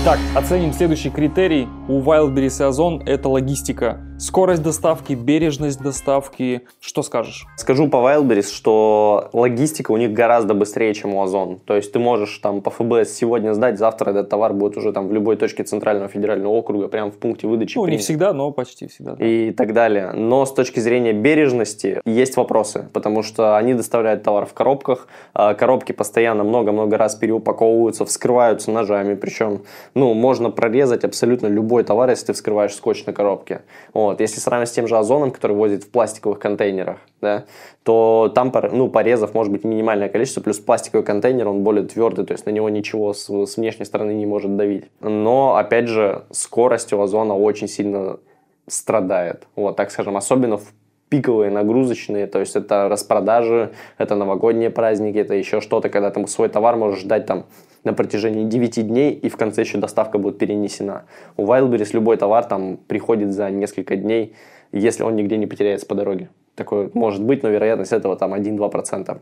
Итак, 0.00 0.20
оценим 0.36 0.72
следующий 0.72 1.10
критерий 1.10 1.66
у 1.88 2.00
Wildberries 2.00 2.62
и 2.62 2.64
Озон– 2.64 3.02
это 3.06 3.28
логистика. 3.28 4.00
Скорость 4.18 4.62
доставки, 4.62 5.12
бережность 5.12 5.80
доставки. 5.80 6.62
Что 6.80 7.02
скажешь? 7.02 7.46
Скажу 7.56 7.88
по 7.88 7.96
Wildberries, 7.96 8.52
что 8.52 9.30
логистика 9.32 9.92
у 9.92 9.96
них 9.96 10.12
гораздо 10.12 10.54
быстрее, 10.54 10.92
чем 10.92 11.14
у 11.14 11.22
Озон. 11.22 11.60
То 11.64 11.76
есть 11.76 11.92
ты 11.92 11.98
можешь 11.98 12.36
там 12.38 12.60
по 12.60 12.70
ФБС 12.70 13.12
сегодня 13.12 13.54
сдать, 13.54 13.78
завтра 13.78 14.10
этот 14.10 14.28
товар 14.28 14.52
будет 14.54 14.76
уже 14.76 14.92
там 14.92 15.08
в 15.08 15.12
любой 15.12 15.36
точке 15.36 15.62
Центрального 15.62 16.08
федерального 16.08 16.52
округа, 16.52 16.88
прямо 16.88 17.10
в 17.10 17.16
пункте 17.16 17.46
выдачи. 17.46 17.78
Ну, 17.78 17.84
принят. 17.84 18.00
не 18.00 18.02
всегда, 18.02 18.32
но 18.32 18.50
почти 18.50 18.88
всегда. 18.88 19.14
Да. 19.14 19.24
И 19.24 19.52
так 19.52 19.72
далее. 19.72 20.12
Но 20.12 20.44
с 20.44 20.52
точки 20.52 20.80
зрения 20.80 21.12
бережности 21.12 22.00
есть 22.04 22.36
вопросы, 22.36 22.88
потому 22.92 23.22
что 23.22 23.56
они 23.56 23.74
доставляют 23.74 24.24
товар 24.24 24.46
в 24.46 24.52
коробках, 24.52 25.06
а 25.32 25.54
коробки 25.54 25.92
постоянно 25.92 26.42
много-много 26.42 26.98
раз 26.98 27.14
переупаковываются, 27.14 28.04
вскрываются 28.04 28.72
ножами, 28.72 29.14
причем, 29.14 29.62
ну, 29.94 30.14
можно 30.14 30.50
прорезать 30.50 31.04
абсолютно 31.04 31.46
любой 31.46 31.84
товар, 31.84 32.10
если 32.10 32.26
ты 32.26 32.32
вскрываешь 32.32 32.74
скотч 32.74 33.04
на 33.06 33.12
коробке. 33.12 33.62
Вот. 33.94 34.20
Если 34.20 34.40
сравнивать 34.40 34.68
с 34.68 34.72
тем 34.72 34.86
же 34.86 34.96
озоном, 34.96 35.30
который 35.30 35.56
возит 35.56 35.84
в 35.84 35.90
пластиковых 35.90 36.38
контейнерах, 36.38 36.98
да, 37.20 37.44
то 37.82 38.30
там 38.34 38.52
ну, 38.72 38.88
порезов 38.88 39.34
может 39.34 39.52
быть 39.52 39.64
минимальное 39.64 40.08
количество, 40.08 40.40
плюс 40.40 40.58
пластиковый 40.58 41.04
контейнер, 41.04 41.48
он 41.48 41.62
более 41.62 41.84
твердый, 41.84 42.24
то 42.24 42.32
есть 42.32 42.46
на 42.46 42.50
него 42.50 42.68
ничего 42.68 43.12
с, 43.12 43.28
с 43.28 43.56
внешней 43.56 43.84
стороны 43.84 44.12
не 44.12 44.26
может 44.26 44.56
давить. 44.56 44.84
Но, 45.00 45.56
опять 45.56 45.88
же, 45.88 46.24
скорость 46.30 46.92
у 46.92 47.00
озона 47.00 47.36
очень 47.36 47.68
сильно 47.68 48.18
страдает. 48.66 49.46
Вот, 49.56 49.76
так 49.76 49.90
скажем, 49.90 50.16
особенно 50.16 50.58
в 50.58 50.72
пиковые 51.08 51.50
нагрузочные, 51.50 52.26
то 52.26 52.38
есть 52.40 52.56
это 52.56 52.88
распродажи, 52.88 53.72
это 53.96 54.14
новогодние 54.14 54.70
праздники, 54.70 55.18
это 55.18 55.34
еще 55.34 55.60
что-то, 55.60 55.88
когда 55.88 56.10
ты 56.10 56.26
свой 56.26 56.48
товар 56.48 56.76
можешь 56.76 57.00
ждать 57.00 57.26
там 57.26 57.46
на 57.84 57.92
протяжении 57.92 58.44
9 58.44 58.86
дней, 58.86 59.12
и 59.12 59.28
в 59.28 59.36
конце 59.36 59.62
еще 59.62 59.78
доставка 59.78 60.18
будет 60.18 60.38
перенесена. 60.38 61.04
У 61.36 61.46
Wildberries 61.46 61.90
любой 61.92 62.16
товар 62.16 62.44
там 62.44 62.76
приходит 62.76 63.32
за 63.32 63.50
несколько 63.50 63.96
дней, 63.96 64.34
если 64.72 65.02
он 65.02 65.16
нигде 65.16 65.36
не 65.36 65.46
потеряется 65.46 65.86
по 65.86 65.94
дороге. 65.94 66.28
Такое 66.54 66.90
может 66.92 67.22
быть, 67.22 67.42
но 67.42 67.48
вероятность 67.48 67.92
этого 67.92 68.16
там 68.16 68.34
1-2%. 68.34 69.18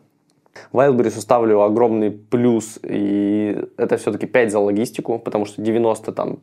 Wildberries 0.72 1.20
ставлю 1.20 1.60
огромный 1.60 2.10
плюс, 2.10 2.78
и 2.82 3.56
это 3.76 3.98
все-таки 3.98 4.26
5 4.26 4.50
за 4.50 4.58
логистику, 4.58 5.18
потому 5.18 5.44
что 5.44 5.60
90 5.62 6.12
там 6.12 6.38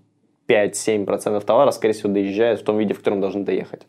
5-7% 0.47 1.41
товара, 1.43 1.71
скорее 1.71 1.93
всего, 1.93 2.13
доезжает 2.13 2.59
в 2.59 2.63
том 2.63 2.77
виде, 2.77 2.93
в 2.93 2.99
котором 2.99 3.21
должны 3.21 3.43
доехать. 3.43 3.87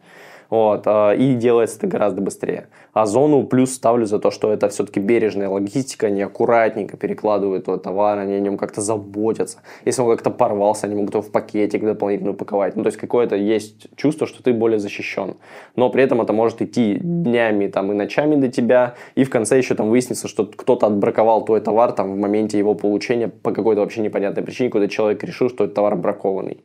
Вот, 0.51 0.83
а, 0.87 1.13
и 1.13 1.35
делается 1.35 1.79
это 1.79 1.87
гораздо 1.87 2.21
быстрее. 2.21 2.69
А 2.93 3.07
зону 3.07 3.45
плюс 3.45 3.73
ставлю 3.73 4.07
за 4.07 4.19
то, 4.19 4.31
что 4.31 4.53
это 4.53 4.69
все-таки 4.69 5.01
бережная 5.01 5.49
логистика, 5.49 6.07
они 6.07 6.23
аккуратненько 6.23 6.97
перекладывают 6.97 7.65
этот 7.65 7.83
товар, 7.83 8.19
они 8.19 8.35
о 8.35 8.41
нем 8.41 8.57
как-то 8.57 8.81
заботятся. 8.81 9.59
Если 9.85 10.03
он 10.03 10.11
как-то 10.11 10.31
порвался, 10.31 10.87
они 10.87 10.95
могут 10.95 11.15
его 11.15 11.23
в 11.23 11.31
пакетик 11.31 11.83
дополнительно 11.83 12.31
упаковать. 12.31 12.77
Ну, 12.77 12.83
то 12.83 12.89
есть 12.89 12.99
какое-то 12.99 13.37
есть 13.37 13.89
чувство, 13.97 14.27
что 14.27 14.43
ты 14.43 14.53
более 14.53 14.79
защищен. 14.79 15.37
Но 15.77 15.91
при 15.91 16.03
этом 16.03 16.21
это 16.21 16.33
может 16.33 16.63
идти 16.63 16.99
днями 17.01 17.67
там, 17.67 17.91
и 17.93 17.95
ночами 17.95 18.37
до 18.37 18.49
тебя, 18.49 18.95
и 19.15 19.25
в 19.25 19.31
конце 19.31 19.59
еще 19.59 19.75
там 19.75 19.91
выяснится, 19.91 20.29
что 20.29 20.47
кто-то 20.47 20.87
отбраковал 20.87 21.45
твой 21.45 21.61
товар 21.61 21.93
там 21.93 22.15
в 22.15 22.17
моменте 22.17 22.59
его 22.59 22.75
получения 22.75 23.29
по 23.29 23.53
какой-то 23.53 23.81
вообще 23.81 24.01
непонятной 24.03 24.43
причине, 24.43 24.71
когда 24.71 24.89
человек 24.89 25.23
решил, 25.25 25.49
что 25.49 25.65
этот 25.65 25.75
товар 25.75 25.97
бракованный. 25.97 26.63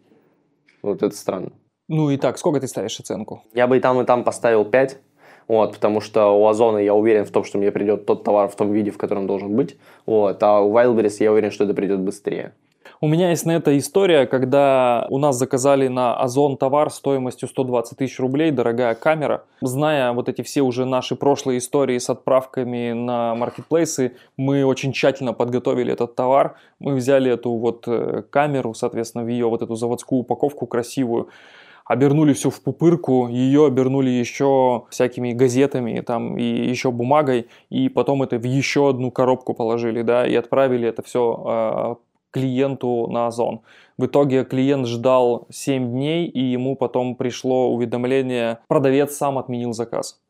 Вот 0.82 1.04
это 1.04 1.16
странно. 1.16 1.52
Ну 1.90 2.12
и 2.12 2.18
так, 2.18 2.38
сколько 2.38 2.60
ты 2.60 2.68
ставишь 2.68 3.00
оценку? 3.00 3.42
Я 3.56 3.66
бы 3.66 3.78
и 3.78 3.80
там, 3.80 4.00
и 4.00 4.06
там 4.06 4.24
поставил 4.24 4.64
5. 4.64 4.98
Вот, 5.48 5.74
потому 5.74 6.02
что 6.02 6.28
у 6.40 6.46
Озона 6.46 6.78
я 6.78 6.94
уверен 6.94 7.26
в 7.26 7.32
том, 7.32 7.44
что 7.44 7.58
мне 7.58 7.72
придет 7.72 8.06
тот 8.06 8.24
товар 8.24 8.48
в 8.48 8.56
том 8.56 8.72
виде, 8.72 8.92
в 8.92 9.00
котором 9.00 9.26
должен 9.26 9.56
быть. 9.56 9.76
Вот, 10.06 10.42
а 10.44 10.62
у 10.62 10.72
Wildberries 10.72 11.16
я 11.20 11.32
уверен, 11.32 11.50
что 11.50 11.64
это 11.64 11.74
придет 11.74 12.00
быстрее. 12.02 12.54
У 13.02 13.08
меня 13.08 13.30
есть 13.30 13.46
на 13.46 13.52
это 13.52 13.78
история, 13.78 14.28
когда 14.28 15.08
у 15.10 15.18
нас 15.18 15.38
заказали 15.38 15.88
на 15.88 16.16
Озон 16.16 16.58
товар 16.58 16.92
стоимостью 16.92 17.48
120 17.48 17.98
тысяч 17.98 18.20
рублей, 18.20 18.52
дорогая 18.52 18.94
камера. 18.94 19.46
Зная 19.62 20.12
вот 20.12 20.28
эти 20.28 20.42
все 20.42 20.62
уже 20.62 20.86
наши 20.86 21.16
прошлые 21.16 21.60
истории 21.60 21.98
с 21.98 22.10
отправками 22.10 22.92
на 22.92 23.36
маркетплейсы, 23.36 24.18
мы 24.36 24.66
очень 24.66 24.92
тщательно 24.92 25.32
подготовили 25.32 25.94
этот 25.94 26.16
товар. 26.16 26.58
Мы 26.80 26.94
взяли 26.96 27.32
эту 27.32 27.54
вот 27.54 27.86
э, 27.88 28.24
камеру, 28.30 28.74
соответственно, 28.74 29.24
в 29.24 29.30
ее 29.30 29.48
вот 29.48 29.62
эту 29.62 29.76
заводскую 29.76 30.22
упаковку 30.22 30.68
красивую, 30.68 31.30
обернули 31.90 32.34
все 32.34 32.52
в 32.52 32.62
пупырку, 32.62 33.28
ее 33.28 33.66
обернули 33.66 34.12
еще 34.12 34.86
всякими 34.92 35.34
газетами 35.34 36.00
там 36.02 36.38
и 36.38 36.44
еще 36.44 36.92
бумагой, 36.92 37.48
и 37.72 37.90
потом 37.90 38.22
это 38.22 38.38
в 38.38 38.46
еще 38.46 38.90
одну 38.90 39.12
коробку 39.12 39.56
положили, 39.56 40.04
да, 40.04 40.26
и 40.26 40.36
отправили 40.36 40.88
это 40.88 41.02
все 41.02 41.34
э, 41.34 41.50
а, 41.50 41.98
клиенту 42.32 43.08
на 43.08 43.26
Озон. 43.26 43.62
В 43.98 44.06
итоге 44.06 44.46
клиент 44.46 44.86
ждал 44.86 45.48
7 45.50 45.90
дней, 45.90 46.28
и 46.28 46.40
ему 46.40 46.76
потом 46.76 47.16
пришло 47.16 47.74
уведомление, 47.74 48.60
продавец 48.68 49.18
сам 49.18 49.40
отменил 49.40 49.74
заказ. 49.74 50.22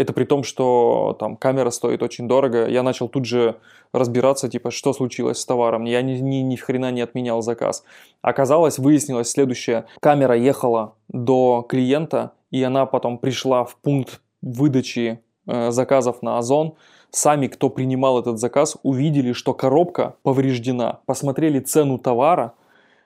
Это 0.00 0.14
при 0.14 0.24
том, 0.24 0.44
что 0.44 1.14
там 1.20 1.36
камера 1.36 1.68
стоит 1.68 2.02
очень 2.02 2.26
дорого. 2.26 2.66
Я 2.66 2.82
начал 2.82 3.06
тут 3.06 3.26
же 3.26 3.56
разбираться, 3.92 4.48
типа, 4.48 4.70
что 4.70 4.94
случилось 4.94 5.36
с 5.36 5.44
товаром. 5.44 5.84
Я 5.84 6.00
ни, 6.00 6.12
ни, 6.12 6.36
ни 6.36 6.56
хрена 6.56 6.90
не 6.90 7.02
отменял 7.02 7.42
заказ. 7.42 7.84
Оказалось, 8.22 8.78
выяснилось 8.78 9.28
следующее. 9.28 9.84
Камера 10.00 10.34
ехала 10.34 10.94
до 11.08 11.66
клиента, 11.68 12.32
и 12.50 12.62
она 12.62 12.86
потом 12.86 13.18
пришла 13.18 13.64
в 13.64 13.76
пункт 13.76 14.22
выдачи 14.40 15.20
э, 15.46 15.70
заказов 15.70 16.22
на 16.22 16.38
Озон. 16.38 16.76
Сами, 17.10 17.48
кто 17.48 17.68
принимал 17.68 18.18
этот 18.18 18.38
заказ, 18.38 18.78
увидели, 18.82 19.34
что 19.34 19.52
коробка 19.52 20.14
повреждена. 20.22 21.00
Посмотрели 21.04 21.60
цену 21.60 21.98
товара, 21.98 22.54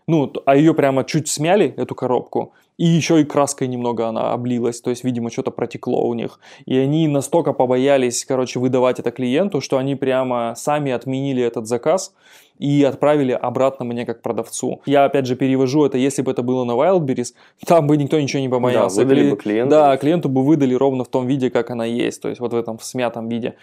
ну, 0.07 0.32
а 0.44 0.57
ее 0.57 0.74
прямо 0.74 1.05
чуть 1.05 1.28
смяли, 1.28 1.74
эту 1.76 1.94
коробку, 1.94 2.52
и 2.76 2.86
еще 2.86 3.20
и 3.20 3.24
краской 3.24 3.68
немного 3.68 4.09
она 4.09 4.32
облилась, 4.32 4.80
то 4.80 4.90
есть, 4.90 5.05
видимо, 5.05 5.30
что-то 5.30 5.50
протекло 5.50 6.02
у 6.07 6.14
них. 6.14 6.40
И 6.66 6.76
они 6.76 7.07
настолько 7.07 7.52
побоялись, 7.52 8.24
короче, 8.24 8.59
выдавать 8.59 8.98
это 8.98 9.12
клиенту, 9.12 9.61
что 9.61 9.78
они 9.78 9.94
прямо 9.94 10.55
сами 10.57 10.90
отменили 10.90 11.42
этот 11.42 11.66
заказ 11.68 12.12
и 12.59 12.82
отправили 12.82 13.32
обратно 13.32 13.84
мне 13.84 14.05
как 14.05 14.22
продавцу. 14.22 14.80
Я, 14.86 15.05
опять 15.05 15.26
же, 15.26 15.36
перевожу 15.36 15.84
это, 15.84 15.98
если 15.98 16.22
бы 16.22 16.32
это 16.32 16.42
было 16.42 16.64
на 16.64 16.72
Wildberries, 16.72 17.34
там 17.64 17.86
бы 17.86 17.96
никто 17.96 18.20
ничего 18.20 18.40
не 18.40 18.48
побоялся. 18.48 18.96
Да, 18.96 19.02
выдали 19.02 19.30
бы 19.30 19.36
клиенту. 19.36 19.70
Да, 19.70 19.96
клиенту 19.96 20.28
бы 20.28 20.44
выдали 20.44 20.74
ровно 20.74 21.05
в 21.05 21.09
том 21.09 21.26
виде, 21.26 21.50
как 21.50 21.70
она 21.70 21.84
есть, 21.84 22.22
то 22.22 22.28
есть 22.28 22.40
вот 22.40 22.52
в 22.52 22.57
этом 22.57 22.80
смятом 22.80 23.28
виде. 23.28 23.55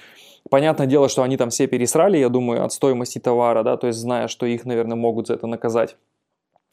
Понятное 0.50 0.88
дело, 0.88 1.08
что 1.08 1.22
они 1.22 1.38
там 1.38 1.50
все 1.50 1.68
пересрали, 1.68 2.18
я 2.18 2.30
думаю, 2.30 2.64
от 2.64 2.74
стоимости 2.74 3.20
товара, 3.20 3.64
да, 3.64 3.78
то 3.78 3.88
есть 3.88 4.00
зная, 4.00 4.28
что 4.28 4.46
их, 4.46 4.66
наверное, 4.66 4.96
могут 4.96 5.28
за 5.28 5.34
это 5.34 5.48
наказать. 5.48 5.98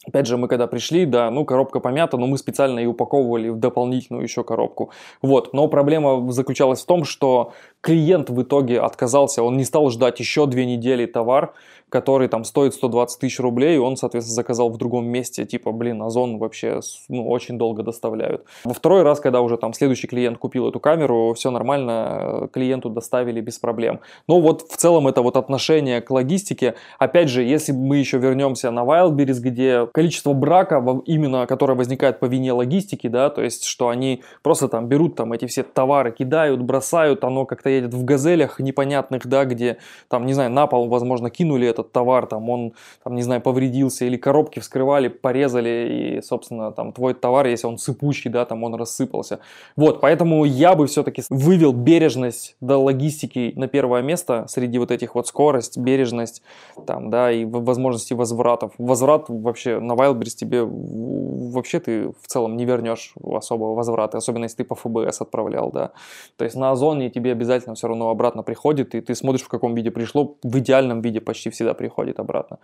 Опять 0.07 0.27
же, 0.27 0.37
мы 0.37 0.47
когда 0.47 0.65
пришли, 0.65 1.05
да, 1.05 1.29
ну, 1.29 1.43
коробка 1.43 1.81
помята, 1.81 2.17
но 2.17 2.25
мы 2.25 2.37
специально 2.37 2.79
ее 2.79 2.87
упаковывали 2.87 3.49
в 3.49 3.57
дополнительную 3.57 4.23
еще 4.23 4.45
коробку. 4.45 4.91
Вот, 5.21 5.51
но 5.53 5.67
проблема 5.67 6.31
заключалась 6.31 6.81
в 6.81 6.85
том, 6.85 7.03
что 7.03 7.51
клиент 7.81 8.29
в 8.29 8.41
итоге 8.41 8.79
отказался, 8.79 9.43
он 9.43 9.57
не 9.57 9.65
стал 9.65 9.89
ждать 9.89 10.17
еще 10.21 10.45
две 10.45 10.65
недели 10.65 11.05
товар, 11.05 11.53
который 11.89 12.27
там 12.27 12.43
стоит 12.43 12.73
120 12.73 13.19
тысяч 13.19 13.39
рублей, 13.39 13.75
и 13.75 13.79
он, 13.79 13.97
соответственно, 13.97 14.35
заказал 14.35 14.69
в 14.69 14.77
другом 14.77 15.05
месте, 15.07 15.45
типа, 15.45 15.71
блин, 15.71 16.01
Озон 16.01 16.37
вообще 16.37 16.79
ну, 17.07 17.27
очень 17.27 17.57
долго 17.57 17.83
доставляют. 17.83 18.45
Во 18.63 18.73
второй 18.73 19.03
раз, 19.03 19.19
когда 19.19 19.41
уже 19.41 19.57
там 19.57 19.73
следующий 19.73 20.07
клиент 20.07 20.37
купил 20.37 20.69
эту 20.69 20.79
камеру, 20.79 21.33
все 21.35 21.51
нормально, 21.51 22.49
клиенту 22.53 22.89
доставили 22.89 23.41
без 23.41 23.57
проблем. 23.57 23.99
Но 24.27 24.39
вот 24.39 24.61
в 24.61 24.77
целом 24.77 25.07
это 25.07 25.21
вот 25.21 25.35
отношение 25.35 26.01
к 26.01 26.11
логистике, 26.11 26.75
опять 26.97 27.29
же, 27.29 27.43
если 27.43 27.71
мы 27.71 27.97
еще 27.97 28.17
вернемся 28.17 28.71
на 28.71 28.81
Wildberries, 28.81 29.39
где 29.39 29.87
количество 29.87 30.33
брака, 30.33 30.83
именно 31.05 31.47
которое 31.47 31.73
возникает 31.73 32.19
по 32.19 32.25
вине 32.25 32.53
логистики, 32.53 33.07
да, 33.07 33.29
то 33.29 33.41
есть, 33.41 33.65
что 33.65 33.89
они 33.89 34.23
просто 34.43 34.67
там 34.67 34.87
берут 34.87 35.15
там 35.15 35.33
эти 35.33 35.45
все 35.45 35.63
товары, 35.63 36.11
кидают, 36.11 36.61
бросают, 36.61 37.23
оно 37.23 37.45
как-то 37.45 37.69
едет 37.69 37.93
в 37.93 38.03
газелях 38.05 38.59
непонятных, 38.59 39.25
да, 39.27 39.45
где 39.45 39.77
там, 40.07 40.25
не 40.25 40.33
знаю, 40.33 40.51
на 40.51 40.67
пол, 40.67 40.87
возможно, 40.87 41.29
кинули 41.29 41.67
это 41.67 41.78
этот 41.79 41.91
товар, 41.91 42.27
там 42.27 42.49
он, 42.49 42.73
там, 43.03 43.15
не 43.15 43.21
знаю, 43.21 43.41
повредился, 43.41 44.05
или 44.05 44.17
коробки 44.17 44.59
вскрывали, 44.59 45.07
порезали, 45.07 46.17
и, 46.17 46.21
собственно, 46.21 46.71
там 46.71 46.93
твой 46.93 47.13
товар, 47.13 47.47
если 47.47 47.67
он 47.67 47.77
сыпучий, 47.77 48.29
да, 48.29 48.45
там 48.45 48.63
он 48.63 48.75
рассыпался. 48.75 49.39
Вот, 49.75 50.01
поэтому 50.01 50.45
я 50.45 50.75
бы 50.75 50.87
все-таки 50.87 51.23
вывел 51.29 51.73
бережность 51.73 52.55
до 52.61 52.77
логистики 52.77 53.53
на 53.55 53.67
первое 53.67 54.01
место 54.01 54.45
среди 54.47 54.79
вот 54.79 54.91
этих 54.91 55.15
вот 55.15 55.27
скорость, 55.27 55.77
бережность, 55.77 56.41
там, 56.85 57.09
да, 57.09 57.31
и 57.31 57.45
возможности 57.45 58.13
возвратов. 58.13 58.73
Возврат 58.77 59.25
вообще 59.27 59.79
на 59.79 59.93
Wildberries 59.93 60.35
тебе 60.35 60.63
вообще 60.63 61.79
ты 61.79 62.09
в 62.09 62.27
целом 62.27 62.57
не 62.57 62.65
вернешь 62.65 63.13
особо 63.23 63.65
возвраты, 63.75 64.17
особенно 64.17 64.43
если 64.43 64.57
ты 64.57 64.63
по 64.63 64.75
ФБС 64.75 65.21
отправлял, 65.21 65.71
да. 65.71 65.91
То 66.37 66.45
есть 66.45 66.55
на 66.55 66.71
Озоне 66.71 67.09
тебе 67.09 67.31
обязательно 67.31 67.75
все 67.75 67.87
равно 67.87 68.09
обратно 68.09 68.43
приходит, 68.43 68.95
и 68.95 69.01
ты 69.01 69.15
смотришь, 69.15 69.41
в 69.41 69.47
каком 69.47 69.75
виде 69.75 69.91
пришло, 69.91 70.35
в 70.43 70.59
идеальном 70.59 71.01
виде 71.01 71.21
почти 71.21 71.49
всегда 71.49 71.68
приходит 71.73 72.19
обратно. 72.19 72.59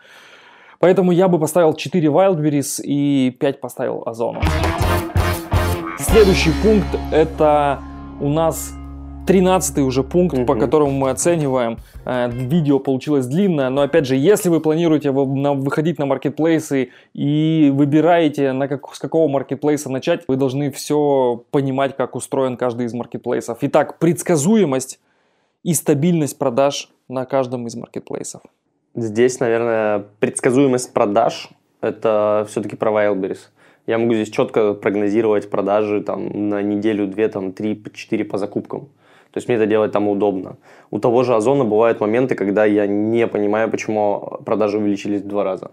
Поэтому 0.80 1.12
я 1.12 1.28
бы 1.28 1.39
поставил 1.39 1.74
4 1.74 2.08
Wildberries 2.08 2.82
и 2.84 3.32
5 3.39 3.62
поставил 3.62 4.03
Озону. 4.06 4.41
Следующий 5.97 6.51
пункт 6.62 6.88
это 7.12 7.80
у 8.20 8.30
нас 8.30 8.74
13 9.26 9.80
уже 9.80 10.03
пункт, 10.03 10.38
mm-hmm. 10.38 10.45
по 10.45 10.56
которому 10.56 10.91
мы 10.91 11.10
оцениваем. 11.10 11.78
Э, 12.06 12.30
видео 12.30 12.80
получилось 12.80 13.26
длинное, 13.26 13.70
но 13.70 13.82
опять 13.82 14.06
же, 14.06 14.16
если 14.16 14.49
вы 14.49 14.60
планируете 14.60 15.12
выходить 15.12 15.97
на 15.97 16.06
маркетплейсы 16.06 16.89
и 17.14 17.72
выбираете, 17.74 18.51
на 18.51 18.68
как, 18.68 18.93
с 18.93 18.99
какого 18.99 19.28
маркетплейса 19.28 19.89
начать, 19.89 20.24
вы 20.28 20.36
должны 20.36 20.72
все 20.72 21.43
понимать, 21.51 21.97
как 21.97 22.16
устроен 22.16 22.58
каждый 22.58 22.86
из 22.86 22.93
маркетплейсов. 22.93 23.60
Итак, 23.62 23.97
предсказуемость 23.99 24.99
и 25.64 25.74
стабильность 25.74 26.38
продаж 26.38 26.89
на 27.08 27.26
каждом 27.26 27.66
из 27.68 27.76
маркетплейсов. 27.76 28.41
Здесь, 28.96 29.41
наверное, 29.41 30.06
предсказуемость 30.22 30.93
продаж– 30.93 31.50
это 31.82 32.46
все-таки 32.50 32.78
про 32.78 32.91
Wildberries. 32.91 33.50
Я 33.88 33.98
могу 33.98 34.14
здесь 34.14 34.30
четко 34.30 34.74
прогнозировать 34.74 35.50
продажи 35.50 36.02
там, 36.02 36.50
на 36.50 36.62
неделю, 36.62 37.06
две, 37.06 37.28
там, 37.28 37.52
три, 37.52 37.84
четыре 37.93 38.24
по 38.24 38.38
закупкам. 38.38 38.86
То 39.32 39.38
есть 39.38 39.50
мне 39.50 39.58
это 39.58 39.66
делать 39.66 39.91
там 39.91 40.08
удобно. 40.08 40.56
У 40.91 41.00
того 41.00 41.24
же 41.24 41.36
Озона 41.36 41.66
бывают 41.66 42.00
моменты, 42.00 42.36
когда 42.36 42.64
я 42.64 42.88
не 42.88 43.28
понимаю, 43.28 43.70
почему 43.70 44.39
продажи 44.46 44.78
увеличились 44.78 45.24
в 45.24 45.28
два 45.28 45.43
раза. 45.43 45.66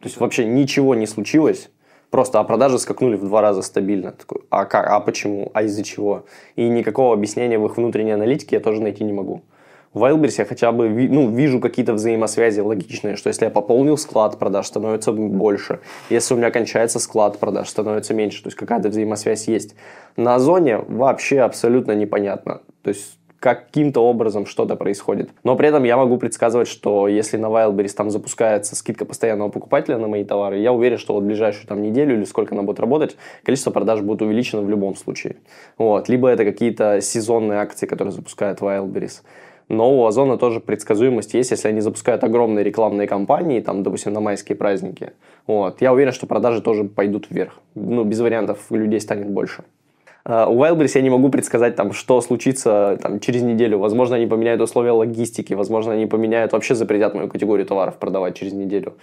То 0.00 0.08
есть 0.08 0.20
вообще 0.20 0.44
ничего 0.44 0.94
не 0.94 1.06
случилось, 1.06 1.70
просто 2.10 2.40
а 2.40 2.44
продажи 2.44 2.78
скакнули 2.78 3.16
в 3.16 3.24
два 3.24 3.40
раза 3.40 3.62
стабильно. 3.62 4.12
Такой, 4.12 4.42
а 4.50 4.66
как, 4.66 4.86
а 4.86 5.00
почему, 5.00 5.50
а 5.54 5.62
из-за 5.62 5.82
чего? 5.82 6.26
И 6.56 6.68
никакого 6.68 7.14
объяснения 7.14 7.58
в 7.58 7.64
их 7.64 7.78
внутренней 7.78 8.12
аналитике 8.12 8.56
я 8.56 8.60
тоже 8.60 8.82
найти 8.82 9.02
не 9.02 9.14
могу. 9.14 9.40
В 9.96 10.04
Wildberries 10.04 10.34
я 10.36 10.44
хотя 10.44 10.72
бы 10.72 10.90
ну, 10.90 11.30
вижу 11.30 11.58
какие-то 11.58 11.94
взаимосвязи 11.94 12.60
логичные, 12.60 13.16
что 13.16 13.28
если 13.28 13.46
я 13.46 13.50
пополнил 13.50 13.96
склад, 13.96 14.38
продаж 14.38 14.66
становится 14.66 15.10
больше. 15.10 15.80
Если 16.10 16.34
у 16.34 16.36
меня 16.36 16.50
кончается 16.50 16.98
склад, 16.98 17.38
продаж 17.38 17.66
становится 17.70 18.12
меньше. 18.12 18.42
То 18.42 18.48
есть 18.48 18.58
какая-то 18.58 18.90
взаимосвязь 18.90 19.48
есть. 19.48 19.74
На 20.18 20.34
Озоне 20.34 20.76
вообще 20.76 21.40
абсолютно 21.40 21.92
непонятно. 21.92 22.60
То 22.82 22.90
есть 22.90 23.16
каким-то 23.40 24.00
образом 24.00 24.44
что-то 24.44 24.76
происходит. 24.76 25.30
Но 25.44 25.56
при 25.56 25.68
этом 25.68 25.84
я 25.84 25.96
могу 25.96 26.18
предсказывать, 26.18 26.68
что 26.68 27.08
если 27.08 27.38
на 27.38 27.46
Wildberries 27.46 27.94
там 27.96 28.10
запускается 28.10 28.76
скидка 28.76 29.06
постоянного 29.06 29.48
покупателя 29.48 29.96
на 29.96 30.08
мои 30.08 30.24
товары, 30.24 30.58
я 30.58 30.74
уверен, 30.74 30.98
что 30.98 31.14
вот 31.14 31.22
ближайшую 31.22 31.66
там 31.68 31.80
неделю 31.80 32.16
или 32.16 32.24
сколько 32.24 32.54
она 32.54 32.64
будет 32.64 32.80
работать, 32.80 33.16
количество 33.44 33.70
продаж 33.70 34.02
будет 34.02 34.20
увеличено 34.20 34.60
в 34.60 34.68
любом 34.68 34.94
случае. 34.94 35.36
Вот. 35.78 36.10
Либо 36.10 36.28
это 36.28 36.44
какие-то 36.44 37.00
сезонные 37.00 37.60
акции, 37.60 37.86
которые 37.86 38.12
запускает 38.12 38.58
Wildberries. 38.60 39.22
Но 39.68 39.98
у 39.98 40.06
Озона 40.06 40.38
тоже 40.38 40.60
предсказуемость 40.60 41.34
есть, 41.34 41.50
если 41.50 41.68
они 41.68 41.80
запускают 41.80 42.22
огромные 42.22 42.64
рекламные 42.64 43.08
кампании, 43.08 43.60
там, 43.60 43.82
допустим, 43.82 44.12
на 44.12 44.20
майские 44.20 44.56
праздники. 44.56 45.12
Вот. 45.46 45.80
Я 45.80 45.92
уверен, 45.92 46.12
что 46.12 46.26
продажи 46.26 46.62
тоже 46.62 46.84
пойдут 46.84 47.26
вверх. 47.30 47.60
Ну, 47.74 48.04
без 48.04 48.20
вариантов 48.20 48.58
людей 48.70 49.00
станет 49.00 49.28
больше. 49.28 49.64
А, 50.28 50.48
у 50.48 50.58
Wildberries 50.58 50.90
я 50.94 51.02
не 51.02 51.10
могу 51.10 51.28
предсказать, 51.28 51.76
там, 51.76 51.92
что 51.92 52.20
случится 52.20 52.98
там, 53.00 53.20
через 53.20 53.42
неделю. 53.42 53.78
Возможно, 53.78 54.16
они 54.16 54.26
поменяют 54.26 54.60
условия 54.60 54.90
логистики, 54.90 55.54
возможно, 55.54 55.92
они 55.92 56.06
поменяют, 56.06 56.52
вообще 56.52 56.74
запретят 56.74 57.14
мою 57.14 57.28
категорию 57.28 57.64
товаров 57.64 57.94
продавать 57.96 58.34
через 58.34 58.52
неделю. 58.52 58.94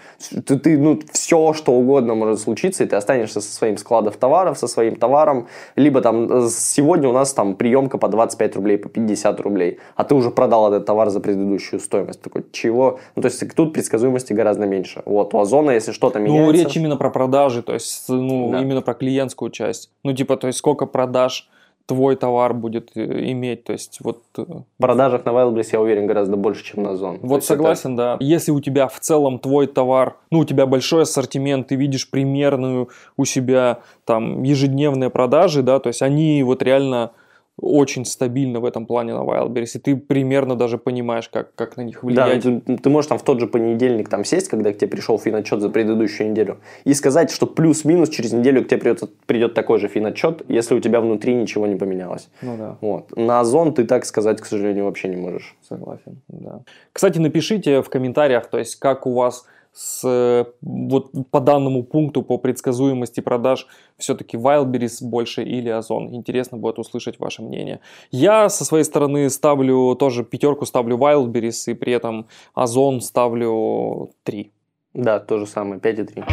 Ты, 0.45 0.59
ты, 0.59 0.77
ну, 0.77 0.99
все, 1.11 1.53
что 1.53 1.71
угодно 1.71 2.15
может 2.15 2.41
случиться, 2.41 2.83
и 2.83 2.87
ты 2.87 2.97
останешься 2.97 3.39
со 3.39 3.53
своим 3.53 3.77
складом 3.77 4.13
товаров, 4.19 4.57
со 4.57 4.67
своим 4.67 4.97
товаром. 4.97 5.47
Либо 5.77 6.01
там 6.01 6.29
э, 6.29 6.49
сегодня 6.49 7.07
у 7.07 7.13
нас 7.13 7.33
там 7.33 7.55
приемка 7.55 7.97
по 7.97 8.09
25 8.09 8.55
рублей, 8.57 8.77
по 8.77 8.89
50 8.89 9.39
рублей, 9.39 9.79
а 9.95 10.03
ты 10.03 10.15
уже 10.15 10.29
продал 10.29 10.67
этот 10.73 10.85
товар 10.85 11.09
за 11.09 11.21
предыдущую 11.21 11.79
стоимость. 11.79 12.21
Такой, 12.21 12.43
чего? 12.51 12.99
Ну, 13.15 13.21
то 13.21 13.29
есть 13.29 13.55
тут 13.55 13.73
предсказуемости 13.73 14.33
гораздо 14.33 14.65
меньше. 14.65 15.01
Вот, 15.05 15.33
у 15.33 15.39
Озона, 15.39 15.71
если 15.71 15.93
что-то 15.93 16.19
ну, 16.19 16.25
меняется... 16.25 16.51
Ну, 16.51 16.51
речь 16.51 16.75
именно 16.75 16.97
про 16.97 17.09
продажи, 17.09 17.61
то 17.61 17.73
есть, 17.73 18.09
ну, 18.09 18.51
да. 18.51 18.61
именно 18.61 18.81
про 18.81 18.93
клиентскую 18.93 19.51
часть. 19.51 19.89
Ну, 20.03 20.13
типа, 20.13 20.35
то 20.35 20.47
есть, 20.47 20.59
сколько 20.59 20.85
продаж 20.85 21.12
продаж 21.13 21.47
твой 21.85 22.15
товар 22.15 22.53
будет 22.53 22.91
э, 22.95 23.31
иметь. 23.31 23.65
То 23.65 23.73
есть 23.73 23.99
вот... 24.01 24.23
Э, 24.37 24.43
в 24.43 24.81
продажах 24.81 25.25
на 25.25 25.31
Wildberries, 25.31 25.69
я 25.73 25.81
уверен, 25.81 26.07
гораздо 26.07 26.37
больше, 26.37 26.63
чем 26.63 26.83
на 26.83 26.91
Озон. 26.91 27.19
Вот 27.21 27.43
согласен, 27.43 27.93
это... 27.93 27.97
да. 27.97 28.17
Если 28.21 28.51
у 28.51 28.61
тебя 28.61 28.87
в 28.87 28.99
целом 28.99 29.37
твой 29.37 29.67
товар, 29.67 30.15
ну, 30.31 30.39
у 30.39 30.45
тебя 30.45 30.65
большой 30.65 31.03
ассортимент, 31.03 31.67
ты 31.67 31.75
видишь 31.75 32.09
примерную 32.09 32.89
у 33.17 33.25
себя 33.25 33.79
там 34.05 34.43
ежедневные 34.43 35.09
продажи, 35.09 35.61
да, 35.61 35.79
то 35.79 35.89
есть 35.89 36.01
они 36.01 36.41
вот 36.43 36.63
реально 36.63 37.11
очень 37.59 38.03
стабильно 38.05 38.59
в 38.59 38.65
этом 38.65 38.85
плане 38.85 39.13
на 39.13 39.19
Wildberries, 39.19 39.71
и 39.75 39.79
ты 39.79 39.95
примерно 39.95 40.55
даже 40.55 40.77
понимаешь, 40.77 41.29
как, 41.29 41.53
как 41.55 41.77
на 41.77 41.81
них 41.81 42.03
влиять. 42.03 42.43
Да, 42.43 42.59
ты, 42.59 42.77
ты 42.77 42.89
можешь 42.89 43.09
там 43.09 43.17
в 43.17 43.23
тот 43.23 43.39
же 43.39 43.47
понедельник 43.47 44.09
там 44.09 44.25
сесть, 44.25 44.49
когда 44.49 44.73
к 44.73 44.77
тебе 44.77 44.87
пришел 44.89 45.19
финотчет 45.19 45.61
за 45.61 45.69
предыдущую 45.69 46.31
неделю, 46.31 46.57
и 46.83 46.93
сказать, 46.93 47.29
что 47.31 47.45
плюс-минус 47.45 48.09
через 48.09 48.33
неделю 48.33 48.63
к 48.63 48.67
тебе 48.67 48.79
придет, 48.79 49.17
придет 49.25 49.53
такой 49.53 49.79
же 49.79 49.87
финотчет, 49.87 50.43
если 50.47 50.75
у 50.75 50.79
тебя 50.79 50.99
внутри 50.99 51.35
ничего 51.35 51.67
не 51.67 51.75
поменялось. 51.75 52.29
Ну 52.41 52.57
да. 52.57 52.77
Вот. 52.81 53.15
На 53.15 53.39
Озон 53.39 53.73
ты 53.73 53.83
так 53.83 54.05
сказать, 54.05 54.41
к 54.41 54.45
сожалению, 54.45 54.85
вообще 54.85 55.07
не 55.07 55.17
можешь. 55.17 55.55
Согласен, 55.61 56.21
да. 56.27 56.61
Кстати, 56.91 57.19
напишите 57.19 57.81
в 57.81 57.89
комментариях, 57.89 58.47
то 58.47 58.57
есть 58.57 58.77
как 58.77 59.05
у 59.05 59.13
вас 59.13 59.45
с, 59.73 60.47
вот 60.61 61.11
по 61.31 61.39
данному 61.39 61.83
пункту 61.83 62.21
по 62.21 62.37
предсказуемости 62.37 63.21
продаж 63.21 63.67
все-таки 63.97 64.37
Wildberries 64.37 65.03
больше 65.03 65.43
или 65.43 65.69
Озон. 65.69 66.13
Интересно 66.13 66.57
будет 66.57 66.77
услышать 66.77 67.19
ваше 67.19 67.41
мнение. 67.41 67.79
Я 68.11 68.49
со 68.49 68.65
своей 68.65 68.83
стороны 68.83 69.29
ставлю 69.29 69.95
тоже 69.95 70.23
пятерку, 70.23 70.65
ставлю 70.65 70.97
Wildberries 70.97 71.71
и 71.71 71.73
при 71.73 71.93
этом 71.93 72.27
Озон 72.53 73.01
ставлю 73.01 74.11
3. 74.23 74.51
Да, 74.93 75.19
то 75.19 75.39
же 75.39 75.47
самое, 75.47 75.81
5 75.81 75.99
и 75.99 76.03
3. 76.03 76.23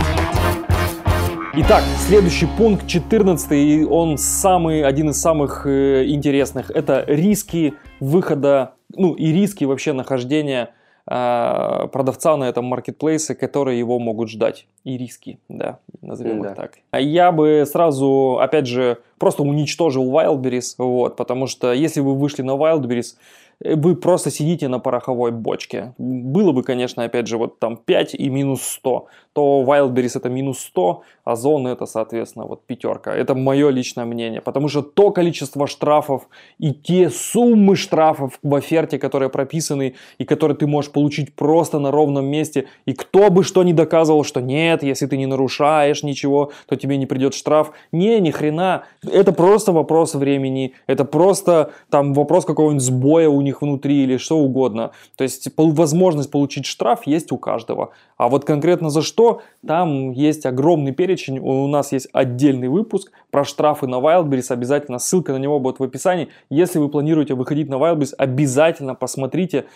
Итак, 1.52 1.82
следующий 2.06 2.46
пункт, 2.58 2.86
14, 2.86 3.52
и 3.52 3.84
он 3.84 4.18
самый, 4.18 4.84
один 4.84 5.10
из 5.10 5.20
самых 5.20 5.66
э, 5.66 6.04
интересных. 6.06 6.70
Это 6.70 7.04
риски 7.08 7.74
выхода, 7.98 8.74
ну 8.94 9.14
и 9.14 9.32
риски 9.32 9.64
вообще 9.64 9.92
нахождения 9.92 10.74
продавца 11.10 12.36
на 12.36 12.48
этом 12.48 12.66
маркетплейсе, 12.66 13.34
которые 13.34 13.78
его 13.80 13.98
могут 13.98 14.30
ждать. 14.30 14.68
И 14.84 14.96
риски, 14.96 15.40
да, 15.48 15.80
назовем 16.02 16.40
да. 16.40 16.50
их 16.50 16.56
так. 16.56 16.78
А 16.92 17.00
я 17.00 17.32
бы 17.32 17.64
сразу, 17.66 18.38
опять 18.40 18.66
же, 18.66 18.98
просто 19.20 19.44
уничтожил 19.44 20.10
Wildberries, 20.10 20.74
вот, 20.78 21.16
потому 21.16 21.46
что 21.46 21.72
если 21.72 22.00
вы 22.00 22.16
вышли 22.16 22.42
на 22.42 22.52
Wildberries, 22.52 23.14
Э, 23.62 23.74
вы 23.76 23.96
просто 23.96 24.30
сидите 24.30 24.68
на 24.68 24.78
пороховой 24.78 25.30
бочке. 25.30 25.94
Было 25.98 26.52
бы, 26.52 26.62
конечно, 26.62 27.04
опять 27.04 27.26
же, 27.26 27.36
вот 27.36 27.58
там 27.58 27.76
5 27.76 28.14
и 28.14 28.30
минус 28.30 28.62
100, 28.62 29.06
то 29.32 29.64
Wildberries 29.66 30.12
это 30.16 30.28
минус 30.28 30.60
100, 30.60 31.02
а 31.24 31.34
Zone 31.34 31.68
это, 31.68 31.86
соответственно, 31.86 32.46
вот 32.46 32.64
пятерка. 32.66 33.14
Это 33.14 33.34
мое 33.34 33.70
личное 33.70 34.04
мнение, 34.04 34.40
потому 34.40 34.68
что 34.68 34.82
то 34.82 35.10
количество 35.10 35.66
штрафов 35.66 36.28
и 36.58 36.72
те 36.72 37.10
суммы 37.10 37.76
штрафов 37.76 38.38
в 38.42 38.54
оферте, 38.54 38.98
которые 38.98 39.28
прописаны 39.28 39.94
и 40.18 40.24
которые 40.24 40.56
ты 40.56 40.66
можешь 40.66 40.90
получить 40.90 41.34
просто 41.34 41.78
на 41.78 41.90
ровном 41.90 42.26
месте, 42.26 42.66
и 42.86 42.94
кто 42.94 43.30
бы 43.30 43.44
что 43.44 43.62
ни 43.62 43.72
доказывал, 43.72 44.24
что 44.24 44.40
нет, 44.40 44.82
если 44.82 45.06
ты 45.06 45.16
не 45.16 45.26
нарушаешь 45.26 46.02
ничего, 46.02 46.52
то 46.66 46.76
тебе 46.76 46.96
не 46.96 47.06
придет 47.06 47.34
штраф. 47.34 47.72
Не, 47.92 48.20
ни 48.20 48.30
хрена. 48.30 48.84
Это 49.10 49.32
просто 49.32 49.72
вопрос 49.72 50.14
времени, 50.14 50.74
это 50.86 51.04
просто 51.04 51.72
там 51.90 52.14
вопрос 52.14 52.44
какого-нибудь 52.44 52.82
сбоя 52.82 53.28
у 53.28 53.40
них 53.40 53.62
внутри 53.62 54.04
или 54.04 54.16
что 54.16 54.38
угодно. 54.38 54.92
То 55.16 55.24
есть 55.24 55.48
возможность 55.56 56.30
получить 56.30 56.66
штраф 56.66 57.06
есть 57.06 57.32
у 57.32 57.38
каждого. 57.38 57.90
А 58.16 58.28
вот 58.28 58.44
конкретно 58.44 58.90
за 58.90 59.02
что, 59.02 59.42
там 59.66 60.12
есть 60.12 60.46
огромный 60.46 60.92
перечень. 60.92 61.38
У 61.38 61.66
нас 61.66 61.92
есть 61.92 62.08
отдельный 62.12 62.68
выпуск 62.68 63.10
про 63.30 63.44
штрафы 63.44 63.86
на 63.86 63.96
Wildberries. 63.96 64.52
Обязательно 64.52 64.98
ссылка 64.98 65.32
на 65.32 65.38
него 65.38 65.58
будет 65.58 65.78
в 65.78 65.82
описании. 65.82 66.28
Если 66.48 66.78
вы 66.78 66.88
планируете 66.88 67.34
выходить 67.34 67.68
на 67.68 67.74
Wildberries, 67.74 68.14
обязательно 68.16 68.94
посмотрите, 68.94 69.66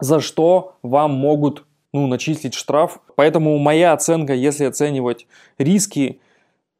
за 0.00 0.20
что 0.20 0.74
вам 0.82 1.12
могут 1.12 1.64
ну, 1.92 2.06
начислить 2.06 2.54
штраф. 2.54 3.00
Поэтому 3.14 3.58
моя 3.58 3.92
оценка, 3.92 4.34
если 4.34 4.64
оценивать 4.64 5.26
риски 5.58 6.20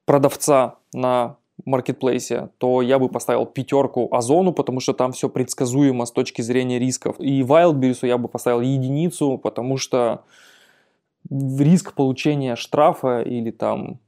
продавца 0.05 0.77
на 0.93 1.37
маркетплейсе, 1.65 2.51
то 2.59 2.83
я 2.83 2.99
бы 2.99 3.09
поставил 3.09 3.47
пятерку 3.47 4.09
Озону, 4.13 4.53
потому 4.53 4.81
что 4.81 4.93
там 4.93 5.13
все 5.13 5.29
предсказуемо 5.29 6.05
с 6.05 6.13
точки 6.13 6.43
зрения 6.43 6.79
рисков. 6.79 7.17
И 7.19 7.41
Wildberries 7.43 8.07
я 8.07 8.19
бы 8.19 8.29
поставил 8.29 8.61
единицу, 8.61 9.39
потому 9.39 9.77
что 9.79 10.25
риск 11.31 11.95
получения 11.95 12.57
штрафа 12.57 13.23
или 13.23 13.51
там 13.51 13.99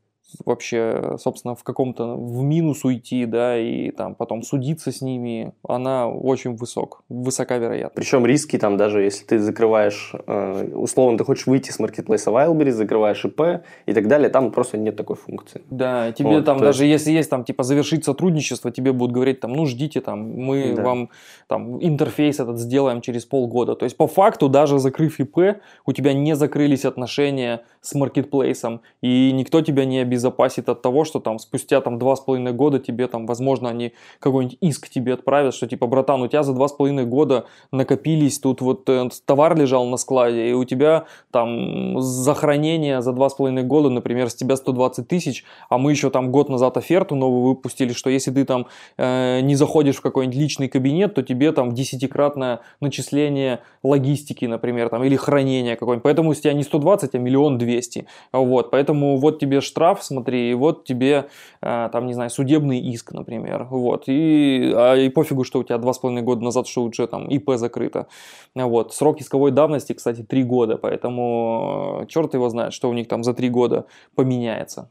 вообще, 0.44 1.16
собственно, 1.18 1.54
в 1.54 1.64
каком-то 1.64 2.14
в 2.16 2.42
минус 2.42 2.84
уйти, 2.84 3.24
да, 3.24 3.58
и 3.58 3.90
там 3.90 4.14
потом 4.14 4.42
судиться 4.42 4.92
с 4.92 5.00
ними, 5.00 5.52
она 5.66 6.08
очень 6.08 6.54
высок, 6.54 7.02
высока 7.08 7.56
вероятность. 7.58 7.94
Причем 7.94 8.26
риски 8.26 8.58
там 8.58 8.76
даже, 8.76 9.02
если 9.02 9.24
ты 9.24 9.38
закрываешь, 9.38 10.12
э, 10.26 10.70
условно, 10.74 11.18
ты 11.18 11.24
хочешь 11.24 11.46
выйти 11.46 11.70
с 11.70 11.78
маркетплейса 11.78 12.30
Wildberries, 12.30 12.72
закрываешь 12.72 13.24
ИП 13.24 13.62
и 13.86 13.92
так 13.92 14.06
далее, 14.08 14.28
там 14.28 14.50
просто 14.52 14.76
нет 14.76 14.96
такой 14.96 15.16
функции. 15.16 15.62
Да, 15.70 16.12
тебе 16.12 16.28
вот, 16.28 16.44
там 16.44 16.58
даже 16.58 16.84
есть... 16.84 17.06
если 17.06 17.16
есть 17.16 17.30
там 17.30 17.44
типа 17.44 17.62
завершить 17.62 18.04
сотрудничество, 18.04 18.70
тебе 18.70 18.92
будут 18.92 19.14
говорить 19.14 19.40
там, 19.40 19.52
ну 19.52 19.66
ждите 19.66 20.00
там, 20.00 20.30
мы 20.30 20.74
да. 20.76 20.82
вам 20.82 21.10
там 21.46 21.82
интерфейс 21.82 22.38
этот 22.40 22.58
сделаем 22.58 23.00
через 23.00 23.24
полгода. 23.24 23.74
То 23.74 23.84
есть 23.84 23.96
по 23.96 24.06
факту 24.06 24.48
даже 24.48 24.78
закрыв 24.78 25.20
ИП, 25.20 25.60
у 25.86 25.92
тебя 25.92 26.12
не 26.12 26.36
закрылись 26.36 26.84
отношения 26.84 27.62
с 27.80 27.94
маркетплейсом 27.94 28.82
и 29.00 29.32
никто 29.32 29.62
тебя 29.62 29.84
не 29.84 30.00
обязательно 30.00 30.17
обезопасит 30.18 30.68
от 30.68 30.82
того, 30.82 31.04
что 31.04 31.20
там 31.20 31.38
спустя 31.38 31.80
там 31.80 31.98
два 31.98 32.16
с 32.16 32.20
половиной 32.20 32.52
года 32.52 32.78
тебе 32.78 33.06
там, 33.06 33.26
возможно, 33.26 33.68
они 33.68 33.92
какой-нибудь 34.18 34.58
иск 34.60 34.88
тебе 34.88 35.14
отправят, 35.14 35.54
что 35.54 35.66
типа, 35.66 35.86
братан, 35.86 36.22
у 36.22 36.26
тебя 36.26 36.42
за 36.42 36.52
два 36.52 36.68
с 36.68 36.72
половиной 36.72 37.06
года 37.06 37.46
накопились, 37.72 38.38
тут 38.38 38.60
вот 38.60 38.88
э, 38.88 39.08
товар 39.24 39.56
лежал 39.56 39.86
на 39.86 39.96
складе, 39.96 40.50
и 40.50 40.52
у 40.52 40.64
тебя 40.64 41.04
там 41.30 42.00
за 42.00 42.34
хранение 42.34 43.00
за 43.00 43.12
два 43.12 43.28
с 43.28 43.34
половиной 43.34 43.62
года, 43.62 43.90
например, 43.90 44.28
с 44.28 44.34
тебя 44.34 44.56
120 44.56 45.06
тысяч, 45.06 45.44
а 45.68 45.78
мы 45.78 45.92
еще 45.92 46.10
там 46.10 46.32
год 46.32 46.48
назад 46.48 46.76
оферту 46.76 47.14
новую 47.14 47.44
выпустили, 47.44 47.92
что 47.92 48.10
если 48.10 48.32
ты 48.32 48.44
там 48.44 48.66
э, 48.96 49.40
не 49.40 49.54
заходишь 49.54 49.96
в 49.96 50.00
какой-нибудь 50.00 50.38
личный 50.38 50.68
кабинет, 50.68 51.14
то 51.14 51.22
тебе 51.22 51.52
там 51.52 51.72
десятикратное 51.72 52.60
начисление 52.80 53.60
логистики, 53.82 54.46
например, 54.46 54.88
там, 54.88 55.04
или 55.04 55.16
хранения 55.16 55.76
какой-нибудь. 55.76 56.02
Поэтому 56.02 56.30
у 56.30 56.34
тебя 56.34 56.52
не 56.52 56.62
120, 56.62 57.14
а 57.14 57.18
миллион 57.18 57.58
двести. 57.58 58.06
Вот, 58.32 58.70
поэтому 58.70 59.16
вот 59.16 59.38
тебе 59.38 59.60
штраф 59.60 60.02
смотри, 60.08 60.50
и 60.50 60.54
вот 60.54 60.84
тебе, 60.84 61.28
э, 61.62 61.88
там, 61.92 62.06
не 62.06 62.14
знаю, 62.14 62.30
судебный 62.30 62.80
иск, 62.80 63.12
например, 63.12 63.64
вот, 63.70 64.04
и, 64.08 64.72
а, 64.74 64.96
и 64.96 65.08
пофигу, 65.08 65.44
что 65.44 65.60
у 65.60 65.64
тебя 65.64 65.78
два 65.78 65.92
с 65.92 65.98
половиной 65.98 66.22
года 66.22 66.42
назад, 66.42 66.66
что 66.66 66.82
уже 66.82 67.06
там 67.06 67.28
ИП 67.28 67.52
закрыто, 67.54 68.06
вот, 68.54 68.94
срок 68.94 69.20
исковой 69.20 69.50
давности, 69.50 69.92
кстати, 69.92 70.22
три 70.22 70.42
года, 70.42 70.76
поэтому 70.76 72.00
э, 72.02 72.06
черт 72.06 72.34
его 72.34 72.48
знает, 72.48 72.72
что 72.72 72.90
у 72.90 72.92
них 72.92 73.08
там 73.08 73.22
за 73.22 73.34
три 73.34 73.48
года 73.48 73.86
поменяется. 74.14 74.90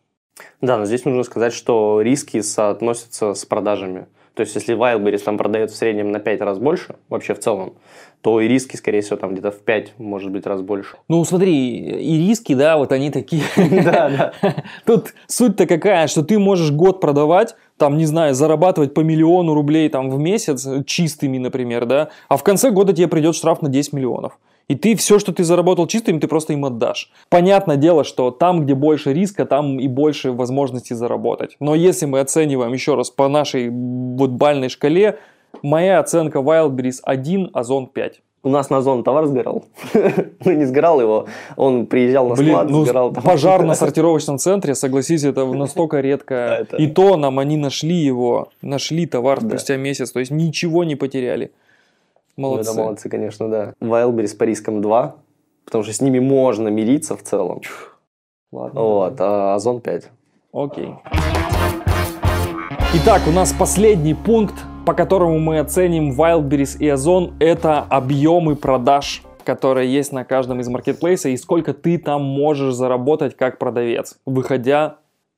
Да, 0.61 0.77
но 0.77 0.85
здесь 0.85 1.05
нужно 1.05 1.23
сказать, 1.23 1.53
что 1.53 2.01
риски 2.01 2.41
соотносятся 2.41 3.33
с 3.33 3.45
продажами. 3.45 4.07
То 4.37 4.41
есть, 4.41 4.53
если 4.53 4.77
Wildberries 4.77 5.23
там 5.23 5.35
продает 5.35 5.71
в 5.71 5.75
среднем 5.75 6.11
на 6.11 6.19
5 6.19 6.41
раз 6.41 6.59
больше, 6.59 6.97
вообще 7.09 7.33
в 7.33 7.39
целом, 7.39 7.73
то 8.21 8.39
и 8.39 8.47
риски, 8.47 8.75
скорее 8.75 9.01
всего, 9.01 9.17
там 9.17 9.31
где-то 9.31 9.49
в 9.49 9.57
5, 9.61 9.93
может 9.97 10.31
быть, 10.31 10.45
раз 10.45 10.61
больше. 10.61 10.97
Ну, 11.07 11.25
смотри, 11.25 11.75
и 11.79 12.17
риски, 12.19 12.53
да, 12.53 12.77
вот 12.77 12.91
они 12.91 13.09
такие. 13.09 13.41
Да, 13.87 14.09
да. 14.41 14.55
Тут 14.85 15.15
суть-то 15.25 15.65
какая, 15.65 16.05
что 16.05 16.21
ты 16.21 16.37
можешь 16.37 16.69
год 16.69 17.01
продавать, 17.01 17.55
там, 17.77 17.97
не 17.97 18.05
знаю, 18.05 18.35
зарабатывать 18.35 18.93
по 18.93 18.99
миллиону 18.99 19.55
рублей 19.55 19.89
там 19.89 20.11
в 20.11 20.19
месяц, 20.19 20.67
чистыми, 20.85 21.39
например, 21.39 21.85
да, 21.85 22.09
а 22.29 22.37
в 22.37 22.43
конце 22.43 22.69
года 22.69 22.93
тебе 22.93 23.07
придет 23.07 23.35
штраф 23.35 23.63
на 23.63 23.69
10 23.69 23.93
миллионов. 23.93 24.37
И 24.67 24.75
ты 24.75 24.95
все, 24.95 25.17
что 25.17 25.31
ты 25.31 25.45
заработал 25.45 25.87
чистым, 25.87 26.19
ты 26.19 26.27
просто 26.27 26.53
им 26.53 26.65
отдашь. 26.65 27.09
Понятное 27.29 27.77
дело, 27.77 28.03
что 28.03 28.31
там, 28.31 28.63
где 28.65 28.75
больше 28.75 29.13
риска, 29.13 29.45
там 29.45 29.79
и 29.79 29.87
больше 29.87 30.33
возможностей 30.33 30.93
заработать. 30.93 31.55
Но 31.61 31.73
если 31.73 32.05
мы 32.05 32.19
оцениваем 32.19 32.73
еще 32.73 32.95
раз 32.95 33.09
по 33.09 33.29
нашей 33.29 33.69
вот 33.69 34.31
бальной 34.31 34.67
шкале, 34.67 35.19
моя 35.61 35.99
оценка 35.99 36.39
Wildberries 36.39 36.97
1, 37.03 37.51
Озон 37.53 37.87
5. 37.87 38.21
У 38.43 38.49
нас 38.49 38.69
на 38.69 38.77
Озон 38.77 39.03
товар 39.03 39.25
сгорал. 39.25 39.65
ну, 39.93 40.51
не 40.51 40.65
сгорал 40.65 41.01
его, 41.01 41.27
он 41.55 41.85
приезжал 41.87 42.29
на 42.29 42.35
Блин, 42.35 42.49
склад, 42.49 42.69
ну, 42.69 42.83
сгорал. 42.85 43.11
Пожар 43.11 43.63
на 43.63 43.73
сортировочном 43.75 44.37
центре, 44.37 44.75
согласись, 44.75 45.23
это 45.23 45.45
настолько 45.45 46.01
редко. 46.01 46.67
И 46.77 46.87
то 46.87 47.17
нам 47.17 47.39
они 47.39 47.57
нашли 47.57 47.95
его, 47.95 48.49
нашли 48.61 49.05
товар 49.05 49.41
спустя 49.41 49.77
месяц, 49.77 50.11
то 50.11 50.19
есть 50.19 50.31
ничего 50.31 50.83
не 50.83 50.95
потеряли. 50.95 51.51
Молодцы. 52.37 52.69
Ну, 52.69 52.73
это 52.73 52.83
молодцы, 52.83 53.09
конечно, 53.09 53.49
да. 53.49 53.73
Wildberries 53.81 54.27
с 54.27 54.35
Париском 54.35 54.79
2, 54.79 55.15
потому 55.65 55.83
что 55.83 55.91
с 55.91 56.01
ними 56.01 56.19
можно 56.19 56.67
мириться 56.67 57.17
в 57.17 57.23
целом. 57.23 57.61
Ладно. 58.51 58.79
Вот, 58.79 59.15
а 59.19 59.55
Озон 59.55 59.81
5. 59.81 60.11
Окей. 60.53 60.93
Итак, 62.93 63.23
у 63.27 63.31
нас 63.31 63.53
последний 63.53 64.13
пункт, 64.13 64.53
по 64.85 64.93
которому 64.93 65.39
мы 65.39 65.57
оценим 65.57 66.11
Wildberries 66.11 66.77
и 66.77 66.87
Озон, 66.87 67.33
это 67.39 67.79
объемы 67.81 68.55
продаж 68.55 69.23
которые 69.43 69.89
есть 69.89 70.11
на 70.11 70.25
каждом 70.25 70.59
из 70.59 70.67
маркетплейса 70.67 71.29
и 71.29 71.37
сколько 71.37 71.73
ты 71.73 71.97
там 71.97 72.21
можешь 72.21 72.73
заработать 72.73 73.37
как 73.37 73.59
продавец, 73.59 74.17
выходя 74.25 74.97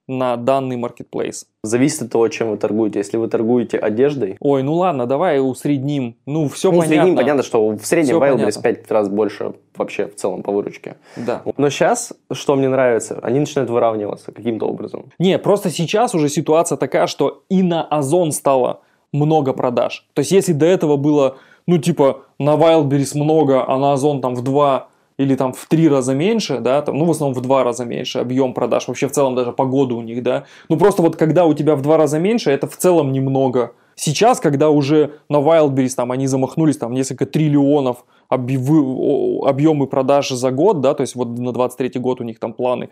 на 0.10 0.36
данный 0.36 0.76
маркетплейс? 0.76 1.46
Зависит 1.64 2.02
от 2.02 2.12
того, 2.12 2.28
чем 2.30 2.50
вы 2.50 2.58
торгуете. 2.58 3.00
Если 3.00 3.18
вы 3.18 3.28
торгуете 3.28 3.78
одеждой... 3.78 4.38
Ой, 4.40 4.64
ну 4.64 4.74
ладно, 4.74 5.06
давай 5.06 5.40
усредним. 5.40 6.16
Ну, 6.26 6.50
все 6.50 6.72
ну, 6.72 6.80
понятно. 6.80 6.96
Усредним, 6.96 7.16
понятно, 7.16 7.44
что 7.44 7.70
в 7.70 7.86
среднем 7.86 8.18
Wildberries 8.18 8.62
5 8.62 8.92
раз 8.92 9.08
больше 9.10 9.54
вообще 9.78 10.08
в 10.08 10.16
целом 10.16 10.42
по 10.42 10.52
выручке. 10.52 10.98
Да. 11.16 11.44
Но 11.58 11.70
сейчас, 11.70 12.14
что 12.32 12.56
мне 12.56 12.68
нравится, 12.68 13.20
они 13.22 13.40
начинают 13.40 13.70
выравниваться 13.70 14.32
каким-то 14.32 14.68
образом. 14.68 15.06
Не, 15.20 15.38
просто 15.38 15.70
сейчас 15.70 16.16
уже 16.16 16.28
ситуация 16.28 16.78
такая, 16.78 17.08
что 17.08 17.44
и 17.50 17.62
на 17.62 17.84
Озон 17.84 18.32
стало 18.32 18.82
много 19.14 19.54
продаж. 19.54 20.08
То 20.14 20.22
есть, 20.22 20.32
если 20.32 20.54
до 20.54 20.66
этого 20.66 20.98
было, 20.98 21.38
ну, 21.68 21.78
типа, 21.78 22.24
на 22.40 22.56
Wildberries 22.56 23.16
много, 23.16 23.64
а 23.68 23.78
на 23.78 23.94
Озон 23.94 24.22
там 24.22 24.36
в 24.36 24.44
два 24.44 24.90
или 25.20 25.36
там 25.36 25.52
в 25.52 25.66
три 25.68 25.90
раза 25.90 26.16
меньше, 26.16 26.60
да, 26.60 26.82
там, 26.82 26.98
ну, 26.98 27.04
в 27.04 27.12
основном 27.12 27.38
в 27.38 27.42
два 27.42 27.66
раза 27.66 27.84
меньше 27.84 28.20
объем 28.20 28.54
продаж, 28.54 28.88
вообще 28.88 29.10
в 29.10 29.12
целом 29.12 29.36
даже 29.36 29.52
погода 29.52 29.94
у 29.94 30.02
них, 30.02 30.24
да. 30.24 30.46
Ну, 30.70 30.78
просто 30.78 31.02
вот 31.02 31.18
когда 31.18 31.46
у 31.46 31.54
тебя 31.54 31.76
в 31.76 31.82
два 31.82 31.98
раза 31.98 32.20
меньше, 32.20 32.52
это 32.52 32.68
в 32.68 32.78
целом 32.78 33.12
немного. 33.12 33.74
Сейчас, 33.96 34.40
когда 34.40 34.70
уже 34.70 35.20
на 35.28 35.42
Wildberries 35.42 35.94
там 35.94 36.14
они 36.14 36.26
замахнулись 36.26 36.78
там 36.78 36.94
несколько 36.94 37.26
триллионов 37.26 38.06
объемы 38.30 39.88
продаж 39.88 40.30
за 40.30 40.52
год, 40.52 40.80
да, 40.80 40.94
то 40.94 41.02
есть 41.02 41.16
вот 41.16 41.38
на 41.38 41.52
23 41.52 42.00
год 42.00 42.22
у 42.22 42.24
них 42.24 42.40
там 42.40 42.54
планы. 42.54 42.88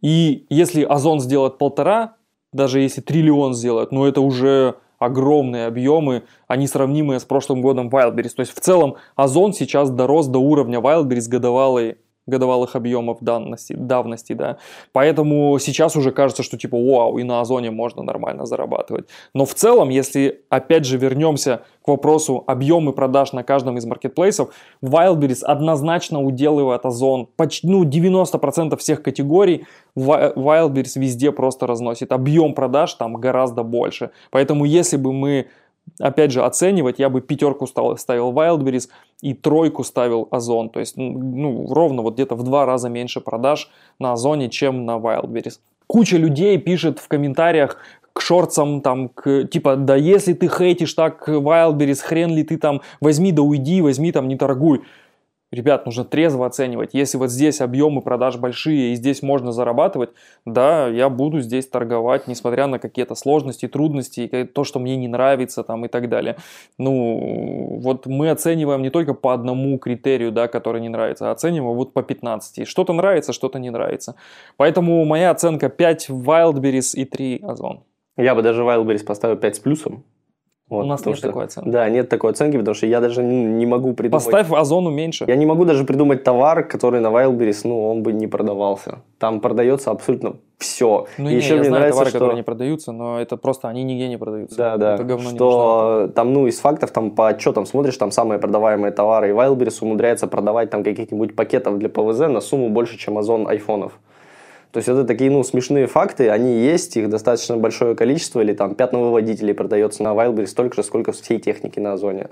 И 0.00 0.46
если 0.48 0.82
Озон 0.82 1.20
сделает 1.20 1.58
полтора, 1.58 2.14
даже 2.54 2.80
если 2.80 3.02
триллион 3.02 3.52
сделает, 3.52 3.92
ну 3.92 4.06
это 4.06 4.22
уже 4.22 4.76
огромные 5.00 5.66
объемы, 5.66 6.22
они 6.46 6.68
сравнимые 6.68 7.18
с 7.18 7.24
прошлым 7.24 7.62
годом 7.62 7.88
Wildberries. 7.88 8.34
То 8.36 8.40
есть 8.40 8.54
в 8.54 8.60
целом 8.60 8.96
Озон 9.16 9.52
сейчас 9.52 9.90
дорос 9.90 10.28
до 10.28 10.38
уровня 10.38 10.78
Wildberries 10.78 11.28
годовалой 11.28 11.96
годовалых 12.26 12.76
объемов 12.76 13.18
давности, 13.20 13.72
давности, 13.72 14.32
да. 14.32 14.58
Поэтому 14.92 15.58
сейчас 15.58 15.96
уже 15.96 16.12
кажется, 16.12 16.42
что 16.42 16.56
типа, 16.56 16.76
вау, 16.76 17.18
и 17.18 17.24
на 17.24 17.40
Озоне 17.40 17.70
можно 17.70 18.02
нормально 18.02 18.46
зарабатывать. 18.46 19.08
Но 19.34 19.44
в 19.44 19.54
целом, 19.54 19.88
если 19.88 20.42
опять 20.48 20.84
же 20.84 20.96
вернемся 20.98 21.62
к 21.82 21.88
вопросу 21.88 22.44
объемы 22.46 22.92
продаж 22.92 23.32
на 23.32 23.42
каждом 23.42 23.78
из 23.78 23.86
маркетплейсов, 23.86 24.54
Wildberries 24.82 25.42
однозначно 25.42 26.22
уделывает 26.22 26.84
Озон. 26.86 27.28
Почти, 27.36 27.66
ну, 27.66 27.84
90% 27.84 28.76
всех 28.76 29.02
категорий 29.02 29.66
Wildberries 29.96 30.98
везде 30.98 31.32
просто 31.32 31.66
разносит. 31.66 32.12
Объем 32.12 32.54
продаж 32.54 32.94
там 32.94 33.14
гораздо 33.14 33.62
больше. 33.62 34.10
Поэтому 34.30 34.64
если 34.64 34.96
бы 34.96 35.12
мы 35.12 35.48
опять 35.98 36.30
же, 36.30 36.42
оценивать, 36.42 36.98
я 36.98 37.08
бы 37.08 37.20
пятерку 37.20 37.66
ставил 37.66 38.32
Wildberries 38.32 38.88
и 39.20 39.34
тройку 39.34 39.84
ставил 39.84 40.28
Озон. 40.30 40.70
То 40.70 40.80
есть, 40.80 40.96
ну, 40.96 41.66
ровно 41.72 42.02
вот 42.02 42.14
где-то 42.14 42.34
в 42.34 42.42
два 42.42 42.66
раза 42.66 42.88
меньше 42.88 43.20
продаж 43.20 43.70
на 43.98 44.12
Озоне, 44.12 44.48
чем 44.48 44.84
на 44.84 44.98
Wildberries. 44.98 45.58
Куча 45.86 46.16
людей 46.16 46.56
пишет 46.58 46.98
в 46.98 47.08
комментариях 47.08 47.78
к 48.12 48.20
шорцам, 48.20 48.80
там, 48.80 49.08
к, 49.08 49.44
типа, 49.44 49.76
да 49.76 49.96
если 49.96 50.32
ты 50.32 50.48
хейтишь 50.48 50.94
так 50.94 51.28
Wildberries, 51.28 52.02
хрен 52.02 52.30
ли 52.30 52.44
ты 52.44 52.58
там, 52.58 52.80
возьми 53.00 53.32
да 53.32 53.42
уйди, 53.42 53.80
возьми 53.82 54.12
там, 54.12 54.28
не 54.28 54.36
торгуй. 54.36 54.82
Ребят, 55.52 55.84
нужно 55.84 56.04
трезво 56.04 56.46
оценивать. 56.46 56.90
Если 56.92 57.18
вот 57.18 57.28
здесь 57.28 57.60
объемы 57.60 58.02
продаж 58.02 58.36
большие 58.36 58.92
и 58.92 58.94
здесь 58.94 59.20
можно 59.20 59.50
зарабатывать, 59.50 60.10
да, 60.44 60.86
я 60.86 61.08
буду 61.08 61.40
здесь 61.40 61.66
торговать, 61.66 62.28
несмотря 62.28 62.68
на 62.68 62.78
какие-то 62.78 63.16
сложности, 63.16 63.66
трудности, 63.66 64.48
то, 64.54 64.62
что 64.62 64.78
мне 64.78 64.96
не 64.96 65.08
нравится 65.08 65.64
там 65.64 65.84
и 65.84 65.88
так 65.88 66.08
далее. 66.08 66.36
Ну, 66.78 67.80
вот 67.82 68.06
мы 68.06 68.30
оцениваем 68.30 68.82
не 68.82 68.90
только 68.90 69.12
по 69.12 69.34
одному 69.34 69.76
критерию, 69.78 70.30
да, 70.30 70.46
который 70.46 70.80
не 70.80 70.88
нравится, 70.88 71.28
а 71.28 71.32
оцениваем 71.32 71.76
вот 71.76 71.94
по 71.94 72.02
15. 72.04 72.68
Что-то 72.68 72.92
нравится, 72.92 73.32
что-то 73.32 73.58
не 73.58 73.70
нравится. 73.70 74.14
Поэтому 74.56 75.04
моя 75.04 75.32
оценка 75.32 75.68
5 75.68 76.10
Wildberries 76.10 76.94
и 76.94 77.04
3 77.04 77.40
Озон. 77.42 77.82
Я 78.16 78.36
бы 78.36 78.42
даже 78.42 78.62
Wildberries 78.62 79.04
поставил 79.04 79.36
5 79.36 79.56
с 79.56 79.58
плюсом. 79.58 80.04
Вот, 80.70 80.84
У 80.84 80.86
нас 80.86 81.04
нет 81.04 81.20
такой 81.20 81.46
оценки. 81.46 81.68
Да, 81.68 81.88
нет 81.90 82.08
такой 82.08 82.30
оценки, 82.30 82.56
потому 82.56 82.76
что 82.76 82.86
я 82.86 83.00
даже 83.00 83.24
не, 83.24 83.42
не 83.44 83.66
могу 83.66 83.92
придумать... 83.92 84.24
Поставь 84.24 84.52
озону 84.52 84.90
меньше. 84.90 85.24
Я 85.26 85.34
не 85.34 85.44
могу 85.44 85.64
даже 85.64 85.84
придумать 85.84 86.22
товар, 86.22 86.62
который 86.62 87.00
на 87.00 87.08
Wildberries, 87.08 87.62
ну, 87.64 87.90
он 87.90 88.04
бы 88.04 88.12
не 88.12 88.28
продавался. 88.28 89.00
Там 89.18 89.40
продается 89.40 89.90
абсолютно 89.90 90.36
все. 90.58 91.06
Ну, 91.18 91.28
И 91.28 91.32
не, 91.32 91.36
еще 91.36 91.54
я 91.54 91.60
мне 91.60 91.70
знаю 91.70 91.80
нравится, 91.80 91.96
товары, 91.98 92.10
что... 92.10 92.18
которые 92.18 92.36
не 92.36 92.44
продаются, 92.44 92.92
но 92.92 93.20
это 93.20 93.36
просто 93.36 93.68
они 93.68 93.82
нигде 93.82 94.08
не 94.08 94.16
продаются. 94.16 94.56
Да, 94.56 94.76
да. 94.76 94.94
Это 94.94 95.02
говно 95.02 95.32
не 95.32 95.38
нужно. 95.38 95.38
что 95.38 96.12
там, 96.14 96.32
ну, 96.32 96.46
из 96.46 96.60
фактов, 96.60 96.92
там 96.92 97.10
по 97.10 97.26
отчетам 97.26 97.66
смотришь, 97.66 97.96
там 97.96 98.12
самые 98.12 98.38
продаваемые 98.38 98.92
товары, 98.92 99.30
и 99.30 99.32
Wildberries 99.32 99.78
умудряется 99.80 100.28
продавать 100.28 100.70
там 100.70 100.84
каких-нибудь 100.84 101.34
пакетов 101.34 101.78
для 101.78 101.88
ПВЗ 101.88 102.28
на 102.28 102.40
сумму 102.40 102.68
больше, 102.68 102.96
чем 102.96 103.18
Озон 103.18 103.48
айфонов. 103.48 103.98
То 104.72 104.78
есть 104.78 104.88
это 104.88 105.04
такие, 105.04 105.30
ну, 105.30 105.42
смешные 105.42 105.86
факты, 105.86 106.30
они 106.30 106.60
есть, 106.60 106.96
их 106.96 107.08
достаточно 107.08 107.56
большое 107.56 107.96
количество, 107.96 108.40
или 108.40 108.52
там 108.52 108.74
пятновыводителей 108.76 109.52
продается 109.52 110.02
на 110.02 110.08
Wildberries 110.14 110.46
столько 110.46 110.76
же, 110.76 110.82
сколько 110.84 111.12
всей 111.12 111.40
техники 111.40 111.80
на 111.80 111.94
Озоне. 111.94 112.24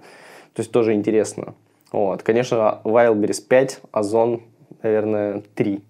То 0.55 0.61
есть 0.61 0.71
тоже 0.71 0.95
интересно. 0.95 1.55
Вот. 1.91 2.23
Конечно, 2.23 2.81
Wildberries 2.85 3.43
5, 3.47 3.81
Озон, 3.91 4.43
наверное, 4.83 5.43
3. 5.55 5.83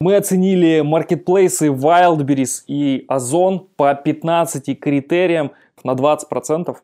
Мы 0.00 0.16
оценили 0.16 0.80
маркетплейсы 0.80 1.68
Wildberries 1.68 2.64
и 2.66 3.04
Озон 3.08 3.68
по 3.76 3.94
15 3.94 4.78
критериям 4.78 5.52
на 5.84 5.92
20%. 5.92 6.76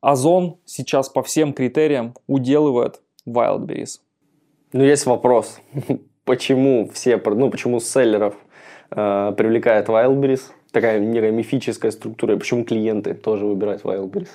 Озон 0.00 0.56
сейчас 0.64 1.08
по 1.10 1.22
всем 1.22 1.52
критериям 1.52 2.14
уделывает 2.26 3.02
Wildberries. 3.26 4.00
Но 4.72 4.82
есть 4.82 5.04
вопрос, 5.04 5.60
почему 6.30 6.88
все, 6.92 7.20
ну, 7.24 7.50
почему 7.50 7.80
селлеров 7.80 8.34
э, 8.92 9.32
привлекает 9.36 9.88
Wildberries, 9.88 10.42
такая 10.70 11.00
некая 11.00 11.32
мифическая 11.32 11.90
структура, 11.90 12.34
и 12.34 12.38
почему 12.38 12.64
клиенты 12.64 13.14
тоже 13.14 13.46
выбирают 13.46 13.82
Wildberries? 13.82 14.28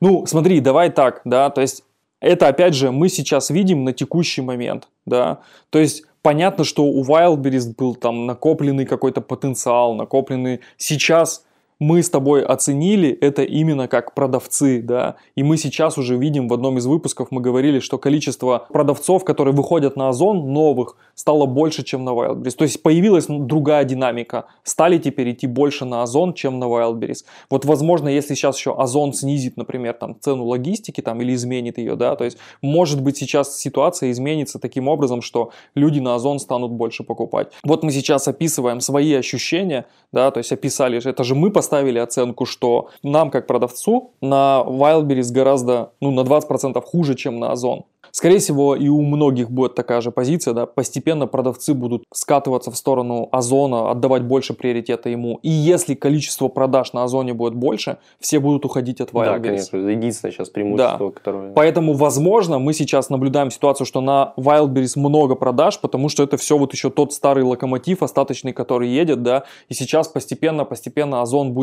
Ну, 0.00 0.26
смотри, 0.26 0.60
давай 0.60 0.90
так, 0.90 1.22
да, 1.24 1.48
то 1.48 1.62
есть 1.62 1.84
это, 2.20 2.48
опять 2.48 2.74
же, 2.74 2.90
мы 2.90 3.08
сейчас 3.08 3.48
видим 3.48 3.84
на 3.84 3.94
текущий 3.94 4.42
момент, 4.42 4.88
да, 5.06 5.38
то 5.70 5.78
есть 5.78 6.04
понятно, 6.20 6.64
что 6.64 6.84
у 6.84 7.02
Wildberries 7.02 7.74
был 7.78 7.94
там 7.94 8.26
накопленный 8.26 8.84
какой-то 8.84 9.22
потенциал, 9.22 9.94
накопленный. 9.94 10.60
Сейчас 10.76 11.46
мы 11.82 12.00
с 12.00 12.10
тобой 12.10 12.44
оценили 12.44 13.10
это 13.10 13.42
именно 13.42 13.88
как 13.88 14.14
продавцы, 14.14 14.80
да, 14.80 15.16
и 15.34 15.42
мы 15.42 15.56
сейчас 15.56 15.98
уже 15.98 16.16
видим 16.16 16.46
в 16.46 16.54
одном 16.54 16.78
из 16.78 16.86
выпусков, 16.86 17.32
мы 17.32 17.40
говорили, 17.40 17.80
что 17.80 17.98
количество 17.98 18.68
продавцов, 18.72 19.24
которые 19.24 19.52
выходят 19.52 19.96
на 19.96 20.08
Озон, 20.08 20.52
новых, 20.52 20.96
стало 21.16 21.46
больше, 21.46 21.82
чем 21.82 22.04
на 22.04 22.10
Wildberries. 22.10 22.52
То 22.52 22.62
есть 22.62 22.82
появилась 22.84 23.26
другая 23.28 23.84
динамика, 23.84 24.44
стали 24.62 24.98
теперь 24.98 25.32
идти 25.32 25.48
больше 25.48 25.84
на 25.84 26.02
Озон, 26.02 26.34
чем 26.34 26.60
на 26.60 26.66
Wildberries. 26.66 27.24
Вот 27.50 27.64
возможно, 27.64 28.08
если 28.08 28.34
сейчас 28.34 28.58
еще 28.58 28.76
Озон 28.78 29.12
снизит, 29.12 29.56
например, 29.56 29.94
там 29.94 30.16
цену 30.20 30.44
логистики 30.44 31.00
там 31.00 31.20
или 31.20 31.34
изменит 31.34 31.78
ее, 31.78 31.96
да, 31.96 32.14
то 32.14 32.24
есть 32.24 32.38
может 32.62 33.02
быть 33.02 33.16
сейчас 33.16 33.58
ситуация 33.58 34.12
изменится 34.12 34.60
таким 34.60 34.86
образом, 34.86 35.20
что 35.20 35.50
люди 35.74 35.98
на 35.98 36.14
Озон 36.14 36.38
станут 36.38 36.70
больше 36.70 37.02
покупать. 37.02 37.48
Вот 37.64 37.82
мы 37.82 37.90
сейчас 37.90 38.28
описываем 38.28 38.80
свои 38.80 39.14
ощущения, 39.14 39.86
да, 40.12 40.30
то 40.30 40.38
есть 40.38 40.52
описали, 40.52 41.04
это 41.04 41.24
же 41.24 41.34
мы 41.34 41.50
поставили 41.50 41.71
поставили 41.72 41.98
оценку, 41.98 42.44
что 42.44 42.88
нам, 43.02 43.30
как 43.30 43.46
продавцу, 43.46 44.10
на 44.20 44.62
Wildberries 44.66 45.32
гораздо, 45.32 45.92
ну, 46.00 46.10
на 46.10 46.20
20% 46.20 46.78
хуже, 46.82 47.14
чем 47.14 47.38
на 47.38 47.50
Озон. 47.52 47.84
Скорее 48.14 48.40
всего, 48.40 48.76
и 48.76 48.88
у 48.88 49.00
многих 49.00 49.50
будет 49.50 49.74
такая 49.74 50.02
же 50.02 50.10
позиция, 50.10 50.52
да, 50.52 50.66
постепенно 50.66 51.26
продавцы 51.26 51.72
будут 51.72 52.04
скатываться 52.12 52.70
в 52.70 52.76
сторону 52.76 53.30
Озона, 53.32 53.90
отдавать 53.90 54.22
больше 54.22 54.52
приоритета 54.52 55.08
ему. 55.08 55.38
И 55.42 55.48
если 55.48 55.94
количество 55.94 56.48
продаж 56.48 56.92
на 56.92 57.04
Озоне 57.04 57.32
будет 57.32 57.54
больше, 57.54 57.96
все 58.20 58.38
будут 58.38 58.66
уходить 58.66 59.00
от 59.00 59.12
Wildberries. 59.12 59.38
Да, 59.38 59.38
конечно, 59.38 59.76
это 59.78 59.88
единственное 59.88 60.32
сейчас 60.32 60.50
преимущество, 60.50 61.06
Да. 61.06 61.10
которое... 61.10 61.52
Поэтому, 61.54 61.94
возможно, 61.94 62.58
мы 62.58 62.74
сейчас 62.74 63.08
наблюдаем 63.08 63.50
ситуацию, 63.50 63.86
что 63.86 64.02
на 64.02 64.34
Wildberries 64.36 64.98
много 64.98 65.34
продаж, 65.34 65.80
потому 65.80 66.10
что 66.10 66.22
это 66.22 66.36
все 66.36 66.58
вот 66.58 66.74
еще 66.74 66.90
тот 66.90 67.14
старый 67.14 67.44
локомотив 67.44 68.02
остаточный, 68.02 68.52
который 68.52 68.90
едет, 68.90 69.22
да, 69.22 69.44
и 69.70 69.74
сейчас 69.74 70.08
постепенно-постепенно 70.08 71.22
Озон 71.22 71.52
будет 71.54 71.61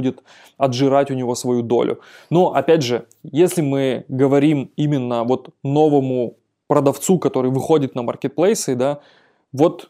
отжирать 0.57 1.11
у 1.11 1.13
него 1.13 1.35
свою 1.35 1.61
долю. 1.61 1.99
Но, 2.29 2.53
опять 2.53 2.83
же, 2.83 3.05
если 3.23 3.61
мы 3.61 4.05
говорим 4.07 4.71
именно 4.75 5.23
вот 5.23 5.49
новому 5.63 6.37
продавцу, 6.67 7.19
который 7.19 7.51
выходит 7.51 7.95
на 7.95 8.03
маркетплейсы, 8.03 8.75
да, 8.75 8.99
вот 9.51 9.89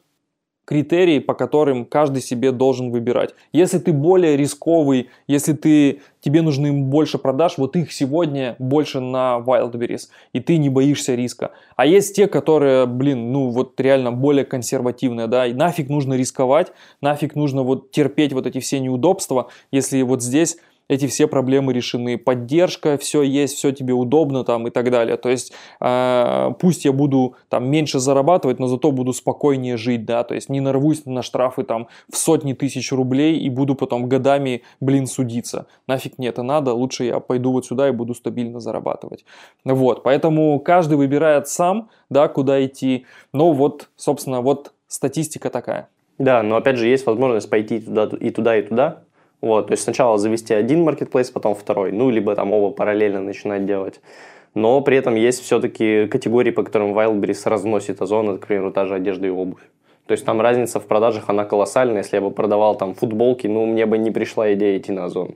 критерии, 0.69 1.17
по 1.17 1.33
которым 1.33 1.83
каждый 1.83 2.21
себе 2.21 2.51
должен 2.51 2.91
выбирать. 2.91 3.33
Если 3.51 3.79
ты 3.79 3.91
более 3.91 4.37
рисковый, 4.37 5.09
если 5.27 5.53
ты, 5.53 6.01
тебе 6.21 6.43
нужны 6.43 6.71
больше 6.71 7.17
продаж, 7.17 7.57
вот 7.57 7.75
их 7.75 7.91
сегодня 7.91 8.55
больше 8.59 8.99
на 8.99 9.43
Wildberries, 9.43 10.09
и 10.31 10.39
ты 10.39 10.57
не 10.57 10.69
боишься 10.69 11.15
риска. 11.15 11.53
А 11.75 11.87
есть 11.87 12.15
те, 12.15 12.27
которые, 12.27 12.85
блин, 12.85 13.31
ну 13.31 13.49
вот 13.49 13.81
реально 13.81 14.11
более 14.11 14.45
консервативные, 14.45 15.25
да, 15.25 15.47
и 15.47 15.53
нафиг 15.53 15.89
нужно 15.89 16.13
рисковать, 16.13 16.71
нафиг 17.01 17.33
нужно 17.33 17.63
вот 17.63 17.89
терпеть 17.89 18.33
вот 18.33 18.45
эти 18.45 18.59
все 18.59 18.79
неудобства, 18.79 19.47
если 19.71 20.03
вот 20.03 20.21
здесь 20.21 20.57
эти 20.89 21.07
все 21.07 21.27
проблемы 21.27 21.71
решены, 21.71 22.17
поддержка, 22.17 22.97
все 22.97 23.21
есть, 23.21 23.55
все 23.55 23.71
тебе 23.71 23.93
удобно 23.93 24.43
там 24.43 24.67
и 24.67 24.71
так 24.71 24.91
далее. 24.91 25.15
То 25.15 25.29
есть 25.29 25.53
э, 25.79 26.51
пусть 26.59 26.83
я 26.83 26.91
буду 26.91 27.35
там 27.47 27.69
меньше 27.69 27.99
зарабатывать, 27.99 28.59
но 28.59 28.67
зато 28.67 28.91
буду 28.91 29.13
спокойнее 29.13 29.77
жить, 29.77 30.03
да, 30.05 30.23
то 30.23 30.33
есть 30.33 30.49
не 30.49 30.59
нарвусь 30.59 31.05
на 31.05 31.21
штрафы 31.21 31.63
там 31.63 31.87
в 32.11 32.17
сотни 32.17 32.53
тысяч 32.53 32.91
рублей 32.91 33.37
и 33.37 33.49
буду 33.49 33.75
потом 33.75 34.09
годами, 34.09 34.63
блин, 34.81 35.05
судиться. 35.05 35.67
Нафиг 35.87 36.17
мне 36.17 36.27
это 36.27 36.41
надо, 36.43 36.73
лучше 36.73 37.03
я 37.05 37.19
пойду 37.19 37.51
вот 37.51 37.67
сюда 37.67 37.87
и 37.87 37.91
буду 37.91 38.15
стабильно 38.15 38.59
зарабатывать. 38.59 39.23
Вот, 39.63 40.01
поэтому 40.01 40.59
каждый 40.59 40.97
выбирает 40.97 41.47
сам, 41.47 41.89
да, 42.09 42.27
куда 42.27 42.65
идти. 42.65 43.05
Но 43.31 43.51
вот, 43.51 43.89
собственно, 43.95 44.41
вот 44.41 44.73
статистика 44.87 45.51
такая. 45.51 45.87
Да, 46.17 46.43
но 46.43 46.57
опять 46.57 46.77
же 46.77 46.87
есть 46.87 47.05
возможность 47.05 47.49
пойти 47.49 47.79
туда 47.79 48.09
и 48.19 48.29
туда, 48.31 48.57
и 48.57 48.63
туда. 48.63 49.03
Вот, 49.41 49.67
то 49.67 49.73
есть 49.73 49.83
сначала 49.83 50.17
завести 50.17 50.53
один 50.53 50.83
маркетплейс, 50.83 51.31
потом 51.31 51.55
второй, 51.55 51.91
ну, 51.91 52.09
либо 52.09 52.35
там 52.35 52.51
оба 52.51 52.73
параллельно 52.73 53.21
начинать 53.21 53.65
делать. 53.65 54.01
Но 54.53 54.81
при 54.81 54.97
этом 54.97 55.15
есть 55.15 55.41
все-таки 55.41 56.07
категории, 56.07 56.51
по 56.51 56.63
которым 56.63 56.97
Wildberries 56.97 57.47
разносит 57.47 58.01
озон, 58.01 58.37
к 58.39 58.47
примеру, 58.47 58.71
та 58.71 58.85
же 58.85 58.95
одежда 58.95 59.27
и 59.27 59.29
обувь. 59.29 59.61
То 60.07 60.13
есть 60.13 60.25
там 60.25 60.41
разница 60.41 60.79
в 60.79 60.87
продажах, 60.87 61.29
она 61.29 61.45
колоссальная. 61.45 61.97
Если 61.97 62.15
я 62.15 62.21
бы 62.21 62.31
продавал 62.31 62.75
там 62.75 62.95
футболки, 62.95 63.47
ну, 63.47 63.65
мне 63.67 63.85
бы 63.85 63.97
не 63.97 64.11
пришла 64.11 64.51
идея 64.53 64.77
идти 64.77 64.91
на 64.91 65.05
озон. 65.05 65.35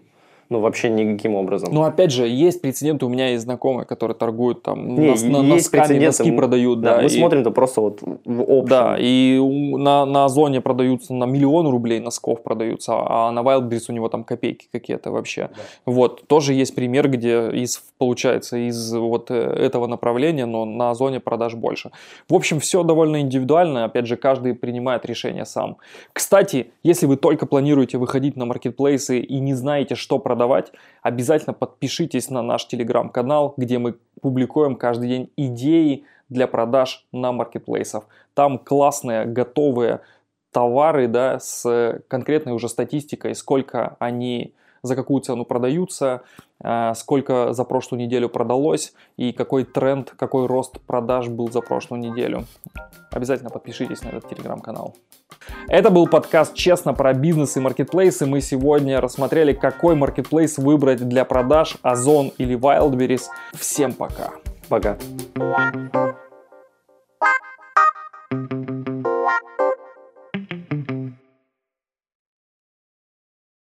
Ну, 0.54 0.60
вообще 0.60 0.90
никаким 0.90 1.34
образом. 1.36 1.74
Но 1.74 1.84
опять 1.84 2.12
же, 2.12 2.28
есть 2.28 2.62
прецеденты, 2.62 3.06
у 3.06 3.10
меня 3.10 3.30
есть 3.30 3.44
знакомые, 3.44 3.86
которые 3.86 4.16
торгуют 4.16 4.62
там, 4.62 4.96
Не, 4.96 5.08
нос- 5.10 5.24
на- 5.24 5.38
есть 5.38 5.48
носками, 5.50 5.82
прецеденты. 5.82 6.06
носки 6.06 6.32
продают. 6.32 6.82
Да, 6.82 6.96
Да, 6.98 7.02
мы 7.02 7.08
и- 7.08 7.10
смотрим-то 7.10 7.50
просто 7.52 7.82
вот 7.82 8.02
в 8.02 8.42
общем. 8.42 8.66
Да, 8.68 8.96
и 9.00 9.40
на, 9.40 10.06
на 10.06 10.26
Озоне 10.26 10.62
продаются 10.62 11.14
на 11.14 11.24
миллион 11.26 11.68
рублей 11.68 12.00
носков 12.00 12.44
продаются, 12.44 12.94
а 12.96 13.32
на 13.32 13.40
Wildberries 13.40 13.86
у 13.90 13.94
него 13.94 14.10
там 14.10 14.24
копейки 14.24 14.68
какие-то 14.72 15.12
вообще. 15.12 15.50
Вот, 15.86 16.28
тоже 16.28 16.54
есть 16.54 16.76
пример, 16.76 17.10
где 17.10 17.50
из, 17.50 17.82
получается 18.04 18.58
из 18.58 18.94
вот 18.94 19.32
э, 19.32 19.36
этого 19.36 19.88
направления, 19.88 20.46
но 20.46 20.66
на 20.66 20.90
Озоне 20.90 21.22
продаж 21.22 21.56
больше. 21.56 21.92
В 22.28 22.34
общем, 22.34 22.60
все 22.60 22.84
довольно 22.84 23.22
индивидуально, 23.22 23.86
опять 23.86 24.08
же, 24.08 24.18
каждый 24.18 24.54
принимает 24.56 25.06
решение 25.06 25.46
сам. 25.46 25.78
Кстати, 26.12 26.74
если 26.84 27.06
вы 27.06 27.16
только 27.16 27.46
планируете 27.46 27.98
выходить 27.98 28.36
на 28.36 28.46
маркетплейсы 28.46 29.20
и 29.20 29.40
не 29.40 29.54
знаете, 29.54 29.96
что 29.96 30.20
продавать, 30.20 30.74
обязательно 31.02 31.54
подпишитесь 31.54 32.30
на 32.30 32.42
наш 32.42 32.68
телеграм-канал, 32.68 33.54
где 33.56 33.78
мы 33.78 33.96
публикуем 34.22 34.76
каждый 34.76 35.08
день 35.08 35.30
идеи 35.38 36.04
для 36.28 36.48
продаж 36.48 37.06
на 37.14 37.32
маркетплейсах. 37.32 38.04
Там 38.34 38.58
классные, 38.58 39.24
готовые 39.24 40.02
товары, 40.52 41.08
да, 41.08 41.40
с 41.40 42.02
конкретной 42.10 42.52
уже 42.52 42.68
статистикой, 42.68 43.34
сколько 43.34 43.96
они 44.00 44.54
за 44.84 44.96
какую 44.98 45.22
цену 45.22 45.46
продаются, 45.46 46.24
сколько 46.96 47.54
за 47.54 47.64
прошлую 47.64 48.02
неделю 48.02 48.30
продалось 48.30 48.94
и 49.18 49.32
какой 49.34 49.66
тренд, 49.66 50.12
какой 50.12 50.48
рост 50.48 50.80
продаж 50.82 51.28
был 51.28 51.52
за 51.52 51.62
прошлую 51.62 52.02
неделю. 52.02 52.46
Обязательно 53.12 53.50
подпишитесь 53.50 54.02
на 54.02 54.10
этот 54.10 54.30
телеграм-канал. 54.30 54.96
Это 55.68 55.90
был 55.90 56.08
подкаст 56.08 56.54
«Честно» 56.54 56.94
про 56.94 57.14
бизнес 57.14 57.58
и 57.58 57.60
маркетплейсы. 57.60 58.26
Мы 58.26 58.42
сегодня 58.42 59.02
рассмотрели, 59.02 59.54
какой 59.54 59.96
маркетплейс 59.96 60.58
выбрать 60.58 61.08
для 61.08 61.26
продаж, 61.26 61.78
Озон 61.82 62.32
или 62.38 62.58
Wildberries. 62.58 63.24
Всем 63.54 63.94
пока! 63.94 64.32
Пока. 64.70 64.98
Thank 68.34 69.60
you. 69.60 69.73